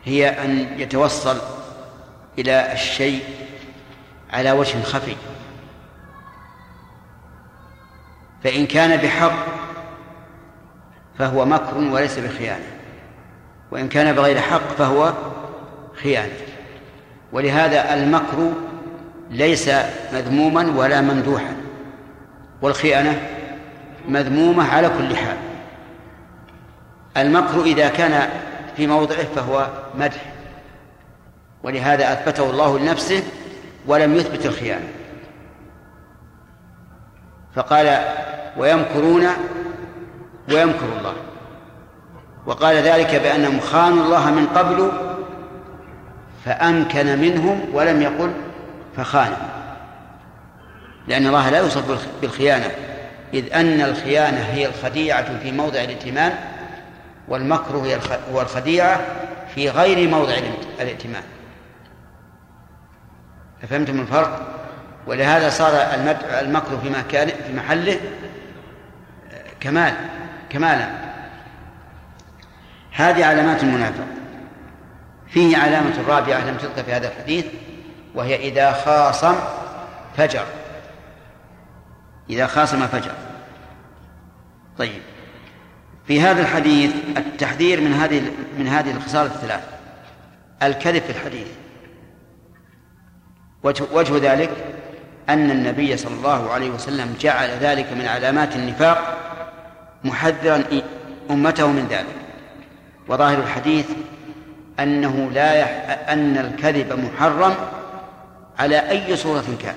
[0.04, 1.38] هي أن يتوصل
[2.38, 3.24] إلى الشيء
[4.30, 5.16] على وجه خفي.
[8.44, 9.46] فإن كان بحق
[11.18, 12.66] فهو مكر وليس بخيانة
[13.70, 15.12] وإن كان بغير حق فهو
[16.02, 16.47] خيانة.
[17.32, 18.52] ولهذا المكر
[19.30, 19.70] ليس
[20.12, 21.56] مذموما ولا ممدوحا
[22.62, 23.28] والخيانة
[24.08, 25.36] مذمومة على كل حال.
[27.16, 28.28] المكر إذا كان
[28.76, 29.68] في موضعه فهو
[29.98, 30.32] مدح
[31.62, 33.22] ولهذا أثبته الله لنفسه
[33.86, 34.88] ولم يثبت الخيانة.
[37.54, 37.98] فقال
[38.56, 39.26] ويمكرون
[40.48, 41.14] ويمكر الله
[42.46, 45.07] وقال ذلك بأنهم خانوا الله من قبل
[46.48, 48.32] فأمكن منهم ولم يقل
[48.96, 49.36] فخانوا
[51.08, 52.70] لأن الله لا يوصف بالخيانة
[53.34, 56.32] إذ أن الخيانة هي الخديعة في موضع الائتمان
[57.28, 57.98] والمكر
[58.32, 59.00] هو الخديعة
[59.54, 60.34] في غير موضع
[60.80, 61.22] الائتمان.
[63.62, 64.54] أفهمتم الفرق؟
[65.06, 65.72] ولهذا صار
[66.40, 68.00] المكر في مكان في محله
[69.60, 69.94] كمال
[70.50, 70.88] كمالا.
[72.92, 74.17] هذه علامات المنافق.
[75.30, 77.46] فيه علامة رابعة لم تذكر في هذا الحديث
[78.14, 79.34] وهي إذا خاصم
[80.16, 80.44] فجر.
[82.30, 83.12] إذا خاصم فجر.
[84.78, 85.02] طيب.
[86.06, 88.22] في هذا الحديث التحذير من هذه
[88.58, 89.64] من هذه الخصال الثلاث.
[90.62, 91.48] الكذب في الحديث.
[93.92, 94.50] وجه ذلك
[95.28, 99.18] أن النبي صلى الله عليه وسلم جعل ذلك من علامات النفاق
[100.04, 100.64] محذرا
[101.30, 102.16] أمته من ذلك.
[103.08, 103.86] وظاهر الحديث
[104.80, 105.68] أنه لا يح...
[106.08, 107.54] أن الكذب محرم
[108.58, 109.76] على أي صورة كان.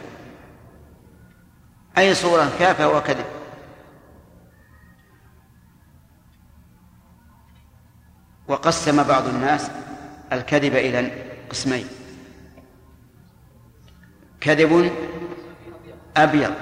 [1.98, 3.26] أي صورة كان فهو كذب.
[8.48, 9.72] وقسم بعض الناس
[10.34, 11.12] الكذب إلى
[11.50, 11.88] قسمين.
[14.42, 14.92] كذب
[16.18, 16.54] أبيض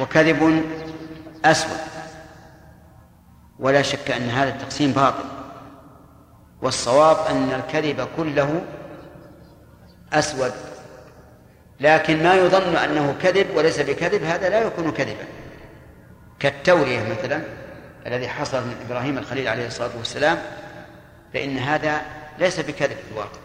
[0.00, 0.64] وكذب
[1.44, 1.78] أسود.
[3.58, 5.41] ولا شك أن هذا التقسيم باطل.
[6.62, 8.62] والصواب أن الكذب كله
[10.12, 10.52] أسود.
[11.80, 15.24] لكن ما يظن أنه كذب وليس بكذب هذا لا يكون كذبا.
[16.38, 17.42] كالتورية مثلا
[18.06, 20.38] الذي حصل من إبراهيم الخليل عليه الصلاة والسلام
[21.34, 22.00] فإن هذا
[22.38, 23.40] ليس بكذب في الواقع.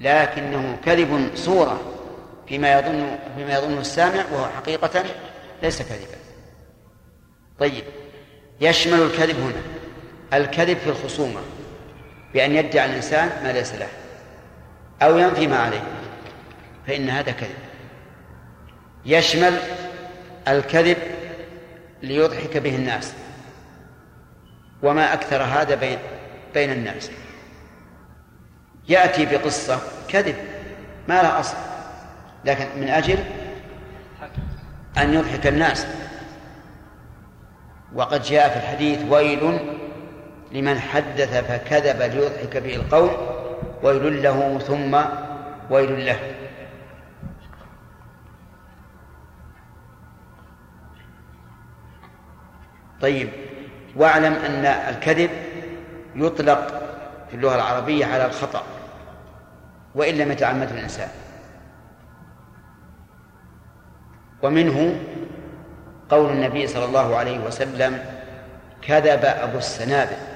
[0.00, 1.80] لكنه كذب صورة
[2.48, 5.04] فيما يظن فيما يظنه السامع وهو حقيقة
[5.62, 6.18] ليس كذبا.
[7.58, 7.84] طيب
[8.60, 9.62] يشمل الكذب هنا.
[10.38, 11.40] الكذب في الخصومة.
[12.34, 13.88] بأن يدعي الإنسان ما ليس له
[15.02, 15.82] أو ينفي ما عليه
[16.86, 17.58] فإن هذا كذب.
[19.04, 19.58] يشمل
[20.48, 20.96] الكذب
[22.02, 23.12] ليضحك به الناس
[24.82, 25.98] وما أكثر هذا بين
[26.54, 27.10] بين الناس.
[28.88, 30.36] يأتي بقصة كذب
[31.08, 31.56] ما لها أصل
[32.44, 33.18] لكن من أجل
[34.98, 35.86] أن يضحك الناس.
[37.94, 39.77] وقد جاء في الحديث ويل
[40.52, 43.10] لمن حدث فكذب ليضحك به القوم
[43.82, 44.98] ويل له ثم
[45.70, 46.18] ويل له.
[53.00, 53.28] طيب
[53.96, 55.30] واعلم أن الكذب
[56.14, 56.68] يطلق
[57.28, 58.62] في اللغة العربية على الخطأ
[59.94, 61.08] وإن لم يتعمد الإنسان.
[64.42, 65.00] ومنه
[66.08, 68.04] قول النبي صلى الله عليه وسلم
[68.82, 70.27] كذب أبو السنابل.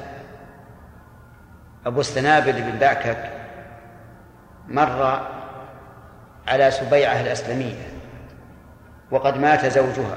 [1.87, 3.31] أبو السنابل بن بعكك
[4.69, 5.21] مر
[6.49, 7.89] على سبيعة الأسلمية
[9.11, 10.17] وقد مات زوجها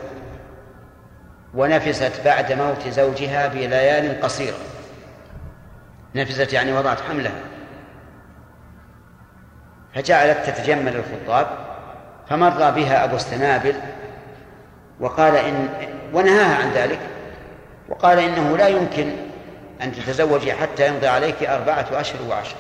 [1.53, 4.57] ونفست بعد موت زوجها بليال قصيرة.
[6.15, 7.41] نفست يعني وضعت حملها.
[9.95, 11.47] فجعلت تتجمل للخطاب
[12.29, 13.75] فمر بها أبو السنابل
[14.99, 15.69] وقال إن
[16.13, 16.99] ونهاها عن ذلك
[17.89, 19.11] وقال إنه لا يمكن
[19.81, 22.55] أن تتزوجي حتى يمضي عليك أربعة أشهر وعشر.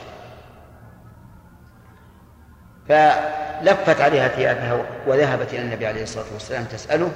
[2.89, 7.11] فلفت عليها ثيابها وذهبت إلى النبي عليه الصلاة والسلام تسأله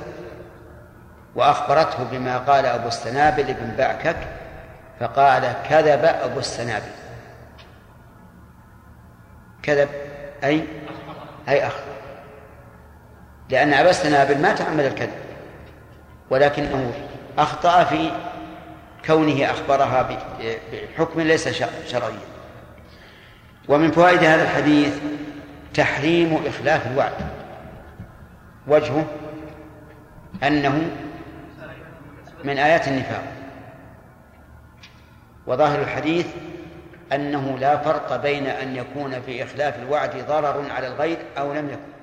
[1.36, 4.18] وأخبرته بما قال أبو السنابل بن بعكك
[5.00, 6.92] فقال كذب أبو السنابل.
[9.64, 9.90] كذب
[10.44, 10.68] أي؟
[11.50, 11.90] أي أخطأ
[13.50, 15.20] لأن أبا السنابل ما تعمد الكذب
[16.30, 16.94] ولكنه
[17.38, 18.12] أخطأ في
[19.06, 20.20] كونه أخبرها
[20.72, 22.20] بحكم ليس شرعيا.
[23.68, 24.98] ومن فوائد هذا الحديث
[25.74, 27.14] تحريم إخلاف الوعد.
[28.68, 29.06] وجهه
[30.44, 30.92] أنه
[32.44, 33.24] من آيات النفاق.
[35.48, 36.28] وظاهر الحديث
[37.14, 41.99] أنه لا فرق بين أن يكون في إخلاف الوعد ضرر على الغير أو لم يكن.